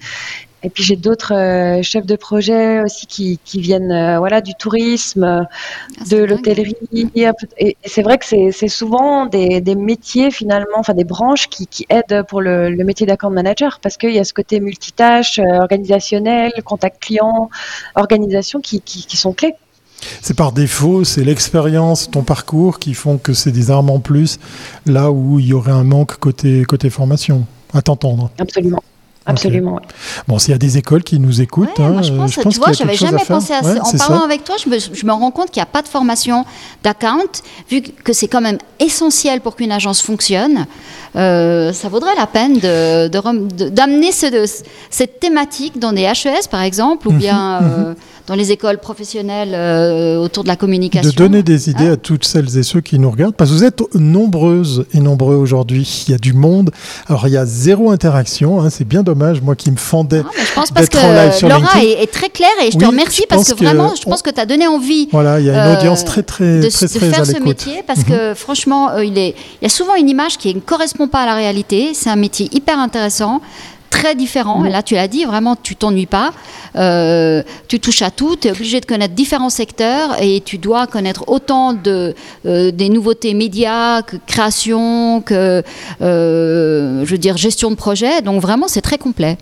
Et 0.62 0.70
puis 0.70 0.82
j'ai 0.82 0.96
d'autres 0.96 1.34
euh, 1.34 1.82
chefs 1.82 2.06
de 2.06 2.16
projet 2.16 2.82
aussi 2.82 3.06
qui, 3.06 3.38
qui 3.44 3.60
viennent 3.60 3.92
euh, 3.92 4.18
voilà 4.18 4.40
du 4.40 4.54
tourisme, 4.54 5.22
ah, 5.24 6.04
de 6.10 6.16
l'hôtellerie. 6.16 6.74
Et, 7.14 7.76
c'est 7.84 8.02
vrai 8.02 8.18
que 8.18 8.24
c'est 8.24 8.68
souvent 8.68 9.26
des, 9.26 9.60
des, 9.60 9.76
métiers 9.76 10.30
finalement, 10.32 10.78
enfin 10.78 10.94
des 10.94 11.04
branches 11.04 11.48
qui, 11.48 11.68
qui 11.68 11.86
aident 11.88 12.24
pour 12.28 12.40
le, 12.40 12.70
le 12.70 12.84
métier 12.84 13.06
d'account 13.06 13.30
manager 13.30 13.78
parce 13.80 13.96
qu'il 13.96 14.10
y 14.10 14.18
a 14.18 14.24
ce 14.24 14.32
côté 14.32 14.58
multitâche, 14.58 15.38
euh, 15.38 15.60
organisationnel, 15.60 16.52
contact 16.64 17.00
client, 17.02 17.50
organisation 17.94 18.60
qui, 18.60 18.80
qui, 18.80 19.06
qui 19.06 19.16
sont 19.16 19.32
clés. 19.32 19.54
C'est 20.22 20.36
par 20.36 20.52
défaut, 20.52 21.04
c'est 21.04 21.24
l'expérience, 21.24 22.10
ton 22.10 22.22
parcours 22.22 22.78
qui 22.78 22.94
font 22.94 23.18
que 23.18 23.32
c'est 23.32 23.52
des 23.52 23.70
armes 23.70 23.90
en 23.90 24.00
plus 24.00 24.38
là 24.86 25.10
où 25.10 25.38
il 25.38 25.46
y 25.46 25.52
aurait 25.52 25.72
un 25.72 25.84
manque 25.84 26.18
côté, 26.18 26.64
côté 26.64 26.90
formation, 26.90 27.46
à 27.72 27.82
t'entendre. 27.82 28.30
Absolument. 28.38 28.82
Absolument. 29.28 29.78
Bon, 30.26 30.38
s'il 30.38 30.52
y 30.52 30.54
a 30.54 30.58
des 30.58 30.78
écoles 30.78 31.04
qui 31.04 31.20
nous 31.20 31.40
écoutent, 31.40 31.78
hein, 31.78 32.02
je 32.02 32.12
pense, 32.12 32.32
tu 32.32 32.58
vois, 32.58 32.72
j'avais 32.72 32.96
jamais 32.96 33.24
pensé 33.26 33.52
à 33.52 33.62
ça. 33.62 33.82
En 33.82 33.92
parlant 33.92 34.24
avec 34.24 34.42
toi, 34.42 34.56
je 34.62 34.68
me, 34.68 34.78
je 34.78 35.06
me, 35.06 35.12
rends 35.12 35.30
compte 35.30 35.50
qu'il 35.50 35.60
n'y 35.60 35.64
a 35.64 35.70
pas 35.70 35.82
de 35.82 35.88
formation 35.88 36.44
d'account, 36.82 37.42
vu 37.70 37.82
que 37.82 38.12
c'est 38.12 38.28
quand 38.28 38.40
même 38.40 38.58
essentiel 38.80 39.40
pour 39.40 39.54
qu'une 39.56 39.72
agence 39.72 40.00
fonctionne. 40.00 40.66
Euh, 41.16 41.72
ça 41.72 41.88
vaudrait 41.88 42.14
la 42.16 42.26
peine 42.26 42.58
d'amener 42.58 44.10
de, 44.10 44.42
de, 44.42 44.46
cette 44.90 45.20
thématique 45.20 45.78
dans 45.78 45.92
des 45.92 46.02
HES, 46.02 46.48
par 46.50 46.62
exemple, 46.62 47.08
ou 47.08 47.12
bien 47.12 47.60
mhm. 47.60 47.68
euh, 47.70 47.94
dans 48.28 48.34
les 48.34 48.52
écoles 48.52 48.78
professionnelles 48.78 49.54
euh, 49.54 50.18
autour 50.18 50.42
de 50.44 50.48
la 50.48 50.56
communication. 50.56 51.10
De 51.10 51.14
donner 51.16 51.42
des 51.42 51.70
idées 51.70 51.88
à 51.88 51.96
toutes 51.96 52.24
celles 52.24 52.58
et 52.58 52.62
ceux 52.62 52.80
qui 52.82 52.98
nous 52.98 53.10
regardent, 53.10 53.34
parce 53.34 53.50
que 53.50 53.56
vous 53.56 53.64
êtes 53.64 53.82
nombreuses 53.94 54.84
et 54.94 55.00
nombreux 55.00 55.34
aujourd'hui. 55.36 56.04
Il 56.06 56.12
y 56.12 56.14
a 56.14 56.18
du 56.18 56.34
monde. 56.34 56.70
Alors 57.08 57.26
il 57.26 57.32
y 57.32 57.36
a 57.38 57.46
zéro 57.46 57.90
interaction, 57.90 58.60
hein, 58.60 58.68
c'est 58.70 58.86
bien 58.86 59.02
dommage. 59.02 59.40
Moi 59.40 59.56
qui 59.56 59.70
me 59.70 59.76
fendais 59.76 60.22
Ah, 60.24 60.30
mais 60.36 60.44
je 60.44 60.52
pense 60.52 60.70
parce 60.70 60.88
d'être 60.88 61.02
en 61.04 61.12
live 61.12 61.32
que 61.40 61.46
Laura 61.46 61.58
LinkedIn. 61.74 61.80
est, 62.00 62.02
est 62.02 62.12
très 62.12 62.28
claire 62.28 62.48
et 62.62 62.70
je 62.70 62.76
Oui, 62.76 62.82
te 62.84 62.86
remercie 62.88 63.24
parce 63.28 63.48
que, 63.52 63.58
que 63.58 63.64
vraiment, 63.64 63.94
je 63.96 64.02
on- 64.06 64.10
pense 64.10 64.22
que 64.22 64.30
tu 64.30 64.40
as 64.40 64.46
donné 64.46 64.66
envie 64.66 65.08
Voilà, 65.10 65.40
il 65.40 65.46
y 65.46 65.50
a 65.50 65.52
une 65.54 65.70
euh, 65.72 65.78
audience 65.78 66.04
très 66.04 66.22
très 66.22 66.60
de, 66.60 66.68
très 66.68 66.86
de 66.86 66.92
très 66.98 67.10
faire 67.10 67.20
à 67.20 67.24
ce 67.24 67.38
métier 67.42 67.82
parce 67.86 68.04
que 68.04 68.34
franchement, 68.34 68.90
euh, 68.90 69.04
il, 69.04 69.16
est, 69.16 69.30
il 69.30 69.62
y 69.62 69.66
a 69.66 69.70
souvent 69.70 69.94
une 69.94 70.08
image 70.10 70.36
qui 70.36 70.54
ne 70.54 70.60
correspond 70.60 71.08
pas 71.08 71.20
à 71.22 71.26
la 71.26 71.34
réalité. 71.34 71.92
C'est 71.94 72.10
un 72.10 72.16
métier 72.16 72.48
hyper 72.52 72.78
intéressant. 72.78 73.40
Très 73.90 74.14
différent, 74.14 74.64
et 74.64 74.70
là 74.70 74.82
tu 74.82 74.94
l'as 74.94 75.08
dit, 75.08 75.24
vraiment 75.24 75.56
tu 75.56 75.74
t'ennuies 75.74 76.06
pas, 76.06 76.32
Euh, 76.76 77.42
tu 77.66 77.80
touches 77.80 78.02
à 78.02 78.10
tout, 78.10 78.36
tu 78.36 78.46
es 78.48 78.50
obligé 78.52 78.78
de 78.80 78.86
connaître 78.86 79.14
différents 79.14 79.50
secteurs 79.50 80.22
et 80.22 80.40
tu 80.44 80.58
dois 80.58 80.86
connaître 80.86 81.24
autant 81.26 81.72
de, 81.72 82.14
euh, 82.46 82.70
des 82.70 82.88
nouveautés 82.88 83.34
médias 83.34 84.02
que 84.02 84.16
création, 84.26 85.22
que 85.22 85.62
euh, 86.02 87.04
je 87.04 87.10
veux 87.10 87.18
dire 87.18 87.36
gestion 87.36 87.70
de 87.70 87.76
projet, 87.76 88.20
donc 88.22 88.40
vraiment 88.42 88.68
c'est 88.68 88.82
très 88.82 88.98
complet. 88.98 89.38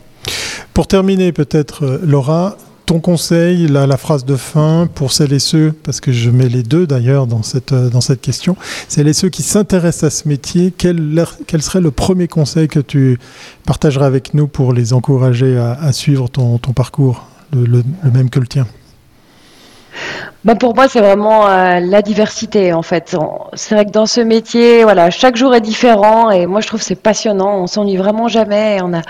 Pour 0.72 0.86
terminer, 0.86 1.32
peut-être, 1.32 2.00
Laura, 2.04 2.56
ton 2.86 3.00
conseil, 3.00 3.66
la, 3.66 3.96
phrase 3.96 4.24
de 4.24 4.36
fin 4.36 4.88
pour 4.94 5.12
celles 5.12 5.32
et 5.32 5.40
ceux, 5.40 5.72
parce 5.82 6.00
que 6.00 6.12
je 6.12 6.30
mets 6.30 6.48
les 6.48 6.62
deux 6.62 6.86
d'ailleurs 6.86 7.26
dans 7.26 7.42
cette, 7.42 7.72
euh, 7.72 7.90
question, 8.20 8.56
celles 8.88 9.08
et 9.08 9.12
ceux 9.12 9.28
qui 9.28 9.42
s'intéressent 9.42 10.04
à 10.04 10.10
ce 10.10 10.28
métier, 10.28 10.72
quel, 10.76 11.26
serait 11.60 11.80
le 11.80 11.90
premier 11.90 12.28
conseil 12.28 12.68
que 12.68 12.80
tu 12.80 13.18
partageras 13.66 14.06
avec 14.06 14.34
nous 14.34 14.46
pour 14.46 14.72
les 14.72 14.92
encourager 14.92 15.58
à, 15.58 15.92
suivre 15.92 16.28
ton, 16.28 16.58
parcours, 16.58 17.26
le 17.52 17.82
même 18.12 18.30
que 18.30 18.38
le 18.38 18.46
tien? 18.46 18.66
Bah, 20.46 20.54
pour 20.54 20.76
moi, 20.76 20.88
c'est 20.88 21.00
vraiment 21.00 21.48
euh, 21.48 21.80
la 21.80 22.02
diversité 22.02 22.72
en 22.72 22.82
fait. 22.82 23.16
C'est 23.54 23.74
vrai 23.74 23.84
que 23.84 23.90
dans 23.90 24.06
ce 24.06 24.20
métier, 24.20 24.84
voilà, 24.84 25.10
chaque 25.10 25.36
jour 25.36 25.52
est 25.56 25.60
différent 25.60 26.30
et 26.30 26.46
moi 26.46 26.60
je 26.60 26.68
trouve 26.68 26.78
que 26.78 26.86
c'est 26.86 26.94
passionnant. 26.94 27.58
On 27.62 27.66
s'ennuie 27.66 27.96
vraiment 27.96 28.28
jamais. 28.28 28.78
On 28.80 28.94
a, 28.94 29.02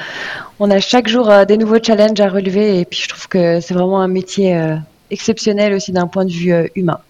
on 0.60 0.70
a 0.70 0.80
chaque 0.80 1.08
jour 1.08 1.28
euh, 1.30 1.44
des 1.44 1.58
nouveaux 1.58 1.82
challenges 1.82 2.18
à 2.20 2.28
relever 2.28 2.80
et 2.80 2.86
puis 2.86 3.00
je 3.02 3.08
trouve 3.08 3.28
que 3.28 3.60
c'est 3.60 3.74
vraiment 3.74 4.00
un 4.00 4.08
métier 4.08 4.56
euh, 4.56 4.76
exceptionnel 5.10 5.74
aussi 5.74 5.92
d'un 5.92 6.06
point 6.06 6.24
de 6.24 6.32
vue 6.32 6.52
euh, 6.52 6.66
humain. 6.74 7.00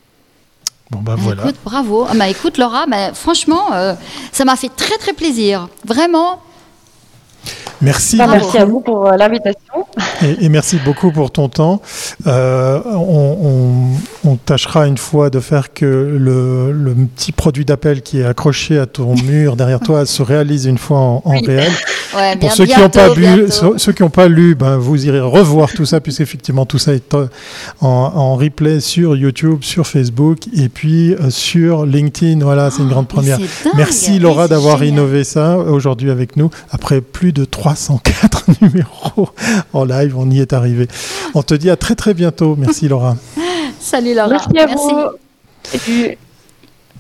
Bon, 0.91 1.01
bah 1.01 1.15
Ah, 1.17 1.21
voilà. 1.21 1.43
Écoute, 1.43 1.57
bravo. 1.65 2.07
Ah, 2.09 2.15
bah, 2.15 2.29
écoute, 2.29 2.59
Laura, 2.59 2.87
bah, 2.87 3.12
franchement, 3.12 3.73
euh, 3.75 3.95
ça 4.33 4.45
m'a 4.45 4.57
fait 4.57 4.71
très 4.75 4.97
très 4.99 5.12
plaisir. 5.12 5.69
Vraiment. 5.85 6.41
Merci. 7.83 8.17
Bah, 8.17 8.27
merci 8.31 8.57
à 8.59 8.65
vous 8.65 8.81
pour 8.81 9.07
euh, 9.07 9.17
l'invitation. 9.17 9.85
Et, 10.23 10.47
et 10.47 10.49
merci 10.49 10.79
beaucoup 10.85 11.11
pour 11.12 11.31
ton 11.31 11.49
temps. 11.49 11.81
Euh, 12.27 12.81
on, 12.87 13.37
on- 14.25 14.31
on 14.31 14.37
tâchera 14.37 14.87
une 14.89 14.99
fois 14.99 15.31
de 15.31 15.39
faire 15.41 15.73
que 15.73 15.85
le, 15.85 16.73
le 16.73 16.95
petit 16.95 17.31
produit 17.33 17.65
d'appel 17.65 18.03
qui 18.03 18.21
est 18.21 18.25
accroché 18.25 18.79
à 18.79 18.87
ton 18.87 19.15
mur 19.25 19.57
derrière 19.57 19.81
toi 19.81 20.05
se 20.07 20.23
réalise 20.23 20.65
une 20.67 20.79
fois 20.79 20.99
en, 20.99 21.23
en 21.25 21.33
Oui. 21.33 21.43
réel. 21.47 21.71
Ouais, 22.15 22.35
Pour 22.37 22.51
ceux 22.53 22.65
qui 22.65 22.79
n'ont 22.81 22.89
pas, 22.89 23.12
bu- 23.15 23.47
ceux, 23.51 23.77
ceux 23.77 23.93
qui 23.93 24.03
n'ont 24.03 24.09
pas 24.11 24.29
lu, 24.29 24.55
ben, 24.55 24.79
vous 24.79 25.05
irez 25.05 25.21
revoir 25.21 25.69
tout 25.73 25.85
ça, 25.85 26.01
puisqu'effectivement 26.01 26.65
tout 26.65 26.79
ça 26.79 26.95
est 26.95 27.12
euh, 27.12 27.27
en, 27.83 27.89
en 27.89 28.37
replay 28.37 28.81
sur 28.81 29.17
YouTube, 29.17 29.59
sur 29.62 29.87
Facebook 29.87 30.39
et 30.57 30.71
puis 30.71 31.12
euh, 31.15 31.29
sur 31.29 31.85
LinkedIn. 31.85 32.43
Voilà, 32.43 32.71
c'est 32.71 32.83
une 32.83 32.89
grande 32.89 33.07
Oh, 33.11 33.15
première. 33.17 33.39
Merci 33.77 34.19
Laura 34.19 34.49
d'avoir 34.49 34.83
innové 34.83 35.25
ça 35.25 35.59
aujourd'hui 35.59 36.11
avec 36.11 36.37
nous. 36.37 36.49
Après 36.71 37.03
plus 37.03 37.33
de 37.33 37.45
304 37.75 38.45
numéros 38.63 39.29
en 39.73 39.85
live, 39.85 40.17
on 40.17 40.31
y 40.31 40.41
est 40.41 40.53
arrivé. 40.53 40.87
On 41.35 41.43
te 41.43 41.55
dit 41.55 41.69
à 41.69 41.77
très 41.77 41.97
très 41.97 42.15
bientôt. 42.15 42.55
Merci 42.57 42.87
Laura. 42.87 43.17
Salut 43.81 44.15
Laura. 44.15 44.39
Merci 44.55 44.91
à 44.93 45.13
vous. 45.73 46.17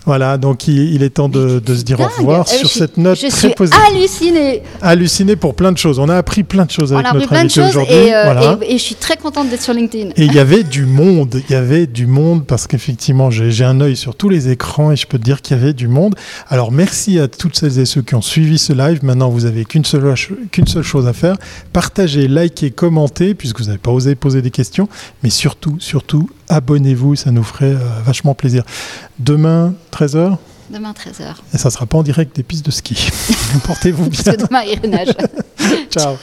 Voilà, 0.06 0.38
donc 0.38 0.68
il, 0.68 0.94
il 0.94 1.02
est 1.02 1.10
temps 1.10 1.28
de, 1.28 1.58
de 1.58 1.74
se 1.74 1.82
dire 1.82 1.98
au 2.00 2.04
revoir 2.04 2.46
Euh, 2.48 2.56
sur 2.58 2.70
cette 2.70 2.96
note 2.96 3.18
Je 3.20 3.26
très 3.26 3.36
suis 3.48 3.50
positive. 3.54 3.80
hallucinée. 3.90 4.62
Halluciné 4.80 5.34
pour 5.36 5.54
plein 5.54 5.72
de 5.72 5.78
choses. 5.78 5.98
On 5.98 6.08
a 6.08 6.14
appris 6.16 6.44
plein 6.44 6.64
de 6.64 6.70
choses 6.70 6.92
On 6.92 6.96
avec 6.96 7.08
a 7.08 7.12
notre 7.14 7.26
plein 7.28 7.40
invité 7.40 7.60
aujourd'hui. 7.62 7.92
et, 7.94 8.14
euh, 8.14 8.22
Voilà. 8.24 8.58
et- 8.62 8.74
et 8.74 8.78
je 8.78 8.82
suis 8.82 8.94
très 8.94 9.16
contente 9.16 9.50
d'être 9.50 9.62
sur 9.62 9.74
LinkedIn. 9.74 10.10
Et 10.16 10.24
il 10.24 10.32
y 10.32 10.38
avait 10.38 10.62
du 10.62 10.86
monde, 10.86 11.42
il 11.48 11.52
y 11.52 11.56
avait 11.56 11.86
du 11.88 12.06
monde 12.06 12.46
parce 12.46 12.66
qu'effectivement 12.68 13.30
j'ai 13.30 13.64
un 13.64 13.80
œil 13.80 13.96
sur 13.96 14.14
tous 14.14 14.28
les 14.28 14.48
écrans 14.48 14.92
et 14.92 14.96
je 14.96 15.06
peux 15.08 15.18
te 15.18 15.24
dire 15.24 15.42
qu'il 15.42 15.56
y 15.56 15.60
avait 15.60 15.72
du 15.74 15.88
monde. 15.88 16.14
Alors 16.48 16.70
merci 16.72 17.18
à 17.18 17.26
toutes 17.28 17.56
celles 17.56 17.78
et 17.80 17.84
ceux 17.84 18.02
qui 18.02 18.14
ont 18.14 18.22
suivi 18.22 18.58
ce 18.58 18.72
live. 18.72 19.00
Maintenant 19.02 19.28
vous 19.28 19.44
avez 19.44 19.64
qu'une 19.64 19.84
seule, 19.84 20.14
qu'une 20.52 20.66
seule 20.68 20.84
chose 20.84 21.06
à 21.08 21.12
faire, 21.12 21.34
partager, 21.72 22.28
liker, 22.28 22.70
commenter 22.70 23.34
puisque 23.34 23.58
vous 23.58 23.66
n'avez 23.66 23.78
pas 23.78 23.90
osé 23.90 24.14
poser 24.14 24.40
des 24.40 24.52
questions, 24.52 24.88
mais 25.24 25.30
surtout, 25.30 25.76
surtout 25.80 26.30
abonnez-vous, 26.48 27.16
ça 27.16 27.32
nous 27.32 27.42
ferait 27.42 27.74
euh, 27.74 27.78
vachement 28.04 28.34
plaisir. 28.34 28.62
Demain 29.18 29.74
13h 29.96 30.36
Demain 30.68 30.92
13h. 30.92 31.34
et 31.54 31.58
ça 31.58 31.70
sera 31.70 31.86
pas 31.86 31.98
en 31.98 32.02
direct 32.02 32.34
des 32.34 32.42
pistes 32.42 32.66
de 32.66 32.72
ski. 32.72 33.08
Portez-vous 33.64 34.10
Parce 34.10 34.24
bien. 34.24 34.32
que 34.34 34.46
demain 34.46 34.62
il 34.64 34.90
nage. 34.90 35.14
Ciao. 35.90 36.16